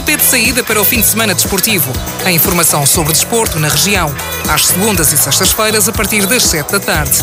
pontapé 0.00 0.16
de 0.16 0.24
saída 0.24 0.64
para 0.64 0.80
o 0.80 0.84
fim 0.84 1.00
de 1.00 1.06
semana 1.06 1.34
desportivo. 1.34 1.92
A 2.24 2.32
informação 2.32 2.86
sobre 2.86 3.12
desporto 3.12 3.58
na 3.58 3.68
região, 3.68 4.08
às 4.48 4.66
segundas 4.66 5.12
e 5.12 5.18
sextas-feiras, 5.18 5.90
a 5.90 5.92
partir 5.92 6.24
das 6.26 6.42
7 6.44 6.72
da 6.72 6.80
tarde. 6.80 7.18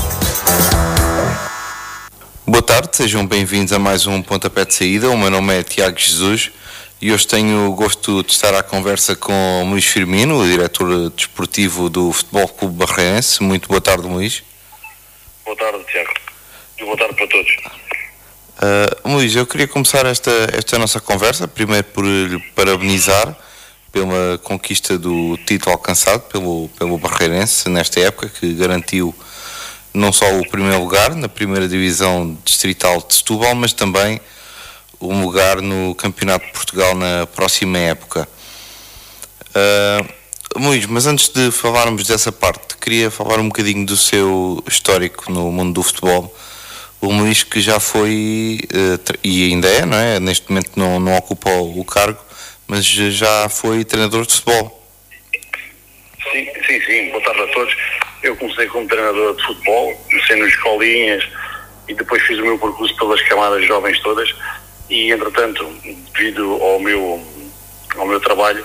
Boa 2.45 2.61
tarde, 2.61 2.95
sejam 2.95 3.25
bem-vindos 3.25 3.74
a 3.74 3.79
mais 3.79 4.05
um 4.05 4.21
Pontapé 4.21 4.63
de 4.63 4.75
Saída. 4.75 5.09
O 5.09 5.17
meu 5.17 5.32
nome 5.32 5.58
é 5.58 5.63
Tiago 5.63 5.98
Jesus 5.98 6.51
e 7.01 7.11
hoje 7.11 7.25
tenho 7.25 7.67
o 7.67 7.74
gosto 7.74 8.21
de 8.21 8.32
estar 8.32 8.54
à 8.54 8.62
conversa 8.62 9.16
com 9.16 9.68
Luís 9.71 9.86
Firmino, 9.86 10.39
o 10.39 10.48
diretor 10.48 11.09
desportivo 11.09 11.89
do 11.89 12.12
Futebol 12.12 12.48
Clube 12.48 12.75
Barreirense. 12.75 13.41
Muito 13.41 13.68
boa 13.68 13.82
tarde, 13.82 14.07
Luís. 14.07 14.44
Boa 15.44 15.57
tarde, 15.57 15.84
Tiago. 15.91 16.14
E 16.80 16.86
boa 16.86 16.98
tarde 16.98 17.16
para 17.16 17.28
todos. 17.28 17.77
Uh, 18.58 19.10
Luís, 19.14 19.36
eu 19.36 19.46
queria 19.46 19.68
começar 19.68 20.04
esta, 20.08 20.32
esta 20.52 20.80
nossa 20.80 21.00
conversa, 21.00 21.48
primeiro 21.48 21.84
por 21.84 22.04
lhe 22.04 22.40
parabenizar 22.55 23.38
pela 23.91 24.40
conquista 24.40 24.98
do 24.98 25.38
título 25.45 25.73
alcançado 25.73 26.22
pelo, 26.22 26.67
pelo 26.70 26.98
Barreirense 26.98 27.70
nesta 27.70 28.00
época, 28.00 28.30
que 28.30 28.55
garantiu 28.55 29.14
não 29.94 30.12
só 30.12 30.26
o 30.40 30.50
primeiro 30.50 30.80
lugar 30.80 31.14
na 31.14 31.30
primeira 31.30 31.67
divisão 31.67 32.36
distrital 32.44 33.00
de 33.08 33.14
Setúbal, 33.14 33.54
mas 33.54 33.73
também 33.73 34.20
um 35.00 35.22
lugar 35.22 35.62
no 35.62 35.94
Campeonato 35.94 36.48
de 36.48 36.52
Portugal 36.52 36.95
na 36.95 37.28
próxima 37.28 37.78
época. 37.78 38.28
Uh, 39.50 40.17
Luís, 40.59 40.88
mas 40.88 41.05
antes 41.05 41.30
de 41.30 41.52
falarmos 41.52 42.08
dessa 42.08 42.31
parte, 42.31 42.76
queria 42.78 43.12
falar 43.12 43.39
um 43.39 43.50
bocadinho 43.50 43.86
do 43.86 43.95
seu 43.95 44.64
histórico 44.67 45.31
no 45.31 45.52
mundo 45.52 45.73
do 45.73 45.84
futebol 45.84 46.36
o 47.02 47.08
Luís 47.08 47.44
que 47.44 47.62
já 47.62 47.80
foi 47.80 48.60
uh, 48.74 49.18
e 49.24 49.52
ainda 49.52 49.68
é, 49.68 49.86
não 49.86 49.98
é? 49.98 50.20
Neste 50.20 50.50
momento 50.50 50.72
não, 50.76 51.00
não 51.00 51.16
ocupa 51.16 51.50
o 51.50 51.84
cargo, 51.86 52.20
mas 52.68 52.86
já 52.86 53.48
foi 53.50 53.84
treinador 53.84 54.26
de 54.26 54.34
futebol. 54.34 54.88
Sim, 56.31 56.48
sim, 56.66 56.81
sim. 56.81 57.09
Boa 57.12 57.23
tarde 57.23 57.42
a 57.42 57.48
todos. 57.48 57.76
Eu 58.23 58.36
comecei 58.36 58.67
como 58.67 58.88
treinador 58.88 59.36
de 59.36 59.45
futebol, 59.45 59.95
comecei 60.09 60.36
nas 60.38 60.50
escolinhas 60.50 61.23
e 61.88 61.94
depois 61.94 62.22
fiz 62.23 62.38
o 62.39 62.42
meu 62.42 62.58
percurso 62.58 62.95
pelas 62.98 63.22
camadas 63.23 63.66
jovens 63.66 64.00
todas 64.02 64.30
e 64.89 65.11
entretanto, 65.11 65.66
devido 66.14 66.61
ao 66.61 66.80
meu 66.80 67.22
ao 67.95 68.06
meu 68.06 68.20
trabalho 68.20 68.64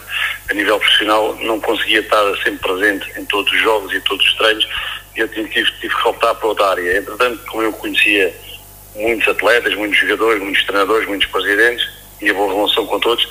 a 0.51 0.55
nível 0.55 0.79
profissional, 0.79 1.35
não 1.37 1.59
conseguia 1.61 2.01
estar 2.01 2.25
sempre 2.43 2.59
presente 2.59 3.11
em 3.19 3.25
todos 3.25 3.51
os 3.53 3.61
jogos 3.61 3.93
e 3.95 4.01
todos 4.03 4.27
os 4.27 4.35
treinos 4.35 4.67
eu 5.17 5.29
tive, 5.29 5.49
tive, 5.51 5.71
tive 5.81 5.95
que 5.95 6.09
optar 6.09 6.35
para 6.35 6.49
outra 6.49 6.71
área. 6.71 6.99
Entretanto, 6.99 7.45
como 7.47 7.63
eu 7.63 7.73
conhecia 7.73 8.35
muitos 8.95 9.29
atletas, 9.29 9.75
muitos 9.75 9.99
jogadores, 9.99 10.43
muitos 10.43 10.65
treinadores, 10.65 11.09
muitos 11.09 11.29
presidentes 11.29 11.89
e 12.21 12.31
a 12.31 12.35
boa 12.35 12.55
relação 12.55 12.87
com 12.87 13.01
todos, 13.01 13.27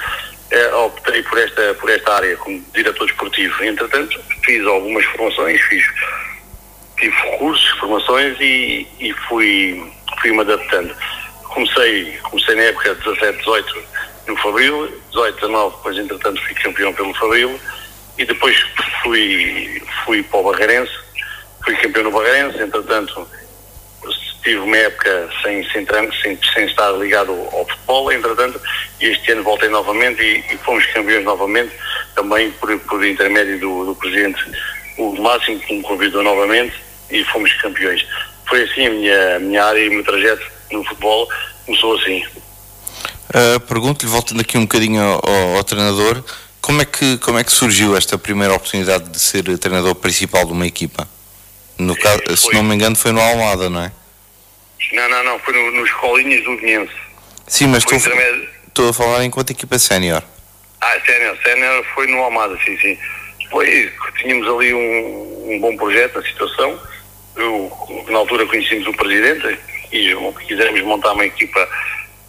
eh, 0.52 0.74
optei 0.74 1.24
por 1.24 1.38
esta, 1.38 1.74
por 1.76 1.90
esta 1.90 2.14
área 2.14 2.36
como 2.38 2.64
diretor 2.74 3.06
desportivo. 3.06 3.64
Entretanto, 3.64 4.20
fiz 4.44 4.66
algumas 4.66 5.06
formações, 5.06 5.62
fiz, 5.62 5.86
tive 7.00 7.16
cursos, 7.38 7.70
formações 7.80 8.38
e, 8.40 8.88
e 9.00 9.14
fui, 9.28 9.92
fui-me 10.22 10.42
adaptando. 10.42 10.96
Comecei, 11.44 12.18
comecei 12.24 12.56
na 12.56 12.64
época 12.64 12.96
17, 12.96 13.38
18 13.40 13.84
no 14.28 14.38
Fabril, 14.38 14.88
18, 15.10 15.36
19, 15.36 15.76
depois 15.76 15.98
entretanto 15.98 16.42
fui 16.42 16.56
campeão 16.56 16.94
pelo 16.94 17.14
Fabril 17.16 17.60
e 18.18 18.26
depois 18.26 18.56
fui, 19.02 19.82
fui 20.06 20.24
para 20.24 20.40
o 20.40 20.44
Barreirense 20.44 20.94
fui 21.64 21.76
campeão 21.76 22.04
no 22.04 22.12
Barreirense, 22.12 22.62
entretanto 22.62 23.28
tive 24.44 24.58
uma 24.58 24.78
época 24.78 25.30
sem, 25.44 25.64
sem, 25.70 25.86
sem, 26.22 26.40
sem 26.54 26.66
estar 26.66 26.92
ligado 26.92 27.32
ao 27.32 27.66
futebol, 27.66 28.12
entretanto, 28.12 28.60
este 29.00 29.32
ano 29.32 29.44
voltei 29.44 29.70
novamente 29.70 30.22
e, 30.22 30.54
e 30.54 30.58
fomos 30.58 30.86
campeões 30.88 31.24
novamente, 31.24 31.72
também 32.16 32.52
por, 32.52 32.78
por 32.80 33.06
intermédio 33.06 33.60
do, 33.60 33.86
do 33.86 33.96
presidente 33.96 34.40
o 34.98 35.22
Máximo, 35.22 35.60
que 35.60 35.74
me 35.74 35.82
convidou 35.82 36.24
novamente 36.24 36.74
e 37.10 37.24
fomos 37.26 37.54
campeões. 37.62 38.06
Foi 38.48 38.64
assim 38.64 38.88
a 38.88 38.90
minha, 38.90 39.40
minha 39.40 39.64
área 39.64 39.80
e 39.80 39.90
o 39.90 39.94
meu 39.94 40.04
trajeto 40.04 40.46
no 40.72 40.84
futebol 40.84 41.28
começou 41.66 41.96
assim. 41.96 42.24
Uh, 43.30 43.60
Pergunto-lhe, 43.62 44.12
voltando 44.12 44.42
aqui 44.42 44.58
um 44.58 44.62
bocadinho 44.62 45.02
ao, 45.02 45.58
ao, 45.58 45.64
treinador, 45.64 46.24
como 46.60 46.82
é, 46.82 46.86
que, 46.86 47.18
como 47.20 47.40
é 47.40 47.44
que 47.44 47.52
surgiu 47.52 47.96
esta 47.96 48.18
primeira 48.18 48.54
oportunidade 48.54 49.10
de 49.10 49.20
ser 49.20 49.44
treinador 49.58 49.96
principal 49.96 50.46
de 50.46 50.52
uma 50.52 50.68
equipa? 50.68 51.08
No 51.82 51.96
caso, 51.96 52.22
foi. 52.26 52.38
se 52.38 52.54
não 52.54 52.64
me 52.64 52.76
engano, 52.76 52.96
foi 52.96 53.12
no 53.12 53.20
Almada, 53.20 53.70
não 53.70 53.82
é? 53.84 53.92
Não, 54.94 55.10
não, 55.10 55.24
não, 55.24 55.40
foi 55.40 55.54
no, 55.54 55.72
nos 55.72 55.90
Escolinhas 55.90 56.44
do 56.44 56.56
Guinense. 56.58 56.94
Sim, 57.48 57.68
mas 57.68 57.80
estou, 57.84 57.98
intermédio... 57.98 58.50
estou 58.68 58.90
a 58.90 58.94
falar 58.94 59.26
enquanto 59.26 59.50
equipa 59.50 59.80
sénior. 59.80 60.24
Ah, 60.80 60.98
sénior, 61.06 61.38
sénior 61.44 61.84
foi 61.96 62.08
no 62.08 62.20
Almada, 62.20 62.58
sim, 62.64 62.78
sim. 62.78 62.98
Foi, 63.50 63.92
tínhamos 64.18 64.48
ali 64.48 64.74
um, 64.74 65.54
um 65.54 65.60
bom 65.60 65.76
projeto 65.76 66.16
na 66.16 66.24
situação. 66.24 66.80
Eu, 67.36 68.06
na 68.10 68.20
altura 68.20 68.46
conhecíamos 68.46 68.88
o 68.88 68.94
presidente 68.94 69.58
e 69.92 70.16
quisemos 70.48 70.82
montar 70.82 71.14
uma 71.14 71.26
equipa 71.26 71.68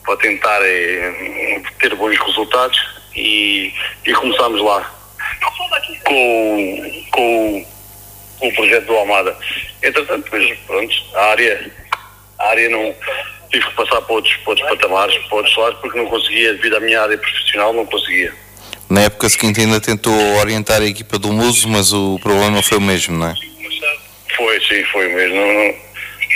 para 0.04 0.16
tentar 0.16 0.60
é, 0.62 1.60
ter 1.78 1.94
bons 1.94 2.18
resultados 2.18 2.78
e, 3.14 3.72
e 4.04 4.12
começámos 4.14 4.62
lá 4.62 4.90
com, 6.04 7.04
com 7.10 7.66
o 8.42 8.52
projeto 8.52 8.86
do 8.86 8.96
Almada. 8.96 9.36
Entretanto, 9.82 10.24
depois, 10.24 10.58
pronto, 10.66 10.94
a 11.14 11.24
área, 11.26 11.70
a 12.38 12.48
área 12.48 12.68
não. 12.68 12.94
Tive 13.50 13.66
que 13.66 13.74
passar 13.74 14.00
para 14.00 14.14
outros, 14.14 14.34
para 14.36 14.50
outros 14.50 14.68
patamares, 14.70 15.16
para 15.26 15.36
outros 15.36 15.56
lados, 15.58 15.78
porque 15.80 15.98
não 15.98 16.06
conseguia, 16.06 16.54
devido 16.54 16.76
à 16.76 16.80
minha 16.80 17.02
área 17.02 17.18
profissional, 17.18 17.72
não 17.74 17.84
conseguia. 17.84 18.32
Na 18.88 19.02
época 19.02 19.28
seguinte 19.28 19.60
ainda 19.60 19.80
tentou 19.80 20.14
orientar 20.36 20.80
a 20.80 20.86
equipa 20.86 21.18
do 21.18 21.32
Muso, 21.32 21.68
mas 21.68 21.92
o 21.92 22.18
problema 22.18 22.62
foi 22.62 22.78
o 22.78 22.80
mesmo, 22.80 23.18
não 23.18 23.28
é? 23.28 23.34
Foi, 24.36 24.60
sim, 24.62 24.82
foi 24.84 25.06
mesmo. 25.08 25.36
Não, 25.36 25.52
não, 25.54 25.74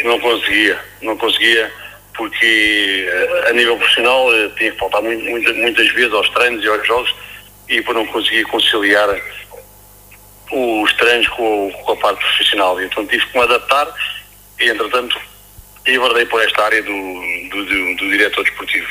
não 0.04 0.20
conseguia, 0.20 0.78
não 1.00 1.16
conseguia, 1.16 1.72
porque 2.14 3.06
eh, 3.08 3.50
a 3.50 3.52
nível 3.54 3.76
profissional 3.78 4.34
eh, 4.34 4.50
tinha 4.58 4.72
que 4.72 4.78
faltar 4.78 5.02
muito, 5.02 5.24
muitas 5.54 5.88
vezes 5.92 6.12
aos 6.12 6.28
treinos 6.30 6.62
e 6.62 6.68
aos 6.68 6.86
jogos 6.86 7.14
e 7.68 7.82
por 7.82 7.94
não 7.94 8.06
conseguir 8.06 8.44
conciliar 8.44 9.08
os 10.52 10.92
treinos 10.94 11.28
com, 11.28 11.72
com, 11.84 11.92
a 11.92 11.96
parte 11.96 12.20
profissional. 12.20 12.80
Então 12.80 13.06
tive 13.06 13.24
que 13.26 13.36
me 13.38 13.44
adaptar 13.44 13.92
e, 14.60 14.68
entretanto, 14.68 15.18
enverdei 15.86 16.26
por 16.26 16.42
esta 16.42 16.64
área 16.64 16.82
do, 16.82 16.92
do, 17.50 17.64
do, 17.64 17.96
do 17.96 18.10
diretor 18.10 18.44
desportivo. 18.44 18.88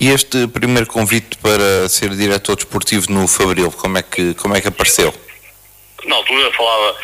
E 0.00 0.10
este 0.10 0.46
primeiro 0.48 0.86
convite 0.86 1.38
para 1.38 1.88
ser 1.88 2.10
diretor 2.10 2.56
desportivo 2.56 3.12
no 3.12 3.28
Fabril, 3.28 3.70
como 3.72 3.98
é 3.98 4.02
que, 4.02 4.34
como 4.34 4.56
é 4.56 4.60
que 4.60 4.68
apareceu? 4.68 5.14
Na 6.04 6.16
altura 6.16 6.52
falava, 6.52 6.96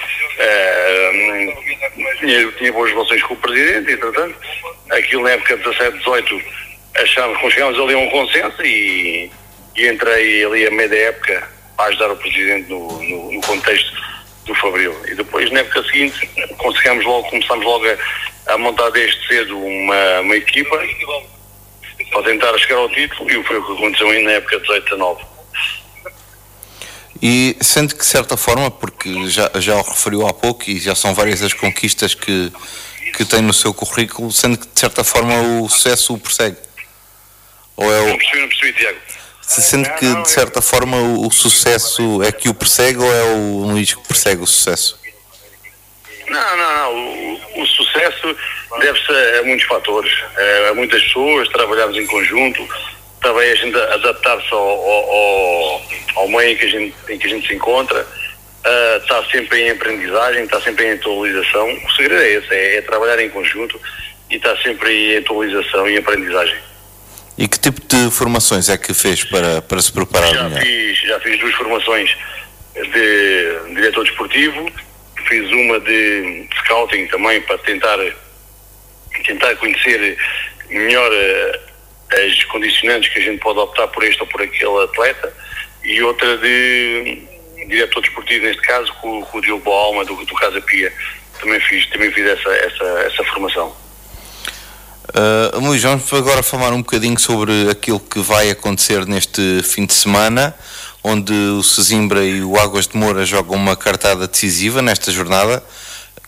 tinha, 2.18 2.52
tinha 2.52 2.72
boas 2.72 2.90
relações 2.90 3.22
com 3.22 3.34
o 3.34 3.36
presidente, 3.36 3.92
entretanto, 3.92 4.36
aquilo 4.90 5.22
na 5.22 5.30
época 5.30 5.56
de 5.56 5.62
17, 5.62 5.98
18, 5.98 6.42
achámos, 6.96 7.52
chegámos 7.52 7.78
ali 7.78 7.94
a 7.94 7.98
um 7.98 8.10
consenso 8.10 8.62
e, 8.62 9.30
e 9.76 9.88
entrei 9.88 10.44
ali 10.44 10.66
a 10.66 10.70
meia 10.70 10.88
da 10.88 10.96
época 10.96 11.59
a 11.84 11.88
ajudar 11.88 12.10
o 12.10 12.16
Presidente 12.16 12.68
no, 12.68 13.02
no, 13.02 13.32
no 13.32 13.40
contexto 13.42 13.92
do 14.46 14.54
Fabril. 14.56 14.94
E 15.06 15.14
depois, 15.14 15.50
na 15.50 15.60
época 15.60 15.82
seguinte, 15.84 16.28
conseguimos 16.58 17.04
logo, 17.04 17.28
começamos 17.30 17.64
logo 17.64 17.84
a, 17.86 18.54
a 18.54 18.58
montar 18.58 18.90
desde 18.90 19.26
cedo 19.26 19.58
uma, 19.58 20.20
uma 20.20 20.36
equipa 20.36 20.80
para 22.10 22.22
tentar 22.24 22.56
chegar 22.58 22.76
ao 22.76 22.88
título 22.88 23.30
e 23.30 23.44
foi 23.44 23.58
o 23.58 23.66
que 23.66 23.72
aconteceu 23.72 24.08
ainda 24.08 24.30
na 24.30 24.32
época 24.32 24.56
de 24.56 24.62
18 24.62 24.94
a 24.94 24.98
9. 24.98 25.24
E 27.22 27.56
sente 27.60 27.94
que 27.94 28.00
de 28.00 28.06
certa 28.06 28.36
forma, 28.36 28.70
porque 28.70 29.28
já, 29.28 29.50
já 29.56 29.76
o 29.76 29.82
referiu 29.82 30.26
há 30.26 30.32
pouco 30.32 30.70
e 30.70 30.78
já 30.78 30.94
são 30.94 31.14
várias 31.14 31.42
as 31.42 31.52
conquistas 31.52 32.14
que, 32.14 32.50
que 33.14 33.24
tem 33.24 33.42
no 33.42 33.52
seu 33.52 33.74
currículo, 33.74 34.32
sendo 34.32 34.56
que 34.56 34.66
de 34.66 34.80
certa 34.80 35.04
forma 35.04 35.34
o 35.60 35.68
sucesso 35.68 36.14
o 36.14 36.18
persegue? 36.18 36.56
Ou 37.76 37.92
é 37.92 38.00
o... 38.00 38.08
Não 38.08 38.16
percebi, 38.16 38.40
não 38.40 38.48
percebi, 38.48 38.72
Tiago. 38.72 38.98
Se 39.50 39.60
sente 39.62 39.92
que, 39.94 40.06
de 40.22 40.30
certa 40.30 40.62
forma, 40.62 40.96
o, 40.96 41.28
sucesso 41.32 42.22
é 42.22 42.30
que 42.30 42.48
o 42.48 42.54
persegue 42.54 43.00
ou 43.00 43.12
é 43.12 43.22
o 43.34 43.66
Luís 43.66 43.92
que 43.92 44.06
persegue 44.06 44.44
o 44.44 44.46
sucesso? 44.46 44.96
Não, 46.28 46.56
não, 46.56 46.76
não. 46.76 46.94
O, 46.94 47.62
o 47.62 47.66
sucesso 47.66 48.36
deve-se 48.78 49.10
a 49.40 49.42
muitos 49.42 49.66
fatores. 49.66 50.12
A 50.70 50.74
muitas 50.74 51.02
pessoas, 51.02 51.48
trabalharmos 51.48 51.96
em 51.96 52.06
conjunto, 52.06 52.64
também 53.20 53.50
a 53.50 53.54
gente 53.56 53.76
adaptar-se 53.76 54.52
ao, 54.52 54.60
ao, 54.60 55.82
ao, 56.14 56.28
meio 56.28 56.52
em 56.52 56.56
que 56.56 56.66
a 56.66 56.68
gente, 56.68 56.94
em 57.08 57.18
que 57.18 57.26
a 57.26 57.30
gente 57.30 57.48
se 57.48 57.54
encontra, 57.54 58.02
uh, 58.02 59.02
está 59.02 59.24
sempre 59.32 59.62
em 59.62 59.70
aprendizagem, 59.70 60.44
está 60.44 60.60
sempre 60.60 60.86
em 60.86 60.92
atualização. 60.92 61.68
O 61.68 61.90
segredo 61.96 62.22
é 62.22 62.30
esse, 62.34 62.54
é, 62.54 62.76
é 62.76 62.82
trabalhar 62.82 63.20
em 63.20 63.28
conjunto 63.28 63.80
e 64.30 64.36
estar 64.36 64.56
sempre 64.58 65.14
em 65.14 65.16
atualização 65.16 65.88
e 65.88 65.98
aprendizagem. 65.98 66.69
E 67.40 67.48
que 67.48 67.58
tipo 67.58 67.80
de 67.86 68.10
formações 68.10 68.68
é 68.68 68.76
que 68.76 68.92
fez 68.92 69.24
para, 69.24 69.62
para 69.62 69.80
se 69.80 69.90
preparar 69.90 70.28
já 70.28 70.42
melhor? 70.46 70.60
Fiz, 70.60 70.98
já 70.98 71.18
fiz 71.20 71.40
duas 71.40 71.54
formações 71.54 72.14
de 72.74 73.74
diretor 73.74 74.04
desportivo, 74.04 74.70
fiz 75.26 75.50
uma 75.50 75.80
de 75.80 76.46
scouting 76.58 77.06
também 77.06 77.40
para 77.40 77.56
tentar, 77.56 77.96
tentar 79.24 79.56
conhecer 79.56 80.18
melhor 80.68 81.10
as 82.12 82.44
condicionantes 82.44 83.10
que 83.10 83.20
a 83.20 83.22
gente 83.22 83.40
pode 83.40 83.58
optar 83.58 83.88
por 83.88 84.04
este 84.04 84.20
ou 84.20 84.26
por 84.26 84.42
aquele 84.42 84.84
atleta 84.84 85.32
e 85.82 86.02
outra 86.02 86.36
de 86.36 87.22
diretor 87.68 88.02
desportivo, 88.02 88.44
neste 88.44 88.60
caso, 88.60 88.92
com, 89.00 89.22
com 89.24 89.38
o 89.38 89.40
Diogo 89.40 89.70
Alma, 89.70 90.04
do, 90.04 90.14
do 90.26 90.34
Casa 90.34 90.60
Pia. 90.60 90.92
Também 91.40 91.58
fiz, 91.60 91.86
também 91.86 92.12
fiz 92.12 92.26
essa, 92.26 92.50
essa, 92.50 92.84
essa 93.06 93.24
formação. 93.24 93.74
Uh, 95.10 95.58
Luís, 95.58 95.82
vamos 95.82 96.12
agora 96.12 96.40
falar 96.40 96.72
um 96.72 96.82
bocadinho 96.82 97.18
sobre 97.18 97.68
aquilo 97.68 97.98
que 97.98 98.20
vai 98.20 98.48
acontecer 98.48 99.04
neste 99.06 99.60
fim 99.64 99.84
de 99.84 99.92
semana, 99.92 100.54
onde 101.02 101.32
o 101.32 101.64
Sesimbra 101.64 102.24
e 102.24 102.42
o 102.42 102.56
Águas 102.56 102.86
de 102.86 102.96
Moura 102.96 103.26
jogam 103.26 103.56
uma 103.56 103.74
cartada 103.74 104.28
decisiva 104.28 104.80
nesta 104.80 105.10
jornada, 105.10 105.64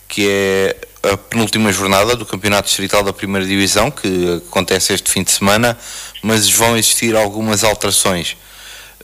que 0.09 0.29
é 0.29 0.77
a 1.13 1.17
penúltima 1.17 1.73
jornada 1.73 2.17
do 2.17 2.27
Campeonato 2.27 2.67
Distrital 2.67 3.05
da 3.05 3.13
Primeira 3.13 3.47
Divisão, 3.47 3.89
que 3.89 4.43
acontece 4.49 4.93
este 4.93 5.13
fim 5.13 5.23
de 5.23 5.31
semana, 5.31 5.79
mas 6.21 6.51
vão 6.51 6.77
existir 6.77 7.15
algumas 7.15 7.63
alterações. 7.63 8.37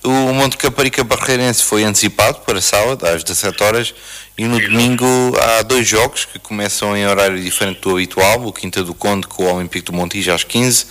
O 0.03 0.33
Monte 0.33 0.57
Caparica 0.57 1.05
Barreirense 1.05 1.63
foi 1.63 1.85
antecipado 1.85 2.41
para 2.41 2.61
sábado, 2.61 3.07
às 3.07 3.23
17 3.23 3.63
horas, 3.63 3.95
e 4.39 4.47
no 4.47 4.61
domingo 4.61 5.05
há 5.37 5.63
dois 5.63 5.89
jogos 5.89 6.25
que 6.25 6.39
começam 6.39 6.97
em 6.97 7.05
horário 7.05 7.43
diferente 7.43 7.81
do 7.81 7.91
habitual, 7.91 8.47
o 8.47 8.53
Quinta 8.53 8.85
do 8.85 8.95
Conde 8.95 9.27
com 9.27 9.43
o 9.43 9.53
Olímpico 9.53 9.91
do 9.91 9.93
Montijo 9.93 10.31
às 10.31 10.45
15 10.45 10.87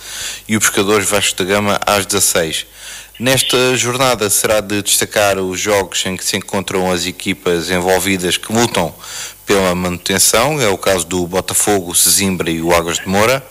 e 0.46 0.54
o 0.54 0.60
Pescadores 0.60 1.08
Vasco 1.08 1.38
da 1.38 1.44
Gama 1.46 1.80
às 1.86 2.04
16. 2.04 2.66
Nesta 3.18 3.74
jornada 3.74 4.28
será 4.28 4.60
de 4.60 4.82
destacar 4.82 5.38
os 5.38 5.58
jogos 5.58 6.04
em 6.04 6.14
que 6.14 6.26
se 6.26 6.36
encontram 6.36 6.92
as 6.92 7.06
equipas 7.06 7.70
envolvidas 7.70 8.36
que 8.36 8.52
lutam 8.52 8.94
pela 9.46 9.74
manutenção, 9.74 10.60
é 10.60 10.68
o 10.68 10.76
caso 10.76 11.06
do 11.06 11.26
Botafogo, 11.26 11.94
Sesimbra 11.94 12.50
e 12.50 12.60
o 12.60 12.74
Águas 12.74 12.98
de 12.98 13.08
Moura. 13.08 13.42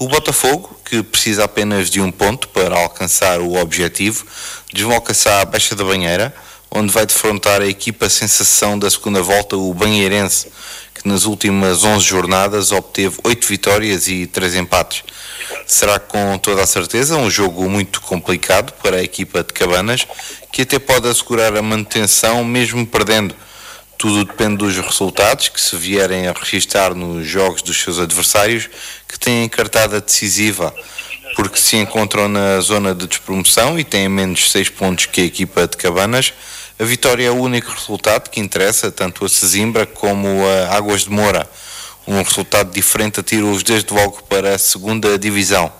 O 0.00 0.08
Botafogo, 0.08 0.76
que 0.84 1.00
precisa 1.00 1.44
apenas 1.44 1.88
de 1.88 2.00
um 2.00 2.10
ponto 2.10 2.48
para 2.48 2.76
alcançar 2.76 3.40
o 3.40 3.54
objetivo, 3.54 4.26
desloca-se 4.72 5.28
à 5.28 5.44
Baixa 5.44 5.76
da 5.76 5.84
Banheira, 5.84 6.34
onde 6.70 6.92
vai 6.92 7.06
defrontar 7.06 7.60
a 7.62 7.66
equipa 7.66 8.08
sensação 8.08 8.78
da 8.78 8.90
segunda 8.90 9.22
volta, 9.22 9.56
o 9.56 9.72
Banheirense, 9.72 10.48
que 10.94 11.08
nas 11.08 11.24
últimas 11.24 11.84
11 11.84 12.04
jornadas 12.04 12.72
obteve 12.72 13.16
8 13.24 13.46
vitórias 13.46 14.08
e 14.08 14.26
3 14.26 14.56
empates. 14.56 15.04
Será 15.66 15.98
com 15.98 16.36
toda 16.38 16.62
a 16.62 16.66
certeza 16.66 17.16
um 17.16 17.30
jogo 17.30 17.68
muito 17.68 18.00
complicado 18.00 18.72
para 18.82 18.96
a 18.96 19.02
equipa 19.02 19.42
de 19.42 19.52
Cabanas, 19.52 20.06
que 20.52 20.62
até 20.62 20.78
pode 20.78 21.08
assegurar 21.08 21.56
a 21.56 21.62
manutenção 21.62 22.44
mesmo 22.44 22.86
perdendo. 22.86 23.34
Tudo 23.96 24.24
depende 24.24 24.58
dos 24.58 24.76
resultados 24.76 25.48
que 25.48 25.60
se 25.60 25.76
vierem 25.76 26.28
a 26.28 26.32
registrar 26.32 26.94
nos 26.94 27.26
jogos 27.26 27.62
dos 27.62 27.80
seus 27.80 27.98
adversários, 27.98 28.68
que 29.08 29.18
têm 29.18 29.48
cartada 29.48 30.00
decisiva 30.00 30.72
porque 31.38 31.58
se 31.58 31.76
encontram 31.76 32.28
na 32.28 32.60
zona 32.60 32.92
de 32.92 33.06
despromoção 33.06 33.78
e 33.78 33.84
têm 33.84 34.08
menos 34.08 34.50
6 34.50 34.70
pontos 34.70 35.06
que 35.06 35.20
a 35.20 35.24
equipa 35.24 35.68
de 35.68 35.76
Cabanas. 35.76 36.32
A 36.80 36.84
vitória 36.84 37.26
é 37.26 37.30
o 37.30 37.34
único 37.34 37.72
resultado 37.72 38.30
que 38.30 38.38
interessa 38.38 38.92
tanto 38.92 39.24
a 39.24 39.28
Sesimbra 39.28 39.84
como 39.84 40.28
a 40.46 40.76
Águas 40.76 41.02
de 41.02 41.10
Moura. 41.10 41.50
Um 42.06 42.22
resultado 42.22 42.70
diferente 42.70 43.18
atira-os 43.18 43.64
desde 43.64 43.92
logo 43.92 44.22
para 44.28 44.54
a 44.54 44.58
segunda 44.58 45.18
divisão. 45.18 45.72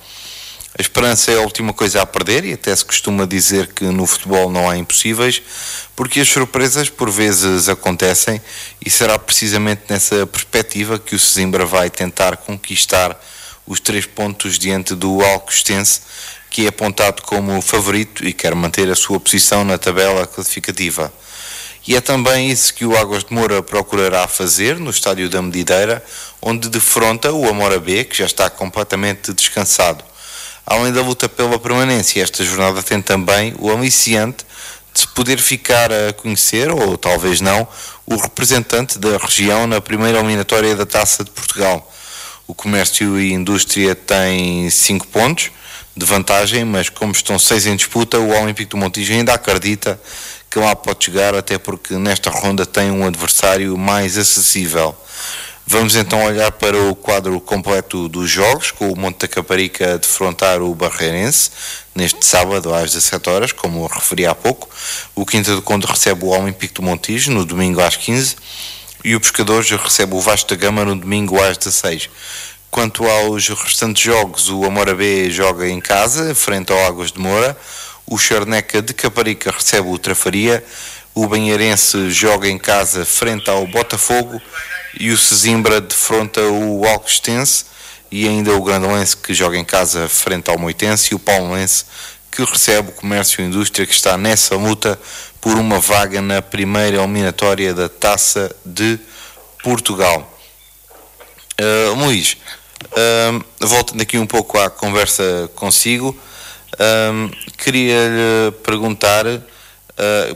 A 0.77 0.83
esperança 0.83 1.31
é 1.31 1.37
a 1.37 1.43
última 1.43 1.73
coisa 1.73 2.03
a 2.03 2.07
perder 2.07 2.45
e 2.45 2.53
até 2.53 2.75
se 2.75 2.85
costuma 2.85 3.27
dizer 3.27 3.69
que 3.69 3.85
no 3.85 4.07
futebol 4.07 4.51
não 4.51 4.69
há 4.69 4.77
impossíveis, 4.77 5.41
porque 5.95 6.19
as 6.19 6.29
surpresas 6.29 6.89
por 6.89 7.13
vezes 7.13 7.69
acontecem 7.69 8.43
e 8.85 8.91
será 8.91 9.17
precisamente 9.21 9.83
nessa 9.89 10.27
perspectiva 10.27 10.99
que 10.99 11.15
o 11.15 11.19
Sesimbra 11.19 11.65
vai 11.65 11.89
tentar 11.91 12.37
conquistar 12.39 13.17
os 13.65 13.79
três 13.79 14.05
pontos 14.05 14.59
diante 14.59 14.97
do 14.97 15.23
Alcostense, 15.23 16.01
que 16.59 16.65
é 16.65 16.71
apontado 16.71 17.23
como 17.23 17.63
favorito 17.63 18.27
e 18.27 18.33
quer 18.33 18.53
manter 18.53 18.91
a 18.91 18.97
sua 18.97 19.21
posição 19.21 19.65
na 19.65 19.79
tabela 19.79 20.27
classificativa. 20.27 21.13
E 21.87 21.95
é 21.95 22.01
também 22.01 22.51
isso 22.51 22.75
que 22.75 22.85
o 22.85 22.99
Águas 22.99 23.23
de 23.23 23.33
Moura 23.33 23.63
procurará 23.63 24.27
fazer 24.27 24.77
no 24.77 24.91
estádio 24.91 25.31
da 25.31 25.41
Medideira, 25.41 26.05
onde 26.43 26.69
defronta 26.69 27.33
o 27.33 27.49
Amora 27.49 27.79
B, 27.79 28.03
que 28.03 28.19
já 28.19 28.27
está 28.27 28.51
completamente 28.51 29.33
descansado. 29.33 30.03
Além 30.67 30.93
da 30.93 31.01
luta 31.01 31.29
pela 31.29 31.61
permanência, 31.61 32.21
esta 32.21 32.45
jornada 32.45 32.83
tem 32.83 33.01
também 33.01 33.55
o 33.61 33.71
aliciante 33.71 34.45
de 34.93 35.03
se 35.03 35.07
poder 35.07 35.39
ficar 35.39 35.93
a 35.93 36.13
conhecer, 36.13 36.73
ou 36.73 36.99
talvez 36.99 37.41
não, 37.41 37.69
o 38.05 38.17
representante 38.17 38.99
da 38.99 39.17
região 39.17 39.65
na 39.69 39.81
primeira 39.81 40.19
eliminatória 40.19 40.75
da 40.75 40.85
Taça 40.85 41.23
de 41.23 41.31
Portugal 41.31 41.89
o 42.49 42.55
comércio 42.55 43.21
e 43.21 43.31
indústria 43.31 43.95
têm 43.95 44.71
5 44.71 45.07
pontos 45.09 45.51
de 45.99 46.07
vantagem, 46.07 46.65
mas 46.65 46.89
como 46.89 47.13
estão 47.13 47.39
6 47.39 47.67
em 47.67 47.77
disputa, 47.77 48.19
o 48.19 48.31
Olímpico 48.31 48.71
do 48.71 48.77
Montijo 48.77 49.13
ainda 49.13 49.35
acredita 49.35 50.01
que 50.51 50.59
lá 50.59 50.75
pode 50.75 51.05
chegar, 51.05 51.35
até 51.35 51.59
porque 51.59 51.95
nesta 51.95 52.31
ronda 52.31 52.65
tem 52.65 52.91
um 52.91 53.07
adversário 53.07 53.77
mais 53.77 54.17
acessível. 54.17 54.97
Vamos 55.67 55.97
então 55.97 56.25
olhar 56.25 56.51
para 56.53 56.79
o 56.85 56.95
quadro 56.95 57.39
completo 57.41 58.09
dos 58.09 58.31
jogos, 58.31 58.71
com 58.71 58.91
o 58.91 58.99
Monte 58.99 59.19
da 59.19 59.29
Caparica 59.29 59.95
a 59.95 59.97
defrontar 59.99 60.63
o 60.63 60.75
Barreirense, 60.75 61.51
neste 61.95 62.25
sábado 62.25 62.73
às 62.73 62.93
17 62.93 63.29
horas, 63.29 63.53
como 63.53 63.87
referi 63.87 64.25
há 64.25 64.35
pouco. 64.35 64.71
O 65.15 65.27
Quinta 65.27 65.55
do 65.55 65.61
Conde 65.61 65.87
recebe 65.87 66.25
o 66.25 66.29
Olímpico 66.29 66.75
do 66.75 66.83
Montijo 66.83 67.31
no 67.33 67.45
domingo 67.45 67.83
às 67.83 67.97
15 67.97 68.37
e 69.05 69.15
o 69.15 69.21
Pescadores 69.21 69.71
recebe 69.71 70.15
o 70.15 70.21
Vasco 70.21 70.49
da 70.49 70.57
Gama 70.57 70.85
no 70.85 70.97
domingo 70.97 71.39
às 71.39 71.59
16. 71.59 72.09
Quanto 72.71 73.07
aos 73.07 73.49
restantes 73.49 74.03
jogos, 74.03 74.51
o 74.51 74.65
Amora 74.65 74.95
B 74.95 75.31
joga 75.31 75.69
em 75.69 75.81
casa, 75.81 76.35
frente 76.35 76.73
ao 76.73 76.85
Águas 76.87 77.11
de 77.11 77.19
Moura, 77.19 77.57
o 78.07 78.19
Charneca 78.19 78.81
de 78.81 78.95
Caparica 78.95 79.51
recebe 79.51 79.89
o 79.89 79.99
Trafaria, 79.99 80.65
o 81.21 81.27
Banheirense 81.27 82.11
joga 82.11 82.49
em 82.49 82.57
casa 82.57 83.05
frente 83.05 83.51
ao 83.51 83.67
Botafogo. 83.67 84.41
E 85.01 85.11
o 85.11 85.19
Sesimbra 85.19 85.81
defronta 85.81 86.41
o 86.43 86.87
Alcostense. 86.87 87.65
E 88.09 88.29
ainda 88.29 88.55
o 88.55 88.63
Grandolense 88.63 89.17
que 89.17 89.35
joga 89.35 89.59
em 89.59 89.65
casa 89.65 90.09
frente 90.09 90.49
ao 90.49 90.57
Moitense. 90.57 91.09
E 91.11 91.17
o 91.17 91.19
Palmeirense 91.19 91.87
que 92.31 92.45
recebe 92.45 92.91
o 92.91 92.93
Comércio 92.93 93.43
e 93.43 93.47
Indústria 93.47 93.85
que 93.85 93.93
está 93.93 94.17
nessa 94.17 94.55
luta 94.55 94.97
por 95.41 95.57
uma 95.57 95.81
vaga 95.81 96.23
na 96.23 96.41
primeira 96.41 96.99
eliminatória 96.99 97.75
da 97.75 97.89
Taça 97.89 98.55
de 98.65 98.97
Portugal. 99.61 100.38
Uh, 101.61 101.93
Luís, 101.95 102.37
uh, 102.85 103.67
voltando 103.67 104.01
aqui 104.01 104.17
um 104.17 104.27
pouco 104.29 104.57
à 104.61 104.71
conversa 104.71 105.51
consigo, 105.57 106.17
uh, 106.75 107.37
queria-lhe 107.57 108.53
perguntar, 108.63 109.25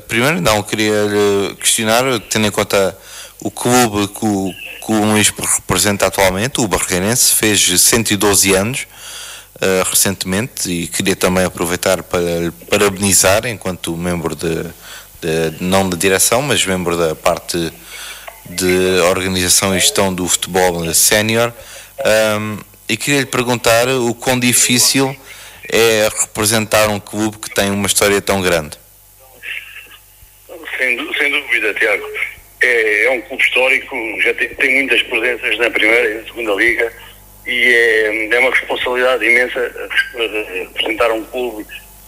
primeiro 0.08 0.40
não, 0.40 0.60
queria-lhe 0.64 1.54
questionar, 1.60 2.02
tendo 2.28 2.48
em 2.48 2.50
conta 2.50 2.98
o 3.38 3.52
clube 3.52 4.08
que 4.08 4.24
o, 4.24 4.52
que 4.84 4.92
o 4.92 5.04
Luís 5.12 5.28
representa 5.28 6.08
atualmente, 6.08 6.60
o 6.60 6.66
Barreirense, 6.66 7.34
fez 7.34 7.80
112 7.80 8.54
anos, 8.54 8.88
recentemente 9.88 10.68
e 10.68 10.88
queria 10.88 11.14
também 11.14 11.44
aproveitar 11.44 12.02
para 12.02 12.20
parabenizar 12.68 13.46
enquanto 13.46 13.96
membro 13.96 14.34
de, 14.34 14.64
de, 15.20 15.54
não 15.60 15.88
da 15.88 15.96
direção, 15.96 16.42
mas 16.42 16.66
membro 16.66 16.98
da 16.98 17.14
parte 17.14 17.72
de 18.48 19.00
organização 19.10 19.74
e 19.76 19.80
gestão 19.80 20.12
do 20.12 20.26
futebol 20.28 20.92
sénior. 20.94 21.52
Um, 22.38 22.58
e 22.88 22.96
queria 22.96 23.20
lhe 23.20 23.26
perguntar 23.26 23.88
o 23.88 24.14
quão 24.14 24.38
difícil 24.38 25.16
é 25.70 26.08
representar 26.20 26.88
um 26.88 27.00
clube 27.00 27.38
que 27.38 27.48
tem 27.48 27.70
uma 27.70 27.86
história 27.86 28.20
tão 28.20 28.42
grande. 28.42 28.76
Sem, 30.76 31.14
sem 31.14 31.30
dúvida, 31.30 31.72
Tiago. 31.74 32.04
É, 32.60 33.04
é, 33.04 33.10
um 33.10 33.20
clube 33.22 33.42
histórico, 33.42 33.96
já 34.22 34.34
tem, 34.34 34.48
tem, 34.50 34.74
muitas 34.76 35.02
presenças 35.02 35.58
na 35.58 35.70
primeira 35.70 36.10
e 36.10 36.14
na 36.14 36.24
segunda 36.24 36.54
liga 36.54 36.92
e 37.46 37.74
é, 37.74 38.34
é 38.34 38.38
uma 38.38 38.50
responsabilidade 38.50 39.24
imensa 39.24 39.90
representar 40.14 41.10
um 41.10 41.24
clube 41.24 41.66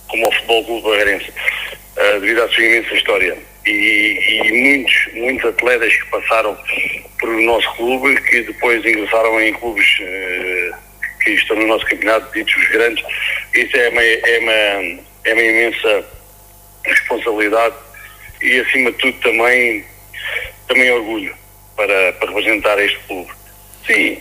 como 0.09 0.29
o 0.29 0.33
Futebol 0.33 0.65
Clube 0.65 0.83
Barreirense 0.83 1.31
uh, 1.31 2.21
devido 2.21 2.43
à 2.43 2.49
sua 2.49 2.65
imensa 2.65 2.95
história. 2.95 3.37
E, 3.67 3.71
e, 3.71 4.53
muitos, 4.53 5.15
muitos 5.15 5.49
atletas 5.49 5.95
que 5.95 6.07
passaram 6.07 6.57
pelo 7.19 7.41
nosso 7.43 7.75
clube, 7.77 8.21
que 8.23 8.43
depois 8.43 8.85
ingressaram 8.85 9.41
em 9.41 9.55
clubes 9.55 9.87
uh, 10.01 10.77
que 11.23 11.31
estão 11.31 11.57
no 11.57 11.67
nosso 11.67 11.87
campeonato, 11.87 12.31
ditos 12.33 12.55
os 12.55 12.69
grandes, 12.69 13.05
isso 13.55 13.77
é 13.77 13.89
uma, 13.89 14.03
é 14.03 14.39
uma, 14.41 15.01
é 15.25 15.33
uma 15.33 15.43
imensa 15.43 16.05
responsabilidade 16.85 17.75
e, 18.43 18.61
acima 18.61 18.93
de 18.93 18.99
tudo, 18.99 19.19
também, 19.21 19.85
também 20.69 20.91
orgulho 20.93 21.35
para, 21.75 22.13
para 22.13 22.29
representar 22.29 22.79
este 22.79 22.99
clube. 23.07 23.33
Sim, 23.87 24.19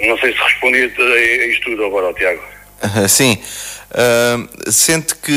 não 0.00 0.18
sei 0.18 0.32
se 0.32 0.38
respondi 0.38 0.78
a 0.78 1.46
isto 1.46 1.70
tudo 1.70 1.86
agora, 1.86 2.12
Tiago. 2.14 2.42
Sim. 3.08 3.42
Uh, 3.90 4.70
sente 4.70 5.14
que 5.16 5.30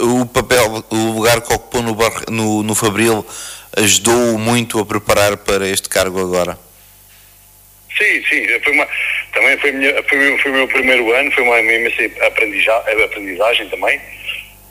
o 0.00 0.26
papel, 0.26 0.84
o 0.90 1.12
lugar 1.12 1.40
que 1.40 1.52
ocupou 1.52 1.82
no, 1.82 1.96
no, 2.28 2.62
no 2.62 2.74
Fabril 2.74 3.24
ajudou 3.76 4.38
muito 4.38 4.80
a 4.80 4.86
preparar 4.86 5.36
para 5.36 5.68
este 5.68 5.88
cargo 5.88 6.20
agora? 6.20 6.58
Sim, 7.96 8.24
sim, 8.28 8.46
foi 8.60 8.72
uma, 8.72 8.88
também 9.32 9.56
foi, 9.58 9.72
minha, 9.72 10.02
foi, 10.04 10.38
foi 10.38 10.50
o 10.50 10.54
meu 10.54 10.68
primeiro 10.68 11.12
ano, 11.12 11.30
foi 11.32 11.44
uma 11.44 11.60
imensa 11.60 12.02
aprendizagem, 12.26 13.68
também, 13.68 14.00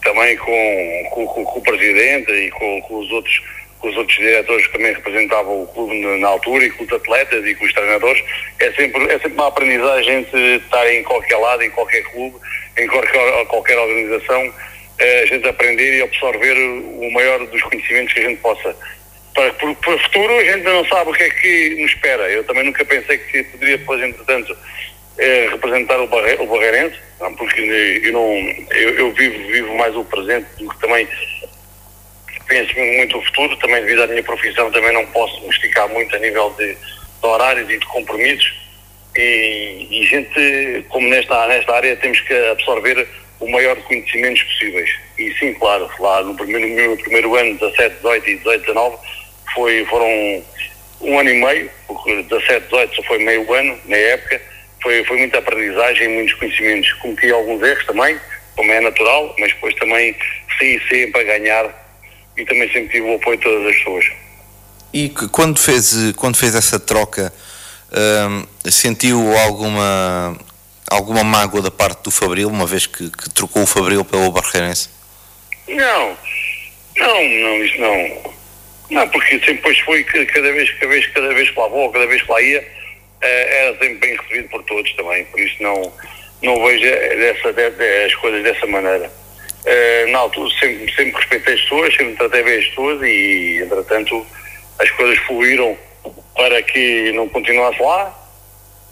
também 0.04 0.38
com, 0.38 1.10
com, 1.12 1.46
com, 1.46 1.60
o 1.60 1.62
presidente 1.62 2.32
e 2.32 2.50
com, 2.52 2.82
com, 2.82 3.00
os 3.00 3.12
outros 3.12 3.42
com 3.80 3.88
os 3.88 3.96
outros 3.96 4.18
diretores 4.18 4.66
que 4.68 4.74
também 4.74 4.94
representavam 4.94 5.64
o 5.64 5.68
clube 5.68 6.02
na, 6.02 6.18
na, 6.18 6.28
altura 6.28 6.66
e 6.66 6.72
com 6.72 6.84
os 6.84 6.92
atletas 6.92 7.46
e 7.46 7.56
com 7.56 7.66
os 7.66 7.74
treinadores, 7.74 8.22
é 8.60 8.72
sempre, 8.74 9.04
é 9.06 9.20
sempre 9.20 9.34
uma 9.34 9.48
aprendizagem 9.48 10.24
de 10.24 10.56
estar 10.58 10.92
em 10.92 11.02
qualquer 11.04 11.38
lado, 11.38 11.64
em 11.64 11.70
qualquer 11.70 12.04
clube, 12.04 12.36
em 12.78 12.88
qualquer, 12.88 13.46
qualquer 13.46 13.78
organização, 13.78 14.54
a 15.00 15.26
gente 15.26 15.48
aprender 15.48 15.98
e 15.98 16.02
absorver 16.02 16.58
o 16.58 17.12
maior 17.12 17.46
dos 17.48 17.62
conhecimentos 17.64 18.14
que 18.14 18.20
a 18.20 18.30
gente 18.30 18.42
possa. 18.42 18.76
Para, 19.34 19.54
para, 19.54 19.70
o 19.70 20.00
futuro 20.00 20.38
a 20.38 20.44
gente 20.44 20.64
não 20.64 20.86
sabe 20.86 21.12
o 21.12 21.14
que 21.14 21.24
é 21.24 21.30
que 21.30 21.82
nos 21.82 21.92
espera. 21.92 22.30
Eu 22.30 22.44
também 22.44 22.64
nunca 22.64 22.84
pensei 22.84 23.18
que 23.18 23.44
poderia 23.44 23.78
depois, 23.78 24.02
entretanto, 24.02 24.56
eh, 25.18 25.48
representar 25.52 26.00
o, 26.00 26.08
Barre, 26.08 26.36
o 26.40 26.46
Barreirense, 26.48 26.98
não, 27.20 27.34
porque 27.36 27.62
eu, 27.62 28.14
não, 28.14 28.36
eu, 28.72 28.90
eu, 28.98 29.12
vivo, 29.14 29.48
vivo 29.52 29.76
mais 29.76 29.96
o 29.96 30.04
presente 30.04 30.48
do 30.58 30.70
que 30.70 30.80
também 30.80 31.08
penso 32.48 32.74
muito 32.80 33.18
o 33.18 33.26
futuro, 33.26 33.56
também 33.58 33.82
devido 33.82 34.04
à 34.04 34.08
minha 34.08 34.24
profissão 34.24 34.72
também 34.72 34.92
não 34.92 35.06
posso 35.08 35.40
me 35.42 35.50
esticar 35.50 35.88
muito 35.90 36.16
a 36.16 36.20
nível 36.20 36.54
de, 36.58 36.74
de 36.74 36.78
horários 37.28 37.70
e 37.70 37.78
de 37.78 37.86
compromissos 37.86 38.60
e, 39.16 39.88
e 39.92 40.06
gente, 40.06 40.86
como 40.90 41.08
nesta, 41.10 41.48
nesta 41.48 41.76
área, 41.76 41.96
temos 41.98 42.20
que 42.22 42.34
absorver 42.34 43.08
o 43.40 43.50
maior 43.50 43.76
de 43.76 43.84
conhecimentos 43.84 44.44
possíveis. 44.44 44.90
E 45.18 45.34
sim, 45.36 45.54
claro, 45.54 45.90
lá 46.00 46.24
no 46.24 46.36
primeiro, 46.36 46.68
no 46.68 46.76
meu 46.76 46.98
primeiro 46.98 47.36
ano, 47.36 47.58
17, 47.58 47.96
18 47.96 48.30
e 48.30 48.38
18, 48.38 48.62
19, 48.62 48.98
foi, 49.54 49.86
foram 49.86 50.44
um 51.02 51.20
ano 51.20 51.30
e 51.30 51.34
meio, 51.34 51.72
porque 51.88 52.24
17, 52.24 52.66
18 52.66 52.96
só 52.96 53.04
foi 53.04 53.20
meio 53.20 53.54
ano, 53.54 53.78
na 53.86 53.96
época, 53.96 54.42
foi, 54.82 55.04
foi 55.06 55.18
muita 55.18 55.40
aprendizagem, 55.40 56.08
muitos 56.10 56.34
conhecimentos. 56.36 56.92
Cometi 56.94 57.32
alguns 57.32 57.62
erros 57.62 57.86
também, 57.86 58.18
como 58.56 58.72
é 58.72 58.80
natural, 58.82 59.36
mas 59.40 59.54
depois 59.54 59.76
também 59.76 60.16
saí 60.58 60.82
sempre 60.90 61.22
a 61.22 61.24
ganhar 61.24 61.90
e 62.38 62.46
também 62.46 62.72
sempre 62.72 62.90
tive 62.90 63.02
o 63.02 63.16
apoio 63.16 63.38
de 63.38 63.44
todas 63.44 63.68
as 63.68 63.76
pessoas. 63.78 64.06
E 64.94 65.10
quando 65.32 65.60
fez, 65.60 66.14
quando 66.16 66.36
fez 66.36 66.56
essa 66.56 66.80
troca, 66.80 67.32
hum, 67.92 68.46
sentiu 68.70 69.38
alguma, 69.38 70.38
alguma 70.90 71.24
mágoa 71.24 71.62
da 71.62 71.72
parte 71.72 72.04
do 72.04 72.12
Fabril, 72.12 72.50
uma 72.50 72.66
vez 72.66 72.86
que, 72.86 73.10
que 73.10 73.30
trocou 73.30 73.64
o 73.64 73.68
Fabril 73.68 74.04
pelo 74.04 74.32
Barreirense? 74.32 74.90
Não, 75.68 76.18
não, 76.98 77.24
não, 77.24 77.64
isso 77.64 77.80
não. 77.80 78.34
Não, 78.90 79.08
porque 79.10 79.40
sempre 79.40 79.54
depois 79.54 79.80
foi 79.80 80.04
cada 80.04 80.52
vez, 80.52 80.72
cada 80.72 80.88
vez, 80.88 81.08
cada 81.08 81.34
vez 81.34 81.50
que 81.50 81.60
lá 81.60 81.68
vou, 81.68 81.92
cada 81.92 82.08
vez 82.08 82.22
que 82.24 82.32
lá 82.32 82.42
ia, 82.42 82.68
eh, 83.22 83.62
era 83.62 83.78
sempre 83.78 83.96
bem 83.96 84.18
recebido 84.18 84.50
por 84.50 84.64
todos 84.64 84.92
também, 84.94 85.24
por 85.26 85.40
isso 85.40 85.62
não, 85.62 85.94
não 86.42 86.66
vejo 86.66 86.84
dessa, 86.84 87.54
de, 87.54 88.06
as 88.06 88.16
coisas 88.16 88.44
dessa 88.44 88.66
maneira. 88.66 89.12
Uh, 89.60 90.12
na 90.12 90.20
altura 90.20 90.50
sempre, 90.58 90.92
sempre 90.96 91.16
respeitei 91.18 91.54
as 91.54 91.62
pessoas, 91.62 91.94
sempre 91.94 92.16
tratei 92.16 92.44
bem 92.44 92.60
as 92.60 92.66
pessoas 92.70 93.02
e, 93.04 93.60
entretanto, 93.62 94.26
as 94.80 94.90
coisas 94.92 95.20
fluíram 95.26 95.78
para 96.34 96.64
que 96.64 97.12
não 97.12 97.28
continuasse 97.28 97.80
lá 97.82 98.18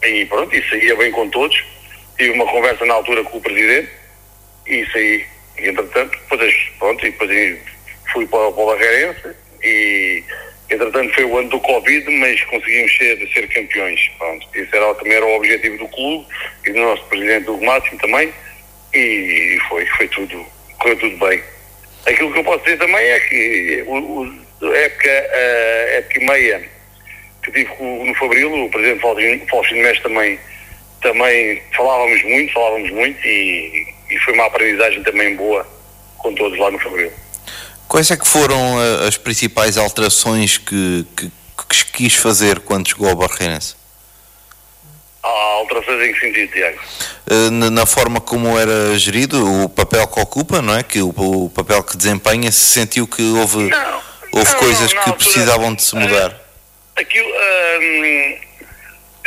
e 0.03 0.25
pronto, 0.25 0.53
isso 0.53 0.75
ia 0.75 0.95
bem 0.95 1.11
com 1.11 1.29
todos. 1.29 1.57
Tive 2.17 2.31
uma 2.31 2.45
conversa 2.45 2.85
na 2.85 2.95
altura 2.95 3.23
com 3.23 3.37
o 3.37 3.41
Presidente 3.41 3.89
e 4.65 4.85
saí, 4.87 5.25
e, 5.59 5.69
entretanto, 5.69 6.17
depois, 6.29 6.55
pronto, 6.79 7.05
e 7.05 7.11
depois 7.11 7.57
fui 8.11 8.25
para, 8.27 8.51
para 8.51 8.61
o 8.61 8.65
Barreirense 8.65 9.35
e, 9.63 10.23
entretanto, 10.69 11.13
foi 11.13 11.23
o 11.25 11.37
ano 11.37 11.49
do 11.49 11.59
Covid, 11.59 12.09
mas 12.11 12.41
conseguimos 12.45 12.97
ser, 12.97 13.27
ser 13.33 13.47
campeões. 13.49 13.99
Pronto, 14.17 14.47
esse 14.53 14.75
era, 14.75 14.93
também 14.95 15.13
era 15.13 15.25
o 15.25 15.35
objetivo 15.35 15.77
do 15.77 15.87
clube 15.89 16.27
e 16.65 16.71
do 16.71 16.79
nosso 16.79 17.03
Presidente 17.05 17.45
do 17.45 17.61
Máximo 17.61 17.99
também 17.99 18.33
e 18.93 19.59
foi, 19.69 19.85
foi 19.85 20.07
tudo 20.07 20.45
correu 20.79 20.97
tudo 20.97 21.17
bem. 21.17 21.43
Aquilo 22.05 22.31
que 22.31 22.39
eu 22.39 22.43
posso 22.43 22.63
dizer 22.63 22.77
também 22.77 23.05
é 23.05 23.19
que 23.19 23.83
o, 23.87 23.97
o, 23.97 24.67
a 24.71 24.77
época, 24.77 25.09
a 25.09 25.95
época 25.97 26.19
e 26.19 26.25
meia 26.25 26.63
que 27.43 27.51
tive 27.51 27.83
no 27.83 28.13
Fabril, 28.15 28.65
o 28.65 28.69
presidente 28.69 29.01
Faustino 29.49 29.81
Mestre 29.81 30.03
também, 30.03 30.39
também 31.01 31.61
falávamos 31.75 32.23
muito, 32.23 32.53
falávamos 32.53 32.91
muito 32.91 33.19
e, 33.25 33.87
e 34.09 34.19
foi 34.19 34.33
uma 34.33 34.45
aprendizagem 34.45 35.03
também 35.03 35.35
boa 35.35 35.65
com 36.17 36.33
todos 36.33 36.57
lá 36.57 36.71
no 36.71 36.79
Fabril. 36.79 37.11
Quais 37.87 38.11
é 38.11 38.17
que 38.17 38.27
foram 38.27 38.81
eh, 38.81 39.07
as 39.07 39.17
principais 39.17 39.77
alterações 39.77 40.57
que, 40.57 41.05
que, 41.15 41.31
que 41.57 41.85
quis 41.93 42.15
fazer 42.15 42.59
quando 42.59 42.89
chegou 42.89 43.07
ao 43.07 43.15
Barreirense? 43.15 43.75
Há 45.23 45.29
alterações 45.29 46.09
em 46.09 46.13
que 46.13 46.19
sentido, 46.19 46.51
Tiago? 46.51 46.79
Eh, 47.29 47.49
na 47.49 47.85
forma 47.85 48.19
como 48.19 48.59
era 48.59 48.97
gerido, 48.97 49.63
o 49.63 49.69
papel 49.69 50.05
que 50.07 50.19
ocupa, 50.19 50.61
não 50.61 50.75
é? 50.75 50.83
Que 50.83 51.01
o, 51.01 51.13
o 51.15 51.49
papel 51.49 51.81
que 51.83 51.95
desempenha, 51.95 52.51
se 52.51 52.73
sentiu 52.73 53.07
que 53.07 53.21
houve, 53.21 53.69
não, 53.69 54.01
houve 54.33 54.51
não, 54.51 54.59
coisas 54.59 54.93
não, 54.93 55.03
que 55.03 55.13
precisavam 55.13 55.73
de 55.73 55.83
se 55.83 55.95
mudar? 55.95 56.31
Uh, 56.31 56.99
aquilo 56.99 57.29
uh, 57.29 58.46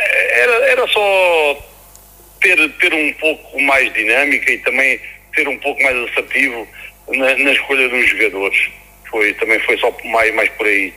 era, 0.01 0.53
era 0.71 0.87
só 0.89 1.71
ter, 2.41 2.69
ter 2.81 2.95
um 2.95 3.13
pouco 3.15 3.61
mais 3.63 3.93
dinâmica 3.93 4.53
e 4.53 4.59
também 4.59 5.01
ter 5.35 5.49
um 5.49 5.59
pouco 5.59 5.83
mais 5.83 5.97
assertivo 6.11 6.67
na, 7.09 7.37
na 7.37 7.53
escolha 7.53 7.89
dos 7.89 8.09
jogadores. 8.09 8.71
Foi, 9.11 9.33
também 9.35 9.59
foi 9.61 9.77
só 9.79 9.95
mais, 10.05 10.35
mais 10.35 10.49
por 10.51 10.67
aí. 10.67 10.93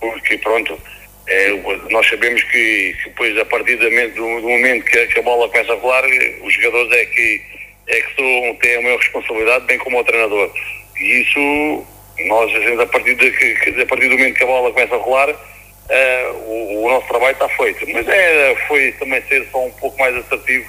Porque 0.00 0.38
pronto, 0.38 0.80
é, 1.28 1.50
nós 1.90 2.08
sabemos 2.08 2.42
que, 2.44 2.96
que, 3.02 3.08
depois, 3.08 3.38
a 3.38 3.44
partir 3.44 3.76
do, 3.76 4.40
do 4.40 4.48
momento 4.48 4.84
que, 4.84 5.06
que, 5.06 5.18
a 5.20 5.22
bola 5.22 5.48
começa 5.48 5.72
a 5.72 5.76
rolar, 5.76 6.04
os 6.42 6.54
jogadores 6.54 6.92
é 6.92 7.06
que, 7.06 7.42
é 7.88 8.00
que 8.00 8.14
são, 8.16 8.54
têm 8.56 8.76
a 8.76 8.82
maior 8.82 8.98
responsabilidade, 8.98 9.66
bem 9.66 9.78
como 9.78 10.00
o 10.00 10.04
treinador. 10.04 10.50
E 10.98 11.22
isso, 11.22 11.86
nós, 12.26 12.54
a, 12.54 12.60
gente, 12.60 12.82
a, 12.82 12.86
partir 12.86 13.14
de, 13.14 13.30
que, 13.30 13.80
a 13.80 13.86
partir 13.86 14.08
do 14.08 14.18
momento 14.18 14.36
que 14.36 14.44
a 14.44 14.46
bola 14.46 14.72
começa 14.72 14.94
a 14.94 14.98
rolar, 14.98 15.51
uh, 15.88 16.36
o, 16.46 16.84
o, 16.84 16.90
nosso 16.90 17.06
trabalho 17.08 17.32
está 17.32 17.48
feito. 17.48 17.86
Mas 17.92 18.06
é, 18.08 18.54
foi 18.68 18.92
também 18.92 19.22
ser 19.22 19.46
só 19.50 19.64
um 19.64 19.70
pouco 19.72 19.98
mais 19.98 20.16
assertivo 20.16 20.68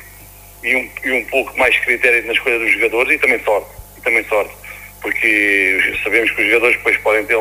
e 0.64 0.76
um, 0.76 0.90
e 1.04 1.12
um 1.12 1.26
pouco 1.26 1.58
mais 1.58 1.78
critério 1.80 2.26
na 2.26 2.34
escolha 2.34 2.60
dos 2.60 2.72
jogadores 2.72 3.14
e 3.14 3.20
também 3.20 3.40
sorte. 3.44 3.70
E 3.98 4.02
também 4.02 4.24
sorte. 4.26 4.54
Porque 5.02 5.96
sabemos 6.04 6.32
que 6.32 6.42
os 6.42 6.48
jogadores 6.48 6.78
depois 6.78 6.98
podem 6.98 7.26
ter, 7.26 7.38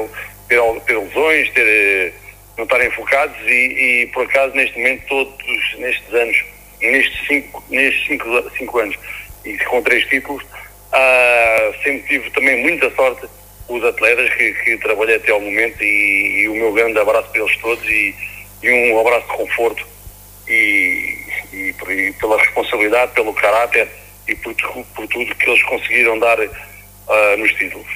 ter, 0.48 0.60
ter 0.86 0.98
lesões, 0.98 1.50
ter 1.50 2.14
não 2.56 2.64
estarem 2.64 2.90
focados 2.90 3.36
e, 3.46 4.02
e, 4.02 4.06
por 4.12 4.24
acaso 4.24 4.54
neste 4.54 4.76
momento 4.76 5.06
todos 5.06 5.78
nestes 5.78 6.14
anos, 6.14 6.44
nestes 6.80 7.26
cinco, 7.26 7.64
nestes 7.70 8.06
cinco, 8.06 8.50
cinco 8.56 8.78
anos 8.78 8.96
e 9.44 9.56
com 9.58 9.82
três 9.82 10.04
títulos, 10.06 10.44
ah, 10.92 11.72
sempre 11.82 12.02
tive 12.08 12.30
também 12.30 12.62
muita 12.62 12.90
sorte 12.94 13.26
os 13.68 13.84
atletas 13.84 14.32
que, 14.34 14.52
que 14.54 14.76
trabalhei 14.78 15.16
até 15.16 15.32
ao 15.32 15.40
momento 15.40 15.82
e, 15.82 16.42
e, 16.42 16.48
o 16.48 16.54
meu 16.54 16.72
grande 16.72 16.98
abraço 16.98 17.28
para 17.30 17.40
eles 17.40 17.56
todos 17.58 17.84
e, 17.88 18.14
e 18.62 18.92
um 18.92 19.00
abraço 19.00 19.26
de 19.26 19.36
conforto 19.36 19.86
e, 20.48 21.16
e, 21.52 21.74
pela 22.20 22.38
responsabilidade, 22.38 23.12
pelo 23.12 23.32
caráter 23.34 23.88
e 24.28 24.34
por, 24.36 24.54
por 24.54 25.06
tudo 25.08 25.34
que 25.34 25.50
eles 25.50 25.62
conseguiram 25.64 26.18
dar 26.18 26.38
uh, 26.38 27.36
nos 27.38 27.52
títulos. 27.54 27.86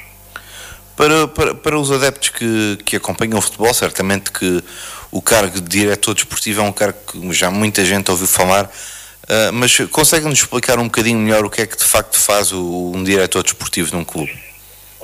Para, 0.97 1.29
para, 1.29 1.55
para 1.55 1.79
os 1.79 1.93
adeptos 1.93 2.31
que, 2.31 2.79
que 2.85 2.97
acompanham 2.97 3.39
o 3.39 3.43
futebol, 3.43 3.73
certamente 3.75 4.33
que 4.33 4.63
o 5.11 5.21
cargo 5.21 5.61
de 5.61 5.69
diretor 5.69 6.15
desportivo 6.15 6.63
é 6.63 6.65
um 6.65 6.73
cargo 6.73 6.99
que 7.07 7.33
já 7.33 7.51
muita 7.51 7.85
gente 7.85 8.11
ouviu 8.11 8.27
falar, 8.27 8.65
uh, 8.65 9.53
mas 9.53 9.77
consegue-nos 9.91 10.39
explicar 10.39 10.79
um 10.79 10.85
bocadinho 10.85 11.19
melhor 11.19 11.45
o 11.45 11.51
que 11.51 11.63
é 11.63 11.67
que 11.67 11.77
de 11.77 11.85
facto 11.85 12.19
faz 12.19 12.51
o, 12.53 12.93
um 12.95 13.05
diretor 13.05 13.43
desportivo 13.43 13.95
num 13.95 14.05
clube? 14.05 14.33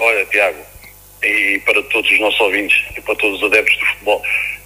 Olha, 0.04 0.26
Tiago, 0.26 0.58
e 1.22 1.60
para 1.64 1.80
todos 1.84 2.10
os 2.10 2.18
nossos 2.18 2.40
ouvintes 2.40 2.76
e 2.96 3.00
para 3.00 3.14
todos 3.14 3.40
os 3.40 3.46
adeptos 3.48 3.78
do 3.78 3.86
futebol, 3.86 4.20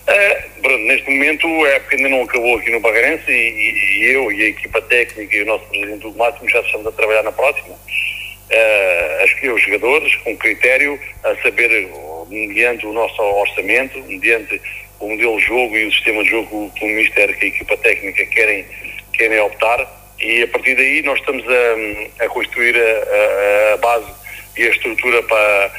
uh, 0.09 0.79
neste 0.79 1.11
momento 1.11 1.47
a 1.47 1.69
época 1.69 1.97
ainda 1.97 2.09
não 2.09 2.23
acabou 2.23 2.57
aqui 2.57 2.71
no 2.71 2.81
Barreirense 2.81 3.31
e, 3.31 4.01
e, 4.01 4.15
eu 4.15 4.33
e 4.33 4.45
a 4.45 4.49
equipa 4.49 4.81
técnica 4.81 5.37
e 5.37 5.43
o 5.43 5.45
nosso 5.45 5.67
presidente 5.67 6.01
do 6.01 6.17
Máximo 6.17 6.49
já 6.49 6.61
estamos 6.61 6.87
a 6.87 6.93
trabalhar 6.93 7.23
na 7.23 7.33
próxima. 7.33 7.75
Uh, 7.75 9.21
a 9.21 9.25
escolher 9.27 9.53
os 9.53 9.63
jogadores 9.63 10.15
com 10.17 10.35
critério 10.39 10.99
a 11.23 11.37
saber, 11.43 11.87
mediante 12.31 12.87
o 12.87 12.95
nosso 12.95 13.21
orçamento, 13.21 14.03
mediante 14.05 14.59
o 15.01 15.11
modelo 15.11 15.37
de 15.37 15.45
jogo 15.45 15.77
e 15.77 15.85
o 15.85 15.93
sistema 15.93 16.25
de 16.25 16.31
jogo 16.31 16.73
que 16.75 16.83
o 16.83 16.89
Ministério 16.89 17.37
e 17.39 17.45
a 17.45 17.49
equipa 17.49 17.77
técnica 17.77 18.25
querem, 18.25 18.65
querem 19.13 19.39
optar. 19.41 19.87
E 20.19 20.45
a 20.45 20.49
partir 20.49 20.77
daí 20.77 21.03
nós 21.03 21.19
estamos 21.19 21.45
a, 21.47 22.25
a 22.25 22.29
construir 22.31 22.75
a, 22.75 23.75
a, 23.75 23.77
base 23.77 24.26
e 24.57 24.67
a 24.67 24.71
estrutura 24.71 25.23
para, 25.23 25.73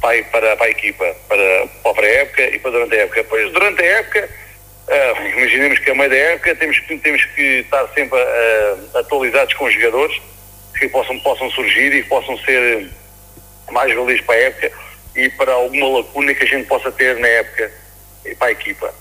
para, 0.00 0.22
para, 0.24 0.56
para 0.56 0.66
a 0.66 0.70
equipa, 0.70 1.16
para, 1.28 1.66
para 1.82 1.90
a 1.90 1.94
pré-época 1.94 2.42
e 2.42 2.58
para 2.58 2.70
durante 2.70 2.94
a 2.94 3.00
época. 3.02 3.24
Pois 3.24 3.52
durante 3.52 3.82
a 3.82 3.86
época, 3.86 4.28
uh, 4.88 5.38
imaginemos 5.38 5.78
que 5.78 5.90
a 5.90 5.94
meio 5.94 6.10
da 6.10 6.16
época 6.16 6.54
temos, 6.56 6.80
temos 7.02 7.24
que 7.26 7.42
estar 7.60 7.86
sempre 7.88 8.18
uh, 8.18 8.98
atualizados 8.98 9.54
com 9.54 9.64
os 9.66 9.74
jogadores 9.74 10.20
que 10.78 10.88
possam, 10.88 11.18
possam 11.20 11.50
surgir 11.50 11.94
e 11.94 12.02
que 12.02 12.08
possam 12.08 12.36
ser 12.38 12.88
mais 13.70 13.94
valios 13.94 14.20
para 14.22 14.34
a 14.34 14.38
época 14.38 14.72
e 15.14 15.28
para 15.28 15.52
alguma 15.52 15.98
lacuna 15.98 16.34
que 16.34 16.42
a 16.42 16.46
gente 16.46 16.66
possa 16.66 16.90
ter 16.90 17.16
na 17.18 17.28
época 17.28 17.70
para 18.38 18.48
a 18.48 18.52
equipa. 18.52 18.94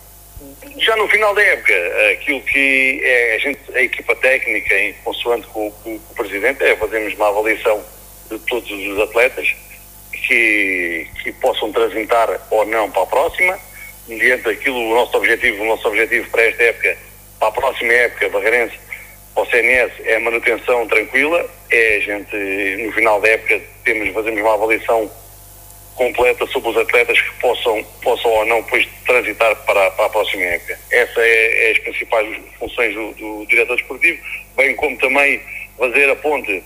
já 0.78 0.96
no 0.96 1.08
final 1.08 1.34
da 1.34 1.42
época, 1.42 1.74
aquilo 2.12 2.42
que 2.42 3.02
é 3.04 3.36
a, 3.36 3.38
gente, 3.40 3.60
a 3.74 3.82
equipa 3.82 4.16
técnica, 4.16 4.78
em 4.78 4.94
consoante 5.04 5.48
com, 5.48 5.72
com, 5.72 5.98
com 6.00 6.12
o 6.12 6.16
Presidente, 6.16 6.64
é 6.64 6.76
fazermos 6.76 7.14
uma 7.16 7.30
avaliação 7.30 7.84
de 8.38 8.46
todos 8.46 8.72
os 8.72 9.00
atletas 9.00 9.54
que, 10.12 11.08
que 11.24 11.32
possam 11.34 11.72
transitar 11.72 12.30
ou 12.50 12.66
não 12.66 12.90
para 12.90 13.04
a 13.04 13.08
próxima, 13.08 13.60
mediante 14.08 14.50
aquilo, 14.50 14.78
o 14.78 14.96
nosso 14.96 15.18
objetivo, 15.18 15.64
o 15.64 15.68
nosso 15.68 15.88
objetivo 15.88 16.30
para 16.30 16.44
esta 16.44 16.64
época, 16.64 16.98
para 17.40 17.48
a 17.48 17.52
próxima 17.52 17.94
época, 17.94 18.30
Barreirense, 18.30 18.76
para 19.34 19.44
o 19.44 19.46
CNS, 19.46 19.94
é 20.06 20.16
a 20.16 20.20
manutenção 20.20 20.88
tranquila, 20.88 21.50
é 21.70 21.96
a 21.96 22.00
gente, 22.00 22.36
no 22.84 22.92
final 22.92 23.20
da 23.22 23.30
época, 23.30 23.62
temos, 23.84 24.14
fazemos 24.14 24.42
uma 24.42 24.54
avaliação 24.54 25.10
completa 25.96 26.46
sobre 26.48 26.70
os 26.70 26.78
atletas 26.78 27.20
que 27.20 27.40
possam, 27.40 27.84
possam 28.02 28.32
ou 28.32 28.46
não 28.46 28.62
depois 28.62 28.88
transitar 29.06 29.56
para, 29.66 29.92
para 29.92 30.06
a 30.06 30.10
próxima 30.10 30.44
época. 30.44 30.78
Essa 30.90 31.22
é, 31.22 31.70
é 31.70 31.72
as 31.72 31.80
principais 31.80 32.40
funções 32.58 32.94
do, 32.94 33.14
do 33.14 33.46
diretor 33.48 33.76
desportivo, 33.76 34.22
bem 34.56 34.76
como 34.76 34.98
também 34.98 35.42
fazer 35.78 36.10
a 36.10 36.16
ponte 36.16 36.64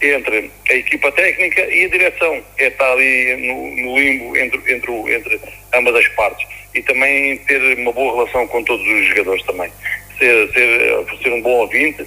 entre 0.00 0.50
a 0.70 0.74
equipa 0.74 1.10
técnica 1.12 1.62
e 1.62 1.84
a 1.84 1.88
direção. 1.88 2.42
É 2.58 2.68
estar 2.68 2.92
ali 2.92 3.36
no, 3.36 3.70
no 3.82 3.98
limbo 3.98 4.36
entre, 4.36 4.58
entre, 4.72 5.14
entre 5.14 5.40
ambas 5.74 5.94
as 5.96 6.08
partes. 6.08 6.46
E 6.74 6.82
também 6.82 7.36
ter 7.38 7.78
uma 7.78 7.92
boa 7.92 8.14
relação 8.14 8.46
com 8.46 8.62
todos 8.62 8.86
os 8.86 9.06
jogadores 9.06 9.42
também. 9.44 9.70
Ser, 10.18 10.52
ser, 10.52 11.22
ser 11.22 11.32
um 11.32 11.42
bom 11.42 11.60
ouvinte 11.60 12.06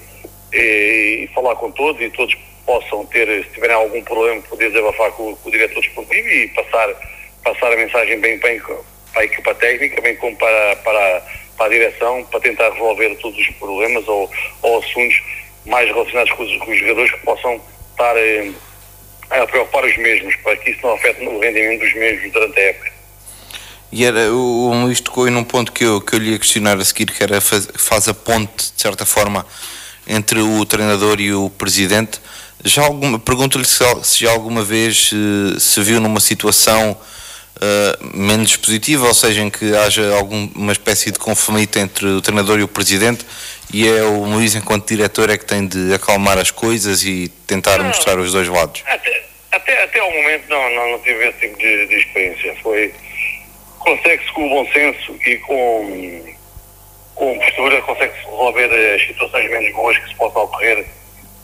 e, 0.54 1.24
e 1.24 1.30
falar 1.34 1.56
com 1.56 1.72
todos 1.72 2.02
e 2.02 2.10
todos 2.10 2.36
possam 2.66 3.06
ter, 3.08 3.28
se 3.44 3.50
tiverem 3.52 3.76
algum 3.76 4.02
problema, 4.04 4.42
poder 4.44 4.70
desabafar 4.70 5.12
com, 5.12 5.36
com 5.36 5.50
o 5.50 5.52
diretor 5.52 5.82
desportivo 5.82 6.28
e 6.28 6.48
passar, 6.50 6.90
passar 7.44 7.74
a 7.74 7.76
mensagem 7.76 8.20
bem, 8.20 8.38
bem 8.38 8.60
para 8.60 9.22
a 9.22 9.26
equipa 9.26 9.54
técnica, 9.56 10.02
bem 10.02 10.16
como 10.16 10.36
para, 10.38 10.76
para, 10.78 11.22
para 11.58 11.66
a 11.66 11.70
direção, 11.70 12.24
para 12.26 12.40
tentar 12.40 12.70
resolver 12.72 13.16
todos 13.16 13.38
os 13.40 13.50
problemas 13.56 14.08
ou, 14.08 14.30
ou 14.62 14.80
assuntos 14.80 15.22
mais 15.66 15.88
relacionados 15.90 16.32
com 16.32 16.44
os, 16.44 16.58
com 16.58 16.72
os 16.72 16.80
jogadores 16.80 17.12
que 17.12 17.20
possam 17.20 17.62
estar 18.02 18.18
eh, 18.18 18.52
a 19.30 19.48
preocupar 19.48 19.86
os 19.86 19.98
mesmos, 19.98 20.36
para 20.38 20.58
que 20.58 20.72
isso 20.72 20.80
não 20.84 20.94
afete 20.96 21.24
o 21.24 21.40
rendimento 21.40 21.82
dos 21.82 21.94
mesmos 21.94 22.32
durante 22.34 22.60
a 22.60 22.64
época. 22.64 22.92
E 23.92 24.06
era, 24.06 24.34
o, 24.34 24.90
isto 24.90 25.06
tocou 25.06 25.30
num 25.30 25.44
ponto 25.44 25.72
que 25.72 25.84
eu, 25.84 26.02
que 26.02 26.16
eu 26.16 26.20
lhe 26.20 26.32
ia 26.32 26.40
questionar 26.40 26.78
a 26.78 26.86
seguir, 26.86 27.08
que 27.08 27.22
era 27.22 27.40
faz, 27.40 27.68
faz 27.76 28.08
a 28.08 28.14
ponte, 28.14 28.72
de 28.74 28.82
certa 28.82 29.06
forma, 29.06 29.46
entre 30.08 30.40
o 30.42 30.66
treinador 30.66 31.20
e 31.20 31.34
o 31.34 31.50
presidente. 31.50 32.20
Já 32.64 32.84
alguma, 32.84 33.20
pergunto-lhe 33.20 33.66
se, 33.66 33.84
se, 34.04 34.20
já 34.20 34.32
alguma 34.32 34.64
vez 34.64 35.12
uh, 35.12 35.60
se 35.60 35.82
viu 35.82 36.00
numa 36.00 36.20
situação 36.20 36.92
uh, 36.92 38.18
menos 38.18 38.56
positiva, 38.56 39.08
ou 39.08 39.14
seja, 39.14 39.42
em 39.42 39.50
que 39.50 39.76
haja 39.76 40.14
alguma 40.16 40.72
espécie 40.72 41.12
de 41.12 41.20
conflito 41.20 41.78
entre 41.78 42.06
o 42.06 42.22
treinador 42.22 42.60
e 42.60 42.64
o 42.64 42.68
presidente, 42.68 43.26
e 43.74 43.88
é 43.88 44.04
o 44.04 44.24
Luís, 44.26 44.56
enquanto 44.56 44.88
diretor, 44.88 45.30
é 45.30 45.38
que 45.38 45.46
tem 45.46 45.66
de 45.66 45.94
acalmar 45.94 46.38
as 46.38 46.52
coisas 46.52 47.04
e 47.04 47.30
tentar 47.48 47.78
não, 47.78 47.86
mostrar 47.86 48.18
os 48.18 48.34
dois 48.34 48.48
lados. 48.48 48.84
Até, 48.86 49.24
até, 49.52 49.84
até 49.84 50.00
ao 50.00 50.12
momento 50.12 50.50
não, 50.50 50.76
não, 50.76 50.92
não 50.92 51.00
tive 51.00 51.28
esse 51.28 51.40
tipo 51.40 51.58
de, 51.58 51.88
de 51.88 51.96
experiência. 51.96 52.56
Foi 52.62 52.94
consegue-se 53.80 54.32
com 54.34 54.46
o 54.46 54.50
bom 54.50 54.72
senso 54.72 55.18
e 55.26 55.38
com, 55.38 56.36
com 57.16 57.40
postura, 57.40 57.82
consegue-se 57.82 58.26
resolver 58.26 58.96
as 58.96 59.08
situações 59.08 59.50
menos 59.50 59.74
boas 59.74 59.98
que 59.98 60.10
se 60.10 60.16
possam 60.16 60.44
ocorrer 60.44 60.86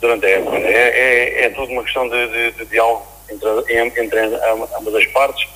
durante 0.00 0.26
a 0.26 0.30
época. 0.30 0.56
É, 0.58 1.40
é, 1.40 1.44
é 1.44 1.50
tudo 1.50 1.72
uma 1.72 1.82
questão 1.82 2.08
de, 2.08 2.28
de, 2.28 2.52
de 2.52 2.64
diálogo 2.66 3.06
entre, 3.30 4.00
entre 4.02 4.18
ambas 4.78 4.94
as 4.94 5.06
partes 5.06 5.48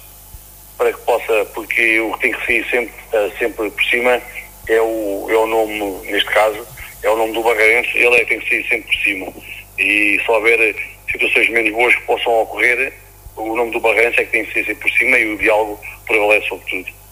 para 0.77 0.93
que 0.93 1.01
possa, 1.01 1.45
porque 1.55 2.01
o 2.01 2.13
que 2.15 2.21
tem 2.21 2.33
que 2.33 2.47
sair 2.47 2.71
sempre, 2.71 2.93
sempre 3.39 3.71
por 3.71 3.85
cima 3.85 4.21
é 4.69 4.81
o, 4.81 5.27
é 5.31 5.37
o 5.37 5.47
nome, 5.47 6.11
neste 6.11 6.31
caso, 6.31 6.67
é 7.03 7.11
o 7.11 7.17
nome 7.17 7.33
do 7.33 7.43
Barreirense, 7.43 7.97
ele 7.97 8.17
é 8.17 8.25
tem 8.25 8.39
que 8.41 8.49
sair 8.49 8.69
sempre 8.69 8.97
por 8.97 9.03
cima. 9.03 9.33
E 9.79 10.21
se 10.25 10.31
houver 10.31 10.77
situações 11.11 11.51
menos 11.51 11.73
boas 11.73 11.95
que 11.95 12.03
possam 12.03 12.43
ocorrer, 12.43 12.93
o 13.37 13.57
nome 13.57 13.73
do 13.73 13.81
Barreirense 13.81 14.21
é 14.21 14.25
que 14.25 14.31
tem 14.31 14.45
que 14.45 14.53
sair 14.53 14.67
sempre 14.67 14.91
por 14.91 14.99
cima 14.99 15.19
e 15.19 15.35
o 15.35 15.39
diálogo 15.39 15.81
prevalece 16.07 16.49
sobre 16.49 16.65
tudo. 16.71 17.03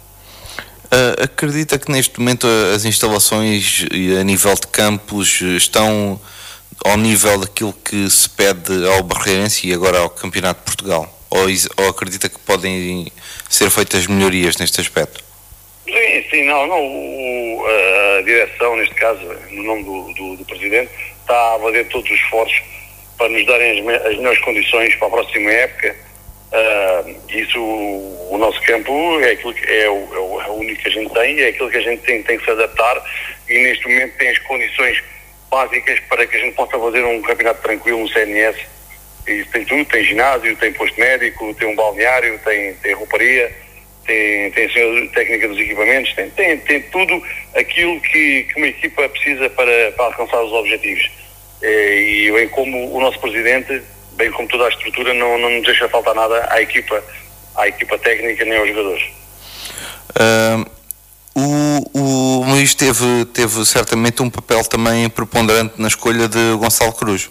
Uh, 0.93 1.23
acredita 1.23 1.79
que 1.79 1.91
neste 1.91 2.19
momento 2.19 2.47
as 2.75 2.85
instalações 2.85 3.87
a 4.19 4.25
nível 4.25 4.55
de 4.55 4.67
campos 4.67 5.41
estão 5.41 6.21
ao 6.85 6.97
nível 6.97 7.39
daquilo 7.39 7.73
que 7.73 8.09
se 8.11 8.29
pede 8.29 8.89
ao 8.89 9.03
Barreirense 9.03 9.69
e 9.69 9.73
agora 9.73 10.01
ao 10.01 10.11
Campeonato 10.11 10.61
de 10.61 10.67
Portugal? 10.67 11.21
Ou, 11.31 11.47
ou 11.77 11.89
acredita 11.89 12.29
que 12.29 12.39
podem 12.41 13.11
ser 13.49 13.71
feitas 13.71 14.07
melhorias 14.07 14.57
neste 14.57 14.81
aspecto? 14.81 15.30
Sim, 15.85 16.25
sim, 16.31 16.45
não, 16.45 16.67
não 16.67 16.81
o, 16.81 17.67
a 18.19 18.23
direção, 18.23 18.77
neste 18.77 18.95
caso, 18.95 19.21
no 19.51 19.63
nome 19.63 19.85
do, 19.85 20.13
do, 20.15 20.37
do, 20.37 20.45
Presidente, 20.45 20.91
está 21.21 21.57
a 21.57 21.59
fazer 21.59 21.85
todos 21.87 22.11
os 22.11 22.17
esforços 22.17 22.63
para 23.17 23.29
nos 23.29 23.45
darem 23.47 23.89
as, 23.89 24.07
as 24.07 24.17
melhores 24.17 24.39
condições 24.41 24.95
para 24.97 25.09
a 25.09 25.11
próxima 25.11 25.51
época. 25.51 25.97
Uh, 26.53 27.17
isso, 27.29 27.61
o, 27.61 28.35
o, 28.35 28.39
nosso 28.39 28.61
campo 28.63 29.21
é 29.21 29.31
aquilo 29.31 29.55
que 29.55 29.65
é 29.71 29.89
o, 29.89 30.15
é 30.15 30.19
o, 30.19 30.41
é 30.43 30.47
o 30.49 30.55
único 30.55 30.83
que 30.83 30.89
a 30.89 30.91
gente 30.91 31.13
tem, 31.13 31.41
é 31.41 31.49
aquilo 31.49 31.71
que 31.71 31.77
a 31.77 31.83
gente 31.83 32.03
tem, 32.03 32.23
tem 32.25 32.39
que 32.39 32.45
se 32.45 32.51
adaptar 32.51 33.01
e 33.49 33.59
neste 33.59 33.89
momento 33.89 34.17
tem 34.17 34.31
as 34.31 34.39
condições 34.41 35.01
básicas 35.49 36.01
para 36.09 36.27
que 36.27 36.37
a 36.37 36.41
gente 36.41 36.55
possa 36.55 36.79
fazer 36.79 37.05
um 37.05 37.23
campeonato 37.23 37.63
tranquilo 37.63 38.01
no 38.01 38.09
CNS. 38.09 38.57
E 39.27 39.45
tem 39.45 39.65
tudo, 39.65 39.85
tem 39.85 40.05
ginásio, 40.05 40.57
tem 40.57 40.73
posto 40.73 40.99
médico, 40.99 41.55
tem 41.55 41.69
um 41.69 41.77
balneário, 41.77 42.39
tem, 42.45 42.75
tem 42.75 42.95
rouparia, 42.95 43.53
tem, 44.11 44.69
tem 44.69 45.07
a 45.07 45.09
técnica 45.09 45.49
dos 45.49 45.59
equipamentos, 45.59 46.13
tem, 46.15 46.31
tem, 46.31 46.59
tem 46.59 46.83
tudo 46.83 47.23
aquilo 47.55 48.01
que, 48.01 48.45
que 48.45 48.55
uma 48.57 48.67
equipa 48.67 49.09
precisa 49.09 49.49
para, 49.51 49.93
para 49.93 50.07
alcançar 50.07 50.43
os 50.43 50.53
objetivos. 50.53 51.09
E 51.63 52.31
bem 52.33 52.49
como 52.49 52.93
o 52.93 53.01
nosso 53.01 53.21
presidente, 53.21 53.83
bem 54.13 54.31
como 54.33 54.49
toda 54.49 54.67
a 54.67 54.69
estrutura, 54.69 55.15
não, 55.15 55.39
não 55.39 55.51
nos 55.51 55.65
deixa 55.65 55.89
faltar 55.89 56.15
nada 56.15 56.49
à 56.51 56.61
equipa, 56.61 57.03
à 57.55 57.69
equipa 57.69 57.99
técnica 57.99 58.45
nem 58.45 58.59
aos 58.59 58.69
jogadores. 58.69 59.05
O, 61.35 61.99
o 61.99 62.45
Luís 62.45 62.75
teve, 62.75 63.25
teve 63.27 63.65
certamente 63.65 64.21
um 64.21 64.29
papel 64.29 64.65
também 64.65 65.09
preponderante 65.09 65.75
na 65.79 65.87
escolha 65.87 66.29
de 66.29 66.57
Gonçalo 66.59 66.93
Cruz. 66.93 67.31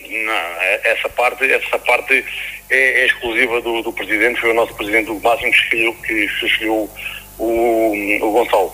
Não, 0.00 0.62
essa 0.82 1.08
parte, 1.10 1.44
essa 1.44 1.78
parte 1.78 2.24
é, 2.70 3.02
é 3.02 3.06
exclusiva 3.06 3.60
do, 3.60 3.82
do, 3.82 3.92
presidente, 3.92 4.40
foi 4.40 4.50
o 4.50 4.54
nosso 4.54 4.74
presidente 4.74 5.06
do 5.06 5.20
máximo 5.20 5.50
que 5.50 5.58
escolheu, 5.58 5.94
que 5.94 6.12
escolheu 6.46 6.90
o, 7.38 8.18
o 8.22 8.30
Gonçalo. 8.32 8.72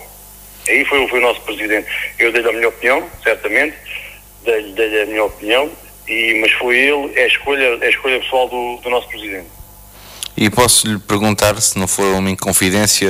Aí 0.67 0.85
foi, 0.85 1.07
foi 1.07 1.19
o 1.19 1.21
nosso 1.21 1.41
presidente. 1.41 1.87
Eu 2.17 2.31
dei-lhe 2.31 2.49
a 2.49 2.53
minha 2.53 2.69
opinião, 2.69 3.09
certamente, 3.23 3.75
dei-lhe 4.43 4.73
dei 4.73 5.03
a 5.03 5.05
minha 5.05 5.23
opinião, 5.25 5.69
e, 6.07 6.39
mas 6.41 6.51
foi 6.53 6.77
ele, 6.77 7.11
é 7.15 7.23
a 7.23 7.27
escolha, 7.27 7.77
é 7.81 7.85
a 7.85 7.89
escolha 7.89 8.19
pessoal 8.19 8.47
do, 8.49 8.77
do 8.77 8.89
nosso 8.89 9.07
presidente. 9.07 9.47
E 10.35 10.49
posso 10.49 10.87
lhe 10.87 10.97
perguntar, 10.97 11.59
se 11.61 11.77
não 11.77 11.87
for 11.87 12.05
uma 12.15 12.29
inconfidência, 12.29 13.07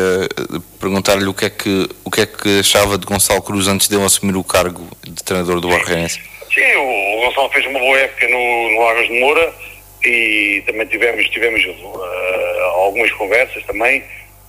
perguntar-lhe 0.79 1.25
o 1.25 1.33
que 1.33 1.45
é 1.45 1.49
que 1.49 1.89
o 2.03 2.11
que 2.11 2.21
é 2.21 2.25
que 2.25 2.59
achava 2.59 2.97
de 2.97 3.05
Gonçalo 3.05 3.41
Cruz 3.41 3.67
antes 3.67 3.87
de 3.87 3.95
ele 3.95 4.03
assumir 4.03 4.35
o 4.35 4.43
cargo 4.43 4.85
de 5.01 5.23
treinador 5.23 5.61
do 5.61 5.69
Barreirense? 5.69 6.19
Sim, 6.53 6.75
o 6.75 7.25
Gonçalo 7.25 7.49
fez 7.49 7.65
uma 7.65 7.79
boa 7.79 7.97
época 7.97 8.27
no, 8.27 8.71
no 8.71 8.87
Águas 8.87 9.07
de 9.07 9.19
Moura 9.21 9.53
e 10.03 10.63
também 10.65 10.85
tivemos 10.87 11.29
tivemos 11.29 11.65
uh, 11.65 12.63
algumas 12.75 13.11
conversas 13.13 13.63
também 13.63 14.03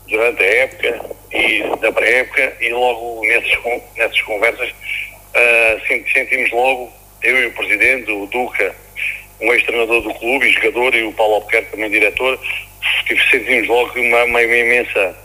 durante 0.08 0.42
a 0.42 0.46
época 0.46 1.10
e 1.32 1.62
da 1.80 1.92
pré-época 1.92 2.56
e 2.60 2.68
logo 2.70 3.20
nessas, 3.26 3.58
nessas 3.96 4.20
conversas 4.22 4.74
uh, 5.34 6.06
sentimos 6.12 6.50
logo, 6.50 6.92
eu 7.22 7.36
e 7.42 7.46
o 7.46 7.52
Presidente, 7.52 8.10
o 8.10 8.26
Duca, 8.26 8.74
um 9.40 9.52
ex-treinador 9.52 10.02
do 10.02 10.14
clube 10.14 10.46
e 10.46 10.52
jogador, 10.52 10.94
e 10.94 11.02
o 11.02 11.12
Paulo 11.12 11.34
Albuquerque 11.34 11.72
também 11.72 11.90
diretor, 11.90 12.38
sentimos 13.30 13.68
logo 13.68 13.98
uma, 13.98 14.24
uma, 14.24 14.42
imensa, 14.42 15.16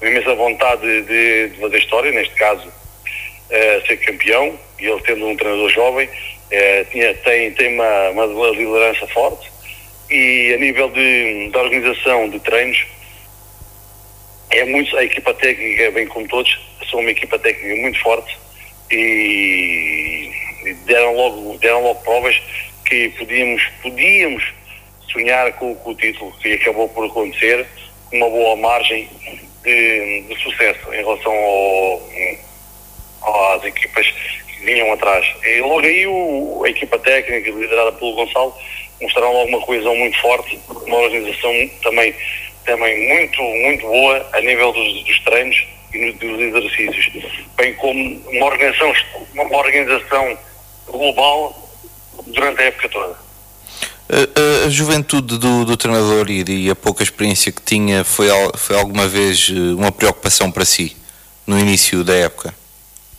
uma 0.00 0.10
imensa 0.10 0.34
vontade 0.34 1.02
de, 1.02 1.48
de 1.48 1.60
fazer 1.60 1.78
história, 1.78 2.12
neste 2.12 2.34
caso 2.34 2.68
uh, 2.68 3.86
ser 3.86 3.96
campeão, 3.98 4.58
e 4.78 4.86
ele 4.86 5.00
tendo 5.02 5.26
um 5.26 5.36
treinador 5.36 5.68
jovem, 5.70 6.08
uh, 6.08 6.84
tinha, 6.90 7.14
tem, 7.14 7.50
tem 7.52 7.74
uma, 7.74 8.10
uma 8.10 8.50
liderança 8.50 9.06
forte, 9.08 9.50
e 10.10 10.54
a 10.54 10.58
nível 10.58 10.88
de, 10.90 11.48
de 11.50 11.56
organização 11.56 12.28
de 12.28 12.40
treinos, 12.40 12.86
é 14.50 14.64
muito, 14.64 14.96
a 14.96 15.04
equipa 15.04 15.34
técnica, 15.34 15.90
bem 15.90 16.06
como 16.06 16.26
todos, 16.28 16.58
são 16.90 17.00
uma 17.00 17.10
equipa 17.10 17.38
técnica 17.38 17.76
muito 17.82 18.00
forte 18.00 18.36
e 18.90 20.30
deram 20.86 21.14
logo, 21.14 21.58
deram 21.58 21.82
logo 21.82 22.00
provas 22.02 22.40
que 22.86 23.10
podíamos, 23.10 23.62
podíamos 23.82 24.42
sonhar 25.12 25.52
com, 25.54 25.74
com 25.76 25.90
o 25.90 25.94
título, 25.94 26.32
que 26.40 26.54
acabou 26.54 26.88
por 26.88 27.06
acontecer, 27.06 27.66
com 28.08 28.16
uma 28.16 28.30
boa 28.30 28.56
margem 28.56 29.08
de, 29.62 30.22
de 30.22 30.42
sucesso 30.42 30.92
em 30.92 30.96
relação 30.96 31.32
ao, 33.22 33.54
às 33.54 33.64
equipas 33.64 34.06
que 34.06 34.64
vinham 34.64 34.92
atrás. 34.92 35.26
E 35.44 35.60
logo 35.60 35.80
aí 35.80 36.06
o, 36.06 36.62
a 36.64 36.70
equipa 36.70 36.98
técnica, 36.98 37.50
liderada 37.50 37.92
pelo 37.92 38.14
Gonçalo, 38.14 38.54
mostraram 39.00 39.32
logo 39.32 39.48
uma 39.48 39.60
coesão 39.60 39.94
muito 39.96 40.18
forte, 40.20 40.58
uma 40.86 40.96
organização 40.96 41.52
também, 41.82 42.14
também 42.64 43.08
muito, 43.08 43.42
muito 43.42 43.86
boa 43.86 44.28
a 44.32 44.40
nível 44.40 44.72
dos, 44.72 45.04
dos 45.04 45.20
treinos 45.20 45.66
e 45.92 46.12
nos 46.12 46.40
exercícios, 46.40 47.44
bem 47.56 47.74
como 47.74 48.20
uma 48.28 48.46
organização, 48.46 48.92
uma 49.34 49.56
organização 49.56 50.38
global 50.86 51.70
durante 52.26 52.60
a 52.60 52.64
época 52.64 52.88
toda. 52.88 53.28
A, 54.10 54.66
a, 54.66 54.70
juventude 54.70 55.38
do, 55.38 55.64
do 55.66 55.76
treinador 55.76 56.30
e, 56.30 56.42
e, 56.66 56.70
a 56.70 56.74
pouca 56.74 57.02
experiência 57.02 57.52
que 57.52 57.60
tinha 57.60 58.04
foi, 58.04 58.28
foi 58.56 58.78
alguma 58.78 59.06
vez 59.06 59.50
eh, 59.50 59.74
uma 59.74 59.92
preocupação 59.92 60.50
para 60.50 60.64
si 60.64 60.96
no 61.46 61.58
início 61.58 62.02
da 62.02 62.14
época? 62.14 62.54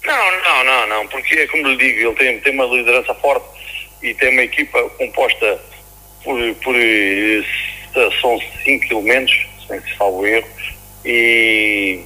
Não, 0.04 0.32
não, 0.44 0.64
não, 0.64 0.88
não, 0.88 1.08
porque 1.08 1.36
é 1.36 1.48
como 1.48 1.68
lhe 1.68 1.78
digo, 1.78 2.08
ele 2.10 2.16
tem, 2.16 2.40
tem 2.40 2.54
uma 2.54 2.66
liderança 2.66 3.14
forte 3.14 3.46
e 4.02 4.14
tem 4.14 4.30
uma 4.30 4.44
equipa 4.44 4.82
composta 4.92 5.60
por, 6.24 6.38
por 6.56 6.76
eh, 6.76 7.44
são 8.22 8.40
cinco 8.64 8.94
elementos, 8.94 9.48
se 9.68 9.98
salvo 9.98 10.26
erro, 10.26 10.48
e, 11.06 12.00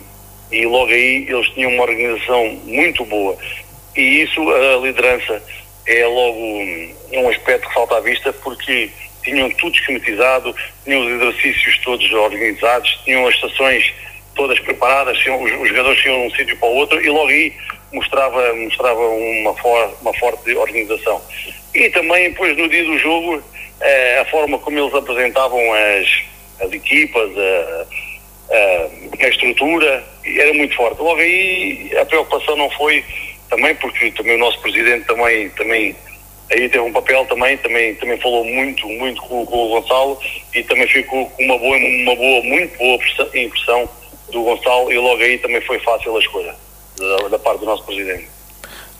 e 0.52 0.66
logo 0.66 0.92
aí 0.92 1.26
eles 1.28 1.50
tinham 1.50 1.72
uma 1.72 1.84
organização 1.84 2.50
muito 2.66 3.06
boa. 3.06 3.38
E 3.96 4.22
isso, 4.24 4.42
a 4.50 4.78
liderança, 4.78 5.42
é 5.86 6.06
logo 6.06 6.40
um 7.12 7.30
aspecto 7.30 7.68
que 7.68 7.74
salta 7.74 7.98
à 7.98 8.00
vista 8.00 8.32
porque 8.32 8.90
tinham 9.24 9.50
tudo 9.52 9.76
esquematizado, 9.76 10.56
tinham 10.84 11.06
os 11.06 11.12
exercícios 11.12 11.78
todos 11.80 12.12
organizados, 12.12 13.00
tinham 13.04 13.28
as 13.28 13.36
estações 13.36 13.94
todas 14.36 14.60
preparadas, 14.60 15.18
tinham, 15.20 15.42
os, 15.42 15.52
os, 15.52 15.70
jogadores 15.70 16.06
iam 16.06 16.22
de 16.22 16.28
um 16.28 16.36
sítio 16.36 16.58
para 16.58 16.68
o 16.68 16.76
outro 16.76 17.02
e 17.02 17.10
logo 17.10 17.28
aí 17.28 17.54
mostrava, 17.94 18.54
mostrava 18.56 19.00
uma, 19.00 19.54
for, 19.56 19.96
uma 20.02 20.14
forte 20.16 20.54
organização. 20.56 21.22
E 21.74 21.90
também 21.90 22.30
depois 22.30 22.58
no 22.58 22.68
dia 22.68 22.84
do 22.84 22.98
jogo 22.98 23.42
eh, 23.80 24.20
a 24.20 24.26
forma 24.26 24.58
como 24.60 24.80
eles 24.80 24.94
apresentavam 24.94 25.62
as, 25.74 26.08
as 26.66 26.74
equipas, 26.74 27.32
a, 27.38 27.86
a, 28.52 29.26
a 29.26 29.30
estrutura, 29.30 30.04
era 30.26 30.54
muito 30.54 30.76
forte. 30.76 31.02
Logo 31.02 31.20
aí 31.20 31.92
a 32.00 32.06
preocupação 32.06 32.56
não 32.56 32.70
foi 32.72 33.04
também 33.50 33.76
porque 33.76 34.12
também 34.12 34.36
o 34.36 34.40
nosso 34.40 34.60
presidente 34.60 35.06
também, 35.06 35.50
também 35.50 35.96
aí 36.52 36.70
teve 36.70 36.80
um 36.80 36.92
papel 36.92 37.26
também, 37.26 37.58
também, 37.58 37.96
também 37.96 38.18
falou 38.20 38.44
muito, 38.44 38.88
muito 38.88 39.22
com, 39.22 39.46
com 39.46 39.66
o 39.66 39.70
Gonçalo 39.70 40.20
e 40.54 40.64
também 40.64 40.88
ficou 40.88 41.28
com 41.30 41.44
uma 41.44 41.58
boa, 41.58 41.78
uma 41.78 42.16
boa, 42.16 42.44
muito 42.44 42.78
boa 42.78 43.00
impressão 43.34 43.90
do 44.32 44.44
Gonçalo 44.44 44.92
e 44.92 44.98
logo 44.98 45.22
aí 45.22 45.38
também 45.38 45.62
foi 45.62 45.80
fácil 45.80 46.16
a 46.16 46.20
escolha 46.20 46.63
da, 46.98 47.30
da 47.30 47.40
parte 47.40 47.60
do 47.60 47.66
nosso 47.66 47.84
presidente. 47.84 48.28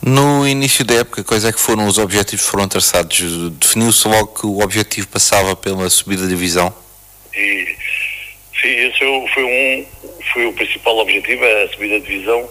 No 0.06 0.46
início 0.46 0.84
da 0.84 0.96
época, 0.96 1.24
quais 1.24 1.46
é 1.46 1.52
que 1.52 1.58
foram 1.58 1.86
os 1.86 1.96
objetivos 1.96 2.44
que 2.44 2.50
foram 2.50 2.68
traçados? 2.68 3.50
Definiu-se 3.52 4.06
logo 4.06 4.26
que 4.38 4.46
o 4.46 4.60
objetivo 4.60 5.08
passava 5.08 5.56
pela 5.56 5.88
subida 5.88 6.24
da 6.24 6.28
divisão? 6.28 6.74
E, 7.34 7.74
sim, 8.60 8.68
esse 8.68 8.98
foi, 8.98 9.44
um, 9.44 9.86
foi 10.32 10.46
o 10.46 10.52
principal 10.52 10.98
objetivo, 10.98 11.42
a 11.44 11.68
subida 11.72 11.98
da 11.98 12.04
divisão 12.04 12.46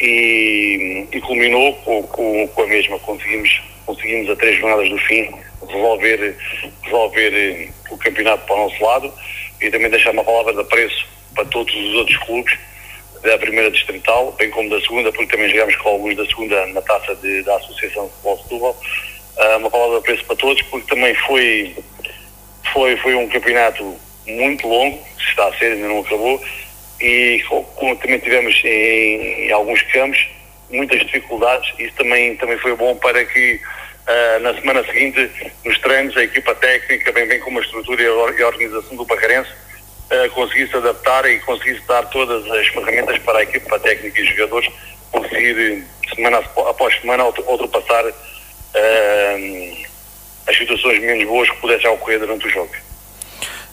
e, 0.00 1.06
e 1.12 1.20
culminou 1.20 1.74
com, 1.84 2.02
com, 2.04 2.48
com, 2.48 2.62
a 2.62 2.66
mesma. 2.66 2.98
Conseguimos, 3.00 3.60
conseguimos 3.84 4.30
a 4.30 4.36
três 4.36 4.58
jornadas 4.58 4.88
do 4.88 4.98
fim 5.00 5.28
resolver, 5.68 6.36
resolver 6.82 7.34
eh, 7.34 7.68
o 7.90 7.98
campeonato 7.98 8.46
para 8.46 8.56
o 8.56 8.68
nosso 8.68 8.82
lado 8.82 9.12
e 9.60 9.70
também 9.70 9.90
deixar 9.90 10.12
uma 10.12 10.24
palavra 10.24 10.54
de 10.54 10.60
apreço 10.60 11.06
para 11.34 11.44
todos 11.44 11.74
os 11.74 11.94
outros 11.96 12.16
clubes 12.18 12.56
da 13.24 13.38
primeira 13.38 13.70
distrital, 13.70 14.32
bem 14.32 14.50
como 14.50 14.68
da 14.68 14.80
segunda, 14.80 15.10
porque 15.10 15.34
também 15.34 15.48
jogámos 15.48 15.74
com 15.76 15.88
alguns 15.88 16.16
da 16.16 16.26
segunda 16.26 16.66
na 16.66 16.82
taça 16.82 17.14
de, 17.16 17.42
da 17.42 17.56
Associação 17.56 18.06
de 18.06 18.12
Futebol 18.12 18.38
Setúbal. 18.38 18.76
Uh, 19.36 19.58
uma 19.58 19.70
palavra 19.70 19.94
de 19.94 19.98
apreço 20.00 20.24
para 20.26 20.36
todos, 20.36 20.62
porque 20.64 20.94
também 20.94 21.14
foi, 21.14 21.74
foi, 22.72 22.96
foi 22.98 23.14
um 23.14 23.26
campeonato 23.28 23.96
muito 24.26 24.68
longo, 24.68 25.02
está 25.18 25.48
a 25.48 25.54
ser, 25.54 25.72
ainda 25.72 25.88
não 25.88 26.00
acabou, 26.00 26.40
e 27.00 27.42
como 27.74 27.96
também 27.96 28.18
tivemos 28.18 28.60
em, 28.64 29.46
em, 29.46 29.52
alguns 29.52 29.82
campos 29.82 30.28
muitas 30.70 31.00
dificuldades, 31.00 31.72
isso 31.78 31.94
também, 31.96 32.36
também 32.36 32.58
foi 32.58 32.76
bom 32.76 32.94
para 32.96 33.24
que 33.24 33.54
uh, 34.06 34.40
na 34.40 34.54
semana 34.54 34.84
seguinte, 34.84 35.30
nos 35.64 35.78
treinos, 35.78 36.16
a 36.16 36.22
equipa 36.22 36.54
técnica, 36.54 37.10
bem, 37.10 37.26
bem 37.26 37.40
como 37.40 37.58
a 37.58 37.62
estrutura 37.62 38.02
e 38.02 38.06
a 38.06 38.46
organização 38.46 38.96
do 38.96 39.04
Barreirense, 39.04 39.50
uh, 40.10 40.30
conseguisse 40.30 40.76
adaptar 40.76 41.24
e 41.26 41.38
conseguisse 41.40 41.82
dar 41.86 42.04
todas 42.10 42.44
as 42.50 42.66
ferramentas 42.68 43.18
para 43.18 43.38
a 43.38 43.42
equipa 43.42 43.78
técnica 43.78 44.20
e 44.20 44.24
jogadores 44.26 44.70
conseguir, 45.10 45.84
semana 46.14 46.38
após 46.38 47.00
semana, 47.00 47.24
ultrapassar 47.24 48.04
uh, 48.06 49.86
as 50.46 50.56
situações 50.56 51.00
menos 51.00 51.26
boas 51.26 51.50
que 51.50 51.56
pudessem 51.56 51.90
ocorrer 51.90 52.20
durante 52.20 52.46
o 52.46 52.50
jogo. 52.50 52.70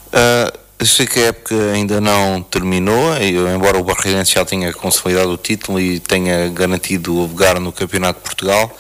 Uh, 0.08 0.86
sei 0.86 1.06
que 1.06 1.20
a 1.20 1.28
época 1.28 1.56
ainda 1.74 2.02
não 2.02 2.42
terminou, 2.42 3.16
embora 3.54 3.78
o 3.78 3.84
Barreirense 3.84 4.34
já 4.34 4.44
tenha 4.44 4.74
consolidado 4.74 5.32
o 5.32 5.38
título 5.38 5.80
e 5.80 6.00
tenha 6.00 6.50
garantido 6.50 7.14
o 7.14 7.22
lugar 7.22 7.60
no 7.60 7.72
Campeonato 7.72 8.20
de 8.20 8.26
Portugal, 8.26 8.76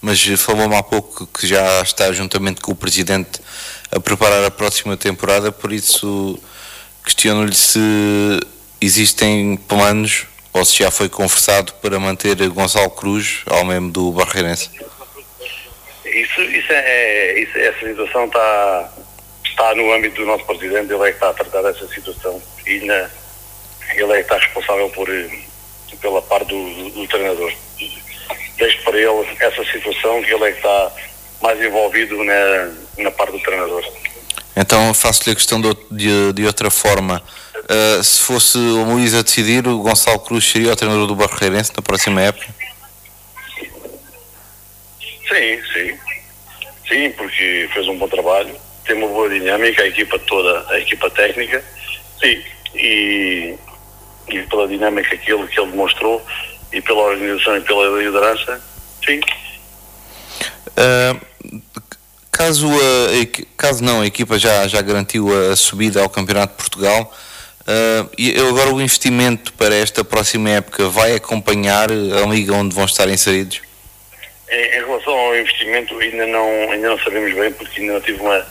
mas 0.00 0.24
falou-me 0.40 0.76
há 0.76 0.82
pouco 0.82 1.26
que 1.26 1.46
já 1.46 1.82
está 1.82 2.12
juntamente 2.12 2.60
com 2.60 2.72
o 2.72 2.76
Presidente 2.76 3.40
a 3.90 3.98
preparar 3.98 4.44
a 4.44 4.50
próxima 4.50 4.96
temporada, 4.96 5.50
por 5.50 5.72
isso 5.72 6.38
questiono-lhe 7.10 7.54
se 7.54 7.80
existem 8.80 9.56
planos 9.56 10.26
ou 10.52 10.64
se 10.64 10.78
já 10.78 10.90
foi 10.90 11.08
conversado 11.08 11.72
para 11.74 11.98
manter 11.98 12.36
Gonçalo 12.48 12.90
Cruz 12.90 13.42
ao 13.46 13.64
mesmo 13.64 13.90
do 13.90 14.12
Barreirense. 14.12 14.70
Isso, 16.04 16.40
isso 16.42 16.72
é, 16.72 17.40
isso, 17.40 17.58
essa 17.58 17.86
situação 17.86 18.26
está 18.26 18.92
está 19.44 19.74
no 19.74 19.92
âmbito 19.92 20.22
do 20.22 20.26
nosso 20.26 20.44
presidente, 20.44 20.92
ele 20.92 21.02
é 21.02 21.08
que 21.08 21.16
está 21.16 21.30
a 21.30 21.34
tratar 21.34 21.62
dessa 21.62 21.86
situação 21.88 22.40
e 22.66 22.80
na, 22.86 23.10
ele 23.94 24.12
é 24.12 24.16
que 24.16 24.22
está 24.22 24.38
responsável 24.38 24.88
por, 24.90 25.08
pela 26.00 26.22
parte 26.22 26.48
do, 26.48 26.74
do, 26.74 26.90
do 26.90 27.08
treinador. 27.08 27.52
Deixo 28.56 28.82
para 28.82 28.96
ele 28.96 29.36
essa 29.40 29.64
situação 29.64 30.22
que 30.22 30.32
ele 30.32 30.44
é 30.44 30.52
que 30.52 30.58
está 30.58 30.92
mais 31.42 31.60
envolvido 31.62 32.22
na, 32.22 32.72
na 32.98 33.10
parte 33.10 33.32
do 33.32 33.40
treinador. 33.40 33.84
Então 34.56 34.92
faço-lhe 34.94 35.32
a 35.32 35.34
questão 35.34 35.60
de, 35.60 35.76
de, 35.90 36.32
de 36.32 36.46
outra 36.46 36.70
forma. 36.70 37.22
Uh, 37.64 38.02
se 38.02 38.20
fosse 38.20 38.58
o 38.58 38.84
Luís 38.84 39.14
a 39.14 39.22
decidir, 39.22 39.66
o 39.68 39.78
Gonçalo 39.78 40.18
Cruz 40.20 40.44
seria 40.44 40.72
o 40.72 40.76
treinador 40.76 41.06
do 41.06 41.14
Barreirense 41.14 41.72
na 41.76 41.82
próxima 41.82 42.20
época? 42.20 42.46
Sim, 45.00 45.60
sim. 45.72 45.98
Sim, 46.88 47.12
porque 47.12 47.68
fez 47.72 47.86
um 47.86 47.96
bom 47.96 48.08
trabalho 48.08 48.54
tem 48.90 48.96
uma 48.96 49.06
boa 49.06 49.28
dinâmica, 49.28 49.84
a 49.84 49.86
equipa 49.86 50.18
toda, 50.18 50.66
a 50.68 50.78
equipa 50.80 51.08
técnica, 51.10 51.62
sim, 52.20 52.42
e, 52.74 53.54
e 54.28 54.42
pela 54.42 54.66
dinâmica 54.66 55.16
que 55.16 55.32
ele, 55.32 55.46
que 55.46 55.60
ele 55.60 55.70
demonstrou 55.70 56.20
e 56.72 56.80
pela 56.80 57.02
organização 57.02 57.56
e 57.56 57.60
pela 57.60 58.02
liderança, 58.02 58.60
sim. 59.04 59.20
Uh, 60.70 61.62
caso, 62.40 62.68
a, 62.68 63.44
caso 63.56 63.84
não, 63.84 64.00
a 64.00 64.06
equipa 64.06 64.38
já, 64.38 64.66
já 64.66 64.80
garantiu 64.80 65.28
a 65.50 65.56
subida 65.56 66.02
ao 66.02 66.08
Campeonato 66.08 66.52
de 66.52 66.56
Portugal, 66.56 67.12
uh, 67.62 68.48
agora 68.48 68.72
o 68.72 68.80
investimento 68.80 69.52
para 69.52 69.74
esta 69.74 70.02
próxima 70.02 70.50
época 70.50 70.88
vai 70.88 71.14
acompanhar 71.14 71.90
a 71.90 72.26
liga 72.26 72.54
onde 72.54 72.74
vão 72.74 72.86
estar 72.86 73.08
inseridos? 73.08 73.60
Em, 74.50 74.78
em 74.78 74.84
relação 74.86 75.12
ao 75.12 75.36
investimento, 75.36 75.98
ainda 75.98 76.26
não, 76.26 76.72
ainda 76.72 76.88
não 76.88 76.98
sabemos 77.00 77.34
bem, 77.34 77.52
porque 77.52 77.80
ainda 77.80 77.92
não 77.94 78.00
tive 78.00 78.20
uma 78.20 78.44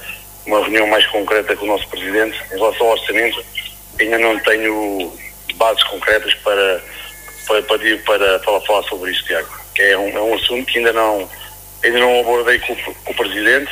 uma 0.45 0.61
reunião 0.61 0.87
mais 0.87 1.05
concreta 1.07 1.55
com 1.55 1.65
o 1.65 1.67
nosso 1.67 1.87
Presidente. 1.89 2.37
Em 2.51 2.57
relação 2.57 2.87
ao 2.87 2.93
orçamento, 2.93 3.43
ainda 3.99 4.17
não 4.17 4.39
tenho 4.39 5.13
bases 5.55 5.83
concretas 5.83 6.33
para, 6.35 6.83
para, 7.47 7.61
para, 7.63 7.97
para, 8.05 8.39
para 8.39 8.61
falar 8.61 8.83
sobre 8.83 9.11
isso, 9.11 9.23
Tiago. 9.25 9.49
É 9.77 9.97
um, 9.97 10.09
é 10.09 10.21
um 10.21 10.33
assunto 10.33 10.65
que 10.65 10.79
ainda 10.79 10.91
não, 10.91 11.29
ainda 11.83 11.99
não 11.99 12.19
abordei 12.19 12.59
com, 12.59 12.75
com 12.75 13.11
o 13.11 13.15
Presidente. 13.15 13.71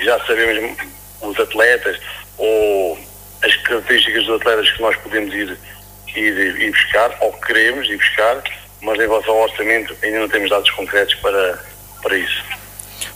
Já 0.00 0.18
sabemos 0.26 0.76
os 1.20 1.38
atletas 1.38 1.98
ou 2.38 2.98
as 3.42 3.54
características 3.56 4.26
dos 4.26 4.40
atletas 4.40 4.70
que 4.70 4.82
nós 4.82 4.96
podemos 4.96 5.34
ir, 5.34 5.58
ir, 6.14 6.60
ir 6.60 6.70
buscar, 6.70 7.16
ou 7.20 7.32
que 7.32 7.46
queremos 7.46 7.88
ir 7.88 7.96
buscar, 7.96 8.42
mas 8.80 8.98
em 8.98 9.02
relação 9.02 9.34
ao 9.34 9.42
orçamento 9.42 9.96
ainda 10.02 10.20
não 10.20 10.28
temos 10.28 10.50
dados 10.50 10.70
concretos 10.70 11.14
para, 11.16 11.58
para 12.02 12.16
isso. 12.16 12.42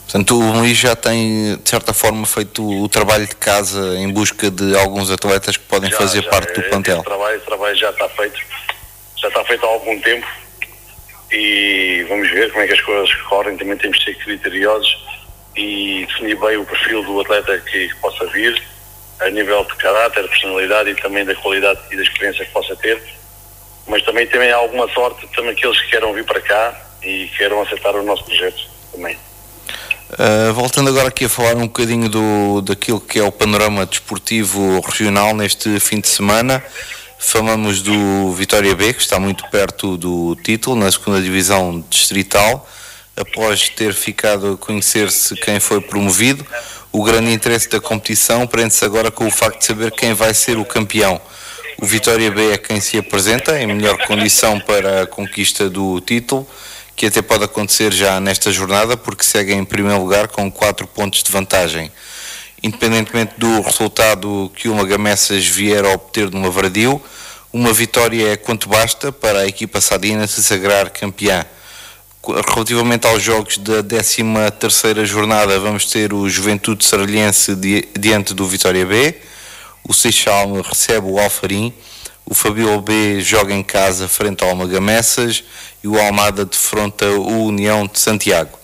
Portanto, 0.04 0.38
o 0.38 0.52
Luís 0.52 0.78
já 0.78 0.94
tem, 0.94 1.56
de 1.56 1.68
certa 1.68 1.92
forma, 1.92 2.24
feito 2.26 2.64
o 2.64 2.88
trabalho 2.88 3.26
de 3.26 3.34
casa 3.34 3.96
em 3.98 4.08
busca 4.08 4.50
de 4.50 4.76
alguns 4.76 5.10
atletas 5.10 5.56
que 5.56 5.64
podem 5.64 5.90
já, 5.90 5.96
fazer 5.96 6.22
já, 6.22 6.30
parte 6.30 6.52
do 6.54 6.62
plantel. 6.68 7.00
O 7.00 7.02
trabalho, 7.02 7.40
trabalho 7.40 7.76
já 7.76 7.90
está 7.90 8.08
feito, 8.10 8.40
já 9.16 9.28
está 9.28 9.44
feito 9.44 9.66
há 9.66 9.68
algum 9.68 10.00
tempo 10.00 10.26
e 11.30 12.04
vamos 12.08 12.30
ver 12.30 12.50
como 12.50 12.62
é 12.62 12.66
que 12.66 12.74
as 12.74 12.80
coisas 12.80 13.14
correm. 13.22 13.56
Também 13.56 13.76
temos 13.76 13.98
de 13.98 14.04
ser 14.04 14.14
criteriosos 14.16 15.06
e 15.56 16.06
definir 16.06 16.36
bem 16.36 16.56
o 16.56 16.64
perfil 16.64 17.02
do 17.02 17.20
atleta 17.20 17.58
que 17.58 17.90
possa 18.00 18.26
vir, 18.26 18.62
a 19.20 19.30
nível 19.30 19.64
de 19.64 19.74
caráter, 19.76 20.22
de 20.22 20.28
personalidade 20.28 20.90
e 20.90 20.94
também 20.96 21.24
da 21.24 21.34
qualidade 21.34 21.80
e 21.90 21.96
da 21.96 22.02
experiência 22.02 22.44
que 22.44 22.52
possa 22.52 22.76
ter. 22.76 23.02
Mas 23.86 24.02
também 24.02 24.26
tem 24.26 24.50
alguma 24.52 24.88
sorte 24.92 25.26
também 25.34 25.52
aqueles 25.52 25.80
que 25.80 25.90
queiram 25.90 26.12
vir 26.12 26.24
para 26.24 26.40
cá 26.40 26.86
e 27.02 27.30
queiram 27.36 27.62
aceitar 27.62 27.94
o 27.94 28.02
nosso 28.02 28.24
projeto 28.24 28.68
também. 28.92 29.16
Uh, 30.08 30.52
voltando 30.54 30.88
agora 30.88 31.08
aqui 31.08 31.24
a 31.24 31.28
falar 31.28 31.56
um 31.56 31.66
bocadinho 31.66 32.08
do, 32.08 32.60
daquilo 32.60 33.00
que 33.00 33.18
é 33.18 33.22
o 33.24 33.32
panorama 33.32 33.84
desportivo 33.84 34.80
regional 34.80 35.34
neste 35.34 35.80
fim 35.80 36.00
de 36.00 36.06
semana, 36.06 36.62
Falamos 37.28 37.82
do 37.82 38.32
Vitória 38.34 38.72
B, 38.72 38.94
que 38.94 39.00
está 39.00 39.18
muito 39.18 39.50
perto 39.50 39.96
do 39.96 40.36
título, 40.44 40.76
na 40.76 40.92
segunda 40.92 41.20
divisão 41.20 41.84
distrital, 41.90 42.64
após 43.16 43.68
ter 43.68 43.92
ficado 43.94 44.52
a 44.52 44.56
conhecer-se 44.56 45.34
quem 45.34 45.58
foi 45.58 45.80
promovido. 45.80 46.46
O 46.92 47.02
grande 47.02 47.32
interesse 47.32 47.68
da 47.68 47.80
competição 47.80 48.46
prende-se 48.46 48.84
agora 48.84 49.10
com 49.10 49.26
o 49.26 49.30
facto 49.32 49.58
de 49.58 49.64
saber 49.64 49.90
quem 49.90 50.14
vai 50.14 50.32
ser 50.32 50.56
o 50.56 50.64
campeão. 50.64 51.20
O 51.82 51.84
Vitória 51.84 52.30
B 52.30 52.52
é 52.52 52.58
quem 52.58 52.80
se 52.80 52.96
apresenta 52.96 53.60
em 53.60 53.66
melhor 53.66 53.98
condição 54.06 54.60
para 54.60 55.02
a 55.02 55.06
conquista 55.08 55.68
do 55.68 56.00
título, 56.00 56.48
que 56.94 57.06
até 57.06 57.20
pode 57.22 57.42
acontecer 57.42 57.92
já 57.92 58.20
nesta 58.20 58.52
jornada, 58.52 58.96
porque 58.96 59.24
segue 59.24 59.52
em 59.52 59.64
primeiro 59.64 60.00
lugar 60.00 60.28
com 60.28 60.48
4 60.48 60.86
pontos 60.86 61.24
de 61.24 61.32
vantagem. 61.32 61.90
Independentemente 62.62 63.34
do 63.36 63.60
resultado 63.60 64.50
que 64.56 64.68
o 64.68 64.74
Magamessas 64.74 65.46
vier 65.46 65.84
a 65.84 65.90
obter 65.90 66.30
no 66.30 66.42
Lavradio, 66.42 67.00
uma 67.52 67.72
vitória 67.72 68.32
é 68.32 68.36
quanto 68.36 68.68
basta 68.68 69.12
para 69.12 69.40
a 69.40 69.46
equipa 69.46 69.80
sadina 69.80 70.26
se 70.26 70.42
sagrar 70.42 70.90
campeã. 70.90 71.44
Relativamente 72.54 73.06
aos 73.06 73.22
jogos 73.22 73.56
da 73.58 73.82
13 73.82 74.22
terceira 74.58 75.04
jornada, 75.06 75.58
vamos 75.60 75.86
ter 75.86 76.12
o 76.12 76.28
Juventude 76.28 76.84
Saralhense 76.84 77.54
diante 77.98 78.34
do 78.34 78.46
Vitória 78.46 78.84
B, 78.84 79.14
o 79.88 79.94
Seixal 79.94 80.60
recebe 80.62 81.06
o 81.06 81.18
Alfarim, 81.20 81.72
o 82.24 82.34
Fabio 82.34 82.80
B 82.80 83.20
joga 83.20 83.54
em 83.54 83.62
casa 83.62 84.08
frente 84.08 84.42
ao 84.42 84.56
Magamessas 84.56 85.44
e 85.82 85.86
o 85.86 85.96
Almada 86.00 86.44
defronta 86.44 87.06
o 87.06 87.44
União 87.44 87.86
de 87.86 88.00
Santiago. 88.00 88.58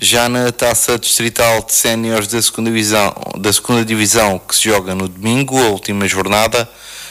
Já 0.00 0.28
na 0.28 0.50
taça 0.50 0.98
distrital 0.98 1.62
de 1.62 1.72
séniores 1.72 2.26
da 2.26 2.42
segunda 2.42 2.68
divisão, 2.68 3.14
da 3.38 3.52
segunda 3.52 3.84
divisão 3.84 4.40
que 4.40 4.56
se 4.56 4.64
joga 4.64 4.92
no 4.92 5.06
domingo, 5.06 5.56
a 5.56 5.68
última 5.68 6.08
jornada, 6.08 6.68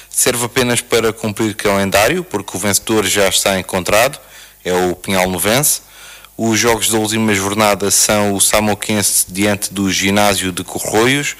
serve 0.09 0.45
apenas 0.45 0.81
para 0.81 1.13
cumprir 1.13 1.55
calendário, 1.55 2.25
porque 2.25 2.57
o 2.57 2.59
vencedor 2.59 3.05
já 3.05 3.29
está 3.29 3.57
encontrado, 3.57 4.19
é 4.65 4.73
o 4.73 4.95
Pinhal 4.97 5.29
Novense. 5.29 5.81
Os 6.37 6.59
jogos 6.59 6.89
da 6.89 6.97
última 6.97 7.33
jornada 7.33 7.89
são 7.89 8.33
o 8.33 8.41
Samoquense 8.41 9.27
diante 9.29 9.73
do 9.73 9.89
ginásio 9.89 10.51
de 10.51 10.65
Corroios, 10.65 11.37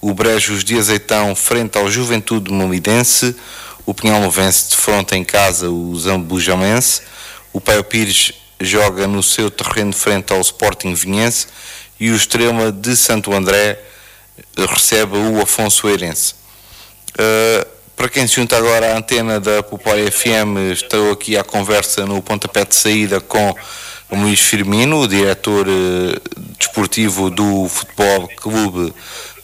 o 0.00 0.12
Brejos 0.12 0.64
de 0.64 0.76
Azeitão 0.76 1.36
frente 1.36 1.78
ao 1.78 1.88
Juventude 1.88 2.50
Momidense, 2.50 3.36
o 3.86 3.94
Pinhal 3.94 4.20
Novense 4.20 4.70
defronta 4.70 5.16
em 5.16 5.22
casa 5.22 5.70
o 5.70 5.96
Zambujamense, 5.96 7.02
o 7.52 7.60
Paio 7.60 7.84
Pires 7.84 8.39
joga 8.60 9.06
no 9.06 9.22
seu 9.22 9.50
terreno 9.50 9.92
frente 9.92 10.32
ao 10.32 10.40
Sporting 10.40 10.94
Vinhense 10.94 11.46
e 11.98 12.10
o 12.10 12.16
Estrela 12.16 12.70
de 12.70 12.94
Santo 12.94 13.32
André 13.32 13.78
recebe 14.56 15.16
o 15.16 15.40
Afonso 15.40 15.88
Eirense. 15.88 16.34
Uh, 17.12 17.66
para 17.96 18.08
quem 18.08 18.26
se 18.26 18.36
junta 18.36 18.56
agora 18.56 18.94
à 18.94 18.98
antena 18.98 19.38
da 19.40 19.62
Popóia 19.62 20.10
FM, 20.10 20.72
estou 20.72 21.12
aqui 21.12 21.36
à 21.36 21.44
conversa 21.44 22.06
no 22.06 22.22
pontapé 22.22 22.64
de 22.64 22.74
saída 22.74 23.20
com 23.20 23.54
o 24.10 24.16
Luís 24.16 24.40
Firmino, 24.40 25.00
o 25.00 25.08
diretor 25.08 25.66
uh, 25.68 26.20
desportivo 26.58 27.30
do 27.30 27.68
Futebol 27.68 28.28
Clube 28.36 28.94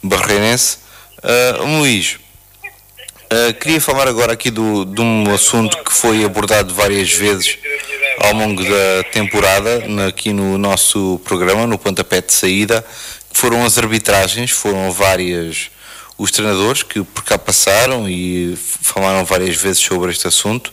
barreirense. 0.02 0.78
Uh, 1.18 1.78
Luís, 1.78 2.18
queria 3.60 3.80
falar 3.80 4.06
agora 4.06 4.32
aqui 4.32 4.50
do, 4.50 4.84
de 4.84 5.00
um 5.00 5.34
assunto 5.34 5.82
que 5.82 5.92
foi 5.92 6.24
abordado 6.24 6.72
várias 6.72 7.12
vezes 7.12 7.58
ao 8.18 8.32
longo 8.32 8.62
da 8.62 9.04
temporada, 9.12 9.84
aqui 10.08 10.32
no 10.32 10.58
nosso 10.58 11.20
programa, 11.24 11.66
no 11.66 11.78
pontapé 11.78 12.20
de 12.20 12.32
saída, 12.32 12.84
foram 13.32 13.64
as 13.64 13.78
arbitragens, 13.78 14.50
foram 14.50 14.90
várias 14.90 15.70
os 16.18 16.30
treinadores 16.30 16.82
que 16.82 17.02
por 17.02 17.24
cá 17.24 17.36
passaram 17.38 18.08
e 18.08 18.56
falaram 18.56 19.24
várias 19.24 19.56
vezes 19.56 19.80
sobre 19.80 20.10
este 20.10 20.26
assunto. 20.26 20.72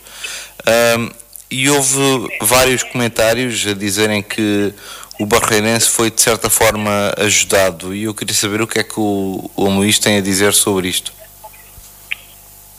Um, 0.98 1.10
e 1.50 1.68
houve 1.68 1.98
vários 2.40 2.82
comentários 2.82 3.66
a 3.66 3.74
dizerem 3.74 4.22
que 4.22 4.72
o 5.20 5.26
Barreirense 5.26 5.88
foi 5.88 6.10
de 6.10 6.20
certa 6.20 6.50
forma 6.50 7.14
ajudado 7.18 7.94
e 7.94 8.04
eu 8.04 8.14
queria 8.14 8.34
saber 8.34 8.60
o 8.60 8.66
que 8.66 8.80
é 8.80 8.82
que 8.82 8.98
o, 8.98 9.50
o 9.54 9.68
Luís 9.68 9.98
tem 9.98 10.16
a 10.16 10.20
dizer 10.20 10.52
sobre 10.54 10.88
isto. 10.88 11.12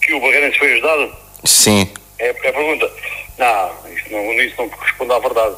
Que 0.02 0.14
o 0.14 0.20
Barreirense 0.20 0.58
foi 0.58 0.74
ajudado? 0.74 1.14
Sim. 1.46 1.90
É 2.20 2.32
a 2.32 2.34
pergunta. 2.34 2.92
Não, 3.38 3.90
isso 3.94 4.12
não, 4.12 4.34
isso 4.34 4.56
não 4.58 4.70
corresponde 4.70 5.14
à 5.14 5.20
verdade. 5.20 5.56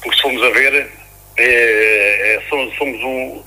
Porque 0.00 0.16
se 0.16 0.22
formos 0.22 0.42
a 0.42 0.50
ver, 0.50 0.90
é, 1.36 2.36
é, 2.36 2.42
somos, 2.48 2.76
somos 2.76 3.02
o, 3.02 3.44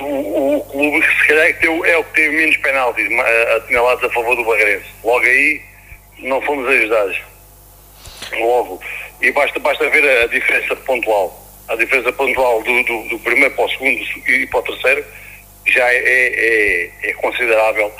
o, 0.00 0.56
o, 0.56 0.64
clube 0.64 1.00
que 1.00 1.20
se 1.20 1.26
calhar 1.28 1.46
é, 1.46 1.90
é 1.90 1.98
o 1.98 2.04
que 2.04 2.14
teve 2.14 2.36
menos 2.36 2.56
penaltis 2.58 3.08
atinalados 3.56 4.04
a 4.04 4.10
favor 4.10 4.36
do 4.36 4.44
Barreirense. 4.44 4.86
Logo 5.04 5.24
aí 5.24 5.60
não 6.18 6.40
fomos 6.42 6.68
ajudados. 6.68 7.20
Logo. 8.38 8.80
E 9.20 9.30
basta, 9.32 9.58
basta 9.60 9.88
ver 9.90 10.04
a, 10.04 10.24
a 10.24 10.26
diferença 10.26 10.74
pontual 10.76 11.46
a 11.68 11.74
diferença 11.74 12.12
pontual 12.12 12.62
do, 12.62 12.82
do, 12.84 13.08
do, 13.08 13.18
primeiro 13.20 13.54
para 13.54 13.64
o 13.64 13.70
segundo 13.70 14.00
e 14.28 14.46
para 14.46 14.60
o 14.60 14.62
terceiro 14.62 15.04
já 15.66 15.92
é, 15.92 15.98
é, 15.98 16.90
é 17.10 17.12
considerável 17.14 17.92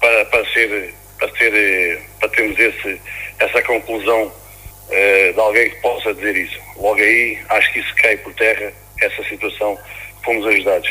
para, 0.00 0.24
para 0.26 0.44
ser 0.52 0.94
para 1.18 1.28
ser 1.36 2.00
para 2.20 2.28
termos 2.28 2.58
esse, 2.58 3.00
essa 3.40 3.60
conclusão 3.62 4.32
uh, 4.88 5.32
de 5.32 5.40
alguém 5.40 5.70
que 5.70 5.76
possa 5.76 6.12
dizer 6.14 6.36
isso. 6.36 6.58
Logo 6.76 7.00
aí 7.00 7.38
acho 7.50 7.72
que 7.72 7.80
isso 7.80 7.94
cai 7.96 8.16
por 8.18 8.32
terra 8.34 8.72
essa 9.00 9.22
situação 9.24 9.78
fomos 10.24 10.46
ajudados. 10.46 10.90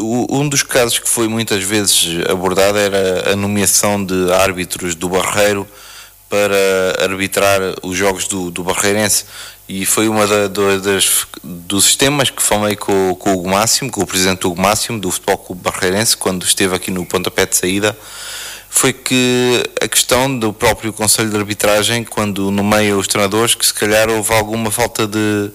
Um, 0.00 0.26
um 0.30 0.48
dos 0.48 0.62
casos 0.62 0.98
que 0.98 1.08
foi 1.08 1.28
muitas 1.28 1.62
vezes 1.62 2.26
abordado 2.28 2.78
era 2.78 3.32
a 3.32 3.36
nomeação 3.36 4.02
de 4.02 4.32
árbitros 4.32 4.94
do 4.94 5.08
Barreiro 5.08 5.68
para 6.28 7.04
arbitrar 7.04 7.60
os 7.82 7.96
jogos 7.96 8.26
do, 8.26 8.50
do 8.50 8.62
Barreirense 8.62 9.26
e 9.68 9.84
foi 9.84 10.08
uma 10.08 10.26
da, 10.26 10.48
das, 10.48 11.26
dos 11.44 11.84
sistemas 11.84 12.30
que 12.30 12.42
falei 12.42 12.74
com, 12.74 13.14
com 13.16 13.30
o 13.30 13.34
Hugo 13.34 13.50
Máximo, 13.50 13.90
com 13.90 14.02
o 14.02 14.06
presidente 14.06 14.46
Hugo 14.46 14.60
Máximo 14.60 14.98
do 14.98 15.10
Futebol 15.10 15.36
Clube 15.36 15.62
Barreirense, 15.62 16.16
quando 16.16 16.44
esteve 16.44 16.74
aqui 16.74 16.90
no 16.90 17.04
pontapé 17.04 17.44
de 17.44 17.54
saída, 17.54 17.96
foi 18.70 18.92
que 18.92 19.62
a 19.80 19.88
questão 19.88 20.38
do 20.38 20.52
próprio 20.52 20.92
Conselho 20.92 21.30
de 21.30 21.36
Arbitragem, 21.36 22.04
quando 22.04 22.50
nomeia 22.50 22.96
os 22.96 23.08
treinadores, 23.08 23.54
que 23.54 23.66
se 23.66 23.74
calhar 23.74 24.08
houve 24.08 24.32
alguma 24.32 24.70
falta 24.70 25.06
de, 25.06 25.50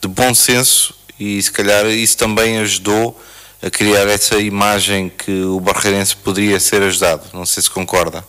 de 0.00 0.08
bom 0.08 0.34
senso 0.34 0.94
e 1.18 1.40
se 1.42 1.50
calhar 1.50 1.86
isso 1.86 2.16
também 2.16 2.58
ajudou 2.58 3.20
a 3.62 3.70
criar 3.70 4.08
essa 4.08 4.38
imagem 4.38 5.08
que 5.08 5.30
o 5.44 5.60
Barreirense 5.60 6.16
poderia 6.16 6.58
ser 6.58 6.82
ajudado. 6.82 7.30
Não 7.32 7.46
sei 7.46 7.62
se 7.62 7.70
concorda. 7.70 8.24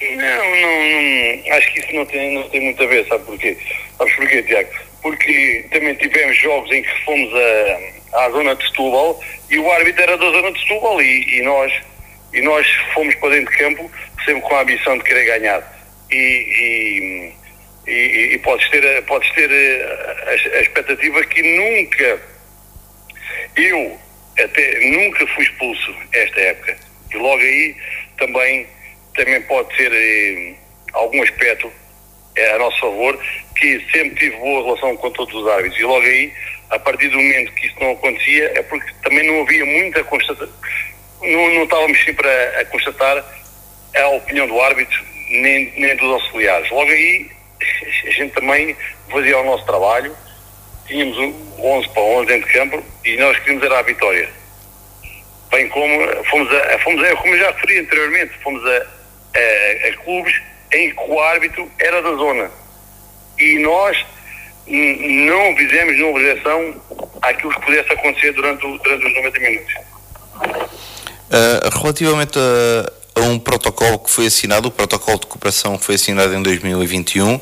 Não, 0.00 0.16
não, 0.16 1.46
não, 1.46 1.56
acho 1.56 1.72
que 1.72 1.80
isso 1.80 1.94
não 1.94 2.04
tem, 2.04 2.34
não 2.34 2.48
tem 2.48 2.60
muito 2.60 2.82
a 2.82 2.86
ver, 2.86 3.06
sabe 3.06 3.24
porquê? 3.24 3.56
Sabes 3.96 4.14
porquê, 4.16 4.42
Tiago? 4.42 4.70
Porque 5.00 5.64
também 5.70 5.94
tivemos 5.94 6.36
jogos 6.38 6.70
em 6.72 6.82
que 6.82 7.04
fomos 7.04 7.30
a, 7.32 8.24
à 8.24 8.30
zona 8.30 8.54
de 8.56 8.66
Setúbal 8.66 9.20
e 9.48 9.58
o 9.58 9.70
árbitro 9.70 10.02
era 10.02 10.18
da 10.18 10.30
zona 10.30 10.52
de 10.52 10.60
Setúbal 10.60 11.00
e, 11.00 11.38
e, 11.38 11.42
nós, 11.42 11.72
e 12.34 12.42
nós 12.42 12.66
fomos 12.92 13.14
para 13.16 13.30
dentro 13.30 13.50
de 13.52 13.58
campo 13.58 13.90
sempre 14.24 14.42
com 14.42 14.54
a 14.56 14.62
ambição 14.62 14.98
de 14.98 15.04
querer 15.04 15.24
ganhar. 15.24 15.62
E, 16.10 17.32
e, 17.86 17.90
e, 17.90 18.34
e 18.34 18.38
podes 18.38 18.68
ter, 18.70 19.02
podes 19.04 19.30
ter 19.32 19.50
a, 19.50 20.30
a, 20.30 20.60
expectativa 20.60 21.24
que 21.24 21.42
nunca, 21.42 22.20
eu 23.56 23.98
até 24.38 24.80
nunca 24.90 25.26
fui 25.28 25.44
expulso 25.44 25.94
esta 26.12 26.40
época. 26.40 26.76
E 27.12 27.16
logo 27.16 27.40
aí 27.40 27.76
também 28.18 28.66
também 29.14 29.40
pode 29.42 29.74
ser 29.76 29.92
eh, 29.92 30.54
algum 30.92 31.22
aspecto 31.22 31.72
é, 32.36 32.52
a 32.52 32.58
nosso 32.58 32.80
favor, 32.80 33.18
que 33.56 33.80
sempre 33.92 34.16
tive 34.16 34.36
boa 34.36 34.64
relação 34.64 34.96
com 34.96 35.10
todos 35.12 35.32
os 35.34 35.48
árbitros. 35.48 35.78
E 35.80 35.84
logo 35.84 36.04
aí, 36.04 36.32
a 36.70 36.78
partir 36.78 37.08
do 37.08 37.16
momento 37.16 37.52
que 37.52 37.66
isso 37.66 37.76
não 37.80 37.92
acontecia, 37.92 38.52
é 38.56 38.62
porque 38.62 38.92
também 39.02 39.24
não 39.26 39.42
havia 39.42 39.64
muita 39.64 40.02
constatação, 40.02 40.52
não, 41.32 41.54
não 41.54 41.64
estávamos 41.64 42.04
sempre 42.04 42.28
a, 42.28 42.60
a, 42.60 42.64
constatar 42.66 43.24
a 43.96 44.08
opinião 44.08 44.46
do 44.46 44.60
árbitro, 44.60 45.02
nem, 45.30 45.72
nem 45.76 45.96
dos 45.96 46.12
auxiliares. 46.12 46.70
Logo 46.70 46.90
aí, 46.90 47.30
a 48.06 48.10
gente 48.10 48.34
também 48.34 48.76
fazia 49.10 49.38
o 49.38 49.44
nosso 49.44 49.64
trabalho, 49.64 50.14
tínhamos 50.86 51.16
11 51.58 51.88
para 51.90 52.02
11 52.02 52.26
dentro 52.26 52.48
de 52.48 52.54
campo 52.54 52.84
e 53.04 53.16
nós 53.16 53.38
queríamos 53.38 53.64
era 53.64 53.78
a 53.78 53.82
vitória. 53.82 54.28
Bem 55.50 55.68
como 55.68 56.24
fomos 56.24 56.52
a, 56.52 56.78
fomos 56.80 57.04
a 57.04 57.16
como 57.16 57.36
já 57.36 57.50
referi 57.50 57.78
anteriormente, 57.78 58.32
fomos 58.42 58.64
a, 58.66 58.76
a, 58.76 59.88
a 59.88 59.96
clubes 60.04 60.42
em 60.72 60.90
que 60.90 61.00
o 61.00 61.20
árbitro 61.20 61.70
era 61.78 62.02
da 62.02 62.12
zona. 62.14 62.50
E 63.38 63.58
nós 63.58 64.04
não 64.66 65.56
fizemos 65.56 65.94
nenhuma 65.94 66.18
objeção 66.18 66.82
àquilo 67.22 67.52
que 67.52 67.60
pudesse 67.60 67.92
acontecer 67.92 68.32
durante, 68.32 68.60
durante 68.60 69.06
os 69.06 69.14
90 69.14 69.38
minutos. 69.40 69.74
Uh, 71.34 71.78
relativamente 71.80 72.38
a, 72.38 73.20
a, 73.20 73.24
um 73.24 73.38
protocolo 73.40 73.98
que 73.98 74.10
foi 74.10 74.26
assinado, 74.26 74.68
o 74.68 74.70
protocolo 74.70 75.18
de 75.18 75.26
cooperação 75.26 75.76
foi 75.78 75.96
assinado 75.96 76.32
em 76.32 76.42
2021 76.42 77.40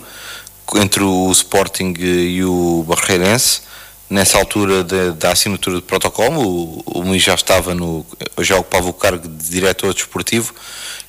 entre 0.76 1.02
o 1.02 1.31
Sporting 1.31 1.92
e 1.98 2.42
o 2.44 2.85
Barreirense, 2.88 3.61
nessa 4.09 4.38
altura 4.38 4.85
de, 4.85 5.12
da 5.12 5.33
assinatura 5.33 5.76
do 5.76 5.83
protocolo, 5.83 6.40
o, 6.40 6.83
o 6.87 7.00
Luís 7.00 7.22
já 7.22 7.35
estava 7.35 7.74
no, 7.74 8.07
já 8.40 8.59
ocupava 8.59 8.88
o 8.88 8.92
cargo 8.92 9.26
de 9.26 9.50
diretor 9.50 9.92
desportivo. 9.94 10.55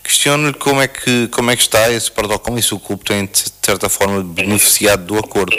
Questiono-lhe 0.03 0.53
como 0.53 0.81
é 0.81 0.87
que 0.87 1.27
como 1.29 1.51
é 1.51 1.55
que 1.55 1.61
está 1.61 1.89
esse 1.91 2.11
protocolo 2.11 2.59
e 2.59 2.63
se 2.63 2.73
o 2.73 2.79
clube 2.79 3.03
tem 3.05 3.25
de 3.25 3.43
certa 3.61 3.87
forma 3.87 4.23
beneficiado 4.23 5.05
do 5.05 5.17
acordo. 5.17 5.55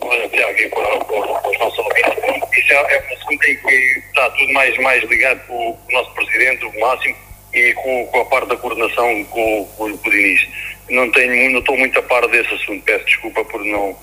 Olha, 0.00 0.28
Tiago, 0.28 0.70
com, 0.70 1.50
os 1.50 1.58
nossos 1.58 1.78
ouvintes, 1.78 2.58
isso 2.58 2.72
é, 2.72 2.94
é 2.94 3.00
assunto 3.24 3.44
em 3.44 3.56
que 3.56 4.02
está 4.06 4.30
tudo 4.30 4.52
mais, 4.52 4.76
mais 4.78 5.02
ligado 5.04 5.46
com 5.46 5.70
o 5.70 5.92
nosso 5.92 6.10
presidente, 6.12 6.64
o 6.64 6.80
Máximo, 6.80 7.16
e 7.52 7.72
com, 7.74 8.06
com 8.06 8.20
a 8.20 8.24
parte 8.24 8.48
da 8.48 8.56
coordenação 8.56 9.24
com, 9.24 9.64
com, 9.76 9.96
com 9.98 10.08
o 10.08 10.10
Diniz. 10.10 10.48
Não, 10.90 11.10
tenho, 11.12 11.52
não 11.52 11.60
estou 11.60 11.76
muito 11.78 11.98
a 11.98 12.02
par 12.02 12.26
desse 12.28 12.52
assunto, 12.52 12.82
peço 12.84 13.04
desculpa 13.06 13.44
por 13.44 13.64
não, 13.64 13.96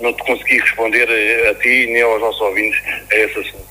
não 0.00 0.12
te 0.12 0.22
conseguir 0.22 0.60
responder 0.60 1.08
a, 1.08 1.50
a 1.50 1.54
ti 1.54 1.86
nem 1.86 2.02
aos 2.02 2.20
nossos 2.20 2.40
ouvintes 2.40 2.78
a 3.10 3.16
esse 3.16 3.38
assunto. 3.38 3.66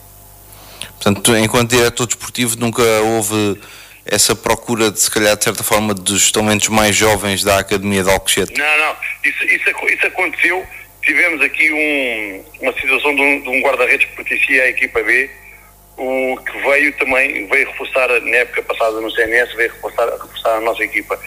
Portanto, 0.80 1.38
enquanto 1.38 1.70
diretor 1.76 2.08
desportivo, 2.08 2.58
nunca 2.58 2.82
houve 2.82 3.60
essa 4.06 4.36
procura 4.36 4.90
de, 4.90 5.00
se 5.00 5.12
calhar, 5.12 5.36
de 5.36 5.44
certa 5.44 5.64
forma, 5.64 5.94
dos 5.94 6.32
talentos 6.32 6.70
mais 6.70 6.96
jovens 6.96 7.44
da 7.44 7.60
Academia 7.60 8.04
de 8.04 8.10
Alcochete? 8.10 8.58
Não, 8.58 8.78
não, 8.78 8.96
isso, 9.24 9.44
isso, 9.44 9.70
isso 9.70 10.08
aconteceu. 10.08 10.66
Tivemos 11.06 11.40
aqui 11.42 11.72
um, 11.72 12.44
uma 12.64 12.74
situação 12.74 13.16
de 13.16 13.22
um, 13.22 13.50
um 13.50 13.62
guarda-redes 13.62 14.08
que 14.08 14.16
pertencia 14.16 14.64
à 14.64 14.68
equipa 14.70 15.04
B, 15.04 15.30
o 15.98 16.36
que 16.38 16.58
veio 16.68 16.92
também, 16.98 17.46
veio 17.48 17.68
reforçar 17.70 18.10
na 18.22 18.38
época 18.38 18.64
passada 18.64 19.00
no 19.00 19.12
CNS, 19.12 19.54
veio 19.54 19.72
reforçar, 19.72 20.10
reforçar 20.10 20.58
a 20.58 20.62
nossa 20.62 20.84
equipa. 20.84 21.20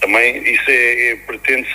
Também 0.00 0.36
isso 0.52 0.68
é, 0.68 1.12
é 1.12 1.16
pretende 1.16 1.68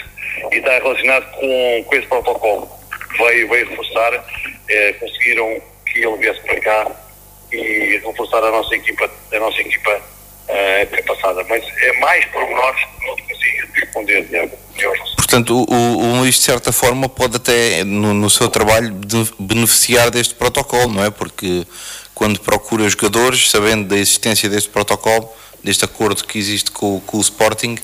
e 0.52 0.58
está 0.58 0.80
relacionado 0.80 1.32
com, 1.32 1.84
com 1.86 1.96
esse 1.96 2.08
protocolo. 2.08 2.70
Veio, 3.18 3.48
veio 3.48 3.70
reforçar, 3.70 4.26
é, 4.68 4.94
conseguiram 4.94 5.62
que 5.86 6.00
ele 6.00 6.18
viesse 6.18 6.42
para 6.42 6.60
cá 6.60 6.92
e 7.54 8.02
reforçar 8.06 8.44
a 8.44 8.52
nossa 8.52 8.76
equipa, 8.76 9.10
a 9.32 9.40
nossa 9.40 9.62
equipa 9.62 10.02
época 10.54 11.16
passada. 11.16 11.46
Mas 11.50 11.64
é 11.82 12.00
mais 12.00 12.26
por 12.26 12.50
nós 12.50 12.76
que 12.76 13.08
não 13.08 13.16
consigo 13.16 13.68
responder, 13.74 14.26
Diego. 14.26 14.58
Portanto, 15.16 15.66
o, 15.70 15.74
o 15.74 16.20
Luís, 16.20 16.36
de 16.36 16.42
certa 16.42 16.72
forma, 16.72 17.10
pode 17.10 17.38
até, 17.38 17.84
no, 17.84 18.14
no 18.14 18.30
seu 18.30 18.50
trabalho, 18.50 18.94
beneficiar 19.40 20.12
deste 20.12 20.34
protocolo, 20.34 20.94
não 20.94 21.04
é? 21.04 21.10
Porque 21.10 21.66
quando 22.14 22.40
procura 22.40 22.88
jogadores, 22.88 23.50
sabendo 23.50 23.88
da 23.88 23.98
existência 23.98 24.50
deste 24.50 24.70
protocolo, 24.70 25.30
deste 25.64 25.84
acordo 25.84 26.24
que 26.24 26.38
existe 26.38 26.72
com, 26.72 27.00
com 27.02 27.18
o 27.18 27.22
Sporting, 27.22 27.78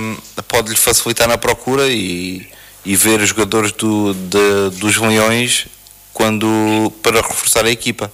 um, 0.00 0.16
pode-lhe 0.46 0.76
facilitar 0.76 1.26
na 1.26 1.36
procura 1.38 1.88
e, 1.88 2.48
e 2.84 2.96
ver 2.96 3.20
os 3.20 3.30
jogadores 3.30 3.72
do, 3.72 4.14
de, 4.14 4.78
dos 4.78 4.96
Leões 4.96 5.66
quando, 6.12 6.92
para 7.02 7.20
reforçar 7.20 7.64
a 7.64 7.70
equipa. 7.70 8.12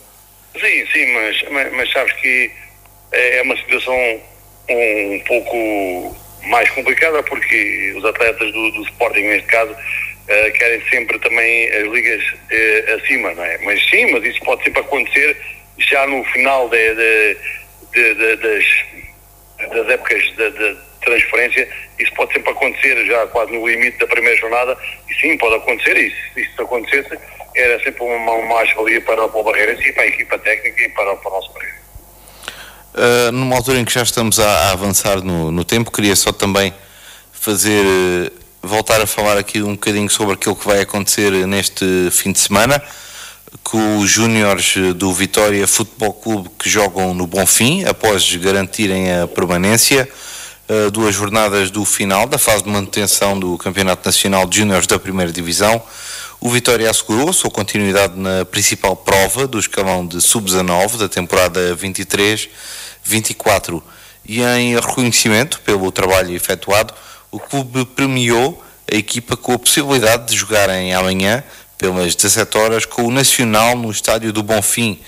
Sim, 0.55 0.87
sim, 0.93 1.13
mas, 1.13 1.45
mas, 1.51 1.73
mas 1.73 1.93
sabes 1.93 2.13
que 2.15 2.51
é 3.15 3.43
uma 3.43 3.57
situação 3.57 3.95
um 4.69 5.21
pouco 5.27 6.17
mais 6.47 6.69
complicada 6.71 7.23
porque 7.23 7.95
os 7.97 8.05
atletas 8.05 8.53
do, 8.53 8.71
do 8.73 8.83
Sporting, 8.83 9.23
neste 9.23 9.49
caso, 9.49 9.73
uh, 9.73 10.53
querem 10.53 10.83
sempre 10.91 11.19
também 11.19 11.69
as 11.71 11.87
ligas 11.89 12.23
uh, 12.25 12.95
acima, 12.97 13.33
não 13.35 13.45
é? 13.45 13.59
Mas 13.59 13.83
sim, 13.89 14.11
mas 14.13 14.25
isso 14.25 14.41
pode 14.41 14.63
sempre 14.65 14.81
acontecer 14.81 15.37
já 15.79 16.07
no 16.07 16.25
final 16.25 16.69
de, 16.69 16.95
de, 16.95 18.15
de, 18.15 18.37
das, 18.37 18.65
das 19.71 19.89
épocas 19.91 20.23
de, 20.37 20.77
transferência, 21.05 21.69
isso 21.99 22.13
pode 22.15 22.33
sempre 22.33 22.51
acontecer 22.51 23.05
já 23.07 23.27
quase 23.27 23.53
no 23.53 23.69
limite 23.69 23.99
da 23.99 24.07
primeira 24.07 24.37
jornada, 24.39 24.77
e 25.09 25.15
sim, 25.15 25.37
pode 25.37 25.57
acontecer, 25.57 25.97
e 25.97 26.11
se 26.33 26.41
isso 26.41 26.63
acontecesse, 26.63 27.19
era 27.55 27.79
sempre 27.85 28.03
uma, 28.03 28.33
uma 28.33 28.55
mais-valia 28.55 29.01
para 29.03 29.25
o 29.25 29.43
Barreira 29.43 29.73
e 29.73 29.93
para 29.93 30.03
a 30.03 30.07
equipa 30.07 30.39
técnica 30.39 30.83
e 30.83 30.89
para, 30.89 31.15
para 31.17 31.29
o 31.29 31.35
nosso 31.35 31.53
Barreira. 31.53 31.84
Uh, 32.95 33.33
numa 33.33 33.57
altura 33.57 33.81
em 33.81 33.85
que 33.85 33.93
já 33.93 34.05
estamos 34.05 34.39
a, 34.39 34.47
a 34.47 34.71
avançar 34.71 35.21
no, 35.21 35.51
no, 35.51 35.65
tempo, 35.65 35.91
queria 35.91 36.15
só 36.15 36.31
também 36.31 36.73
fazer 37.33 38.33
voltar 38.63 39.01
a 39.01 39.07
falar 39.07 39.37
aqui 39.37 39.61
um 39.61 39.73
bocadinho 39.73 40.09
sobre 40.09 40.35
aquilo 40.35 40.55
que 40.55 40.65
vai 40.65 40.81
acontecer 40.81 41.33
neste 41.45 41.85
fim 42.13 42.31
de 42.31 42.39
semana 42.39 42.81
com 43.65 43.99
os 43.99 44.09
júniores 44.09 44.75
do 44.95 45.13
Vitória 45.13 45.67
Futebol 45.67 46.13
Clube 46.13 46.51
que 46.57 46.71
jogam 46.71 47.13
no 47.15 47.27
Bonfim 47.27 47.85
após 47.85 48.33
garantirem 48.37 49.13
a 49.13 49.27
permanência. 49.27 50.09
Uh, 50.69 50.91
duas 50.91 51.15
jornadas 51.15 51.71
do 51.71 51.85
final 51.85 52.27
da 52.27 52.39
fase 52.39 52.63
de 52.63 52.71
manutenção 52.71 53.39
do 53.39 53.59
Campeonato 53.59 54.07
Nacional 54.07 54.47
de 54.47 54.59
Júniores 54.59 54.87
da 54.87 54.99
Primeira 54.99 55.33
Divisão 55.33 55.83
o 56.41 56.51
Vitória 56.51 56.91
assegurou 56.91 57.33
sua 57.33 57.51
continuidade 57.51 58.19
na 58.19 58.45
principal 58.45 58.97
prova 58.97 59.47
do 59.47 59.59
escalão 59.59 60.07
de 60.07 60.21
sub-19 60.21 60.99
da 60.99 61.09
temporada 61.09 61.77
23-24 61.77 63.83
e 64.27 64.43
em 64.43 64.75
reconhecimento 64.75 65.61
pelo 65.61 65.91
trabalho 65.93 66.35
efetuado 66.35 66.95
o 67.31 67.41
clube 67.41 67.85
premiou 67.85 68.63
a 68.91 68.97
equipa 68.97 69.37
com 69.37 69.53
a 69.53 69.59
possibilidade 69.59 70.29
de 70.29 70.37
jogarem 70.37 70.95
amanhã, 70.95 71.43
pelas 71.79 72.15
17 72.15 72.59
horas, 72.59 72.87
com 72.87 73.05
o 73.05 73.11
Nacional 73.11 73.77
no 73.77 73.91
estádio 73.91 74.33
do 74.33 74.43
Bonfim. 74.43 74.99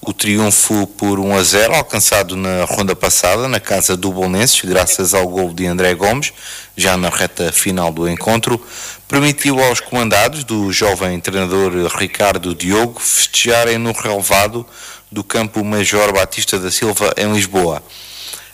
O 0.00 0.12
triunfo 0.12 0.86
por 0.86 1.18
1 1.18 1.34
a 1.34 1.42
0, 1.42 1.74
alcançado 1.76 2.36
na 2.36 2.64
ronda 2.64 2.94
passada, 2.94 3.48
na 3.48 3.58
casa 3.58 3.96
do 3.96 4.12
Bolonenses, 4.12 4.60
graças 4.60 5.14
ao 5.14 5.26
gol 5.26 5.52
de 5.54 5.66
André 5.66 5.94
Gomes, 5.94 6.32
já 6.76 6.94
na 6.96 7.08
reta 7.08 7.50
final 7.50 7.90
do 7.90 8.06
encontro, 8.06 8.60
permitiu 9.08 9.62
aos 9.62 9.80
comandados 9.80 10.44
do 10.44 10.70
jovem 10.70 11.18
treinador 11.20 11.72
Ricardo 11.96 12.54
Diogo 12.54 13.00
festejarem 13.00 13.78
no 13.78 13.92
relevado 13.92 14.66
do 15.10 15.24
campo 15.24 15.64
Major 15.64 16.12
Batista 16.12 16.58
da 16.58 16.70
Silva, 16.70 17.14
em 17.16 17.32
Lisboa. 17.32 17.82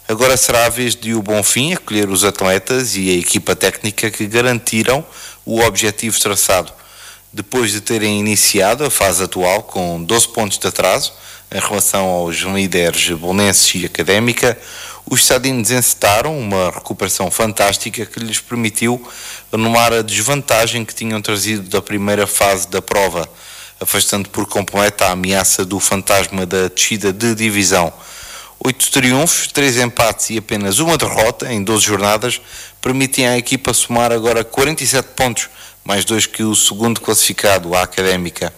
Agora 0.06 0.36
será 0.36 0.66
a 0.66 0.68
vez 0.68 0.94
de 0.94 1.14
o 1.14 1.22
Bonfim 1.22 1.72
acolher 1.72 2.08
os 2.10 2.22
atletas 2.24 2.96
e 2.96 3.10
a 3.10 3.18
equipa 3.18 3.56
técnica 3.56 4.10
que 4.10 4.26
garantiram 4.26 5.04
o 5.44 5.60
objetivo 5.60 6.18
traçado. 6.20 6.72
Depois 7.32 7.70
de 7.70 7.80
terem 7.80 8.18
iniciado 8.18 8.84
a 8.84 8.90
fase 8.90 9.22
atual 9.22 9.62
com 9.62 10.02
12 10.02 10.28
pontos 10.28 10.58
de 10.58 10.66
atraso 10.66 11.12
em 11.52 11.60
relação 11.60 12.06
aos 12.06 12.38
líderes 12.38 13.08
bolonenses 13.10 13.72
e 13.76 13.86
académica, 13.86 14.58
os 15.08 15.24
sadinos 15.24 15.70
encetaram 15.70 16.36
uma 16.36 16.70
recuperação 16.70 17.30
fantástica 17.30 18.04
que 18.04 18.18
lhes 18.18 18.40
permitiu 18.40 19.00
anular 19.52 19.92
a 19.92 20.02
desvantagem 20.02 20.84
que 20.84 20.92
tinham 20.92 21.22
trazido 21.22 21.68
da 21.68 21.80
primeira 21.80 22.26
fase 22.26 22.68
da 22.68 22.82
prova, 22.82 23.28
afastando 23.78 24.28
por 24.28 24.46
completo 24.46 25.04
a 25.04 25.12
ameaça 25.12 25.64
do 25.64 25.78
fantasma 25.78 26.44
da 26.44 26.66
descida 26.66 27.12
de 27.12 27.36
divisão. 27.36 27.92
Oito 28.62 28.90
triunfos, 28.90 29.46
três 29.46 29.78
empates 29.78 30.30
e 30.30 30.38
apenas 30.38 30.80
uma 30.80 30.98
derrota 30.98 31.50
em 31.50 31.62
12 31.62 31.82
jornadas 31.86 32.40
permitem 32.80 33.26
à 33.26 33.38
equipa 33.38 33.72
somar 33.72 34.12
agora 34.12 34.44
47 34.44 35.08
pontos, 35.16 35.48
mais 35.84 36.04
dois 36.04 36.26
que 36.26 36.42
o 36.42 36.54
segundo 36.54 37.00
classificado, 37.00 37.74
a 37.74 37.82
Académica. 37.82 38.52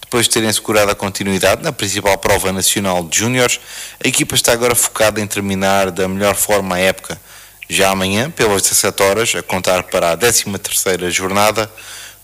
Depois 0.00 0.26
de 0.26 0.30
terem 0.30 0.48
assegurado 0.48 0.90
a 0.90 0.94
continuidade 0.94 1.62
na 1.62 1.72
principal 1.72 2.16
prova 2.18 2.52
nacional 2.52 3.02
de 3.02 3.18
júniores, 3.18 3.58
a 4.02 4.06
equipa 4.06 4.34
está 4.34 4.52
agora 4.52 4.74
focada 4.74 5.20
em 5.20 5.26
terminar 5.26 5.90
da 5.90 6.06
melhor 6.06 6.34
forma 6.34 6.76
a 6.76 6.78
época. 6.78 7.20
Já 7.68 7.90
amanhã, 7.90 8.30
pelas 8.30 8.62
17 8.62 9.02
horas, 9.02 9.34
a 9.34 9.42
contar 9.42 9.82
para 9.84 10.12
a 10.12 10.16
13ª 10.16 11.10
jornada, 11.10 11.70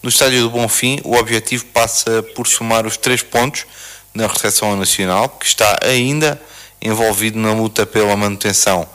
no 0.03 0.09
estádio 0.09 0.43
do 0.43 0.51
Bonfim, 0.51 1.01
o 1.05 1.17
objetivo 1.17 1.65
passa 1.67 2.23
por 2.35 2.47
somar 2.47 2.87
os 2.87 2.97
três 2.97 3.23
pontos 3.23 3.67
na 4.15 4.27
recepção 4.27 4.77
nacional, 4.77 5.29
que 5.29 5.47
está 5.47 5.81
ainda 5.83 6.41
envolvido 6.81 7.39
na 7.39 7.53
luta 7.53 7.87
pela 7.87 8.17
manutenção. 8.17 8.89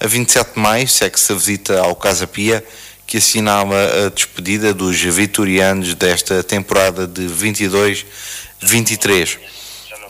A 0.00 0.06
27 0.06 0.54
de 0.54 0.60
maio 0.60 0.88
segue-se 0.88 1.32
a 1.32 1.34
visita 1.34 1.80
ao 1.80 1.94
Casa 1.94 2.26
Pia, 2.26 2.64
que 3.12 3.18
assinala 3.18 4.06
a 4.06 4.08
despedida 4.08 4.72
dos 4.72 4.98
vitorianos 4.98 5.94
desta 5.94 6.42
temporada 6.42 7.06
de 7.06 7.26
22-23. 7.26 9.36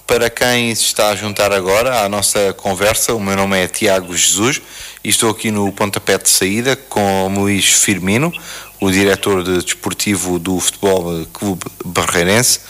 Para 0.06 0.30
quem 0.30 0.72
se 0.72 0.84
está 0.84 1.08
a 1.08 1.16
juntar 1.16 1.52
agora 1.52 2.04
à 2.04 2.08
nossa 2.08 2.52
conversa, 2.52 3.12
o 3.12 3.18
meu 3.18 3.34
nome 3.34 3.60
é 3.60 3.66
Tiago 3.66 4.16
Jesus 4.16 4.62
e 5.02 5.08
estou 5.08 5.30
aqui 5.30 5.50
no 5.50 5.72
pontapé 5.72 6.16
de 6.16 6.28
saída 6.28 6.76
com 6.76 7.26
Luís 7.34 7.72
Firmino, 7.72 8.32
o 8.80 8.88
diretor 8.88 9.42
de 9.42 9.60
desportivo 9.60 10.38
do 10.38 10.60
Futebol 10.60 11.27
Clube 11.33 11.64
Barreirense. 11.85 12.60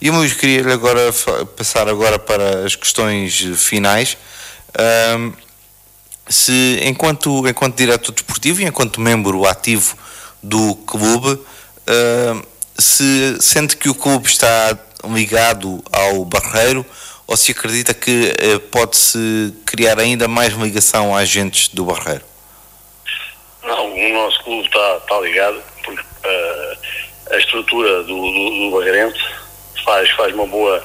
E 0.00 0.08
Luís, 0.08 0.34
queria 0.34 0.72
agora 0.72 1.12
passar 1.56 1.88
agora 1.88 2.16
para 2.16 2.64
as 2.64 2.76
questões 2.76 3.44
finais. 3.56 4.16
Um, 5.18 5.32
se 6.30 6.80
enquanto, 6.84 7.46
enquanto 7.48 7.76
diretor 7.76 8.12
desportivo 8.12 8.62
e 8.62 8.64
enquanto 8.64 9.00
membro 9.00 9.44
ativo 9.46 9.96
do 10.40 10.76
clube, 10.76 11.32
uh, 11.32 12.46
se 12.78 13.36
sente 13.40 13.76
que 13.76 13.88
o 13.88 13.94
clube 13.94 14.28
está 14.28 14.78
ligado 15.04 15.82
ao 15.92 16.24
Barreiro 16.24 16.86
ou 17.26 17.36
se 17.36 17.50
acredita 17.50 17.92
que 17.92 18.32
uh, 18.32 18.60
pode-se 18.60 19.52
criar 19.66 19.98
ainda 19.98 20.28
mais 20.28 20.54
ligação 20.54 21.14
a 21.14 21.18
agentes 21.18 21.68
do 21.68 21.84
Barreiro? 21.84 22.24
Não, 23.64 23.92
o 23.92 24.12
nosso 24.12 24.42
clube 24.44 24.66
está, 24.66 24.98
está 24.98 25.20
ligado 25.20 25.60
porque 25.84 26.00
uh, 26.00 26.78
a 27.32 27.38
estrutura 27.38 28.04
do, 28.04 28.06
do, 28.06 28.70
do 28.70 28.70
Barreirense 28.78 29.20
faz, 29.84 30.08
faz 30.10 30.32
uma, 30.32 30.46
boa, 30.46 30.82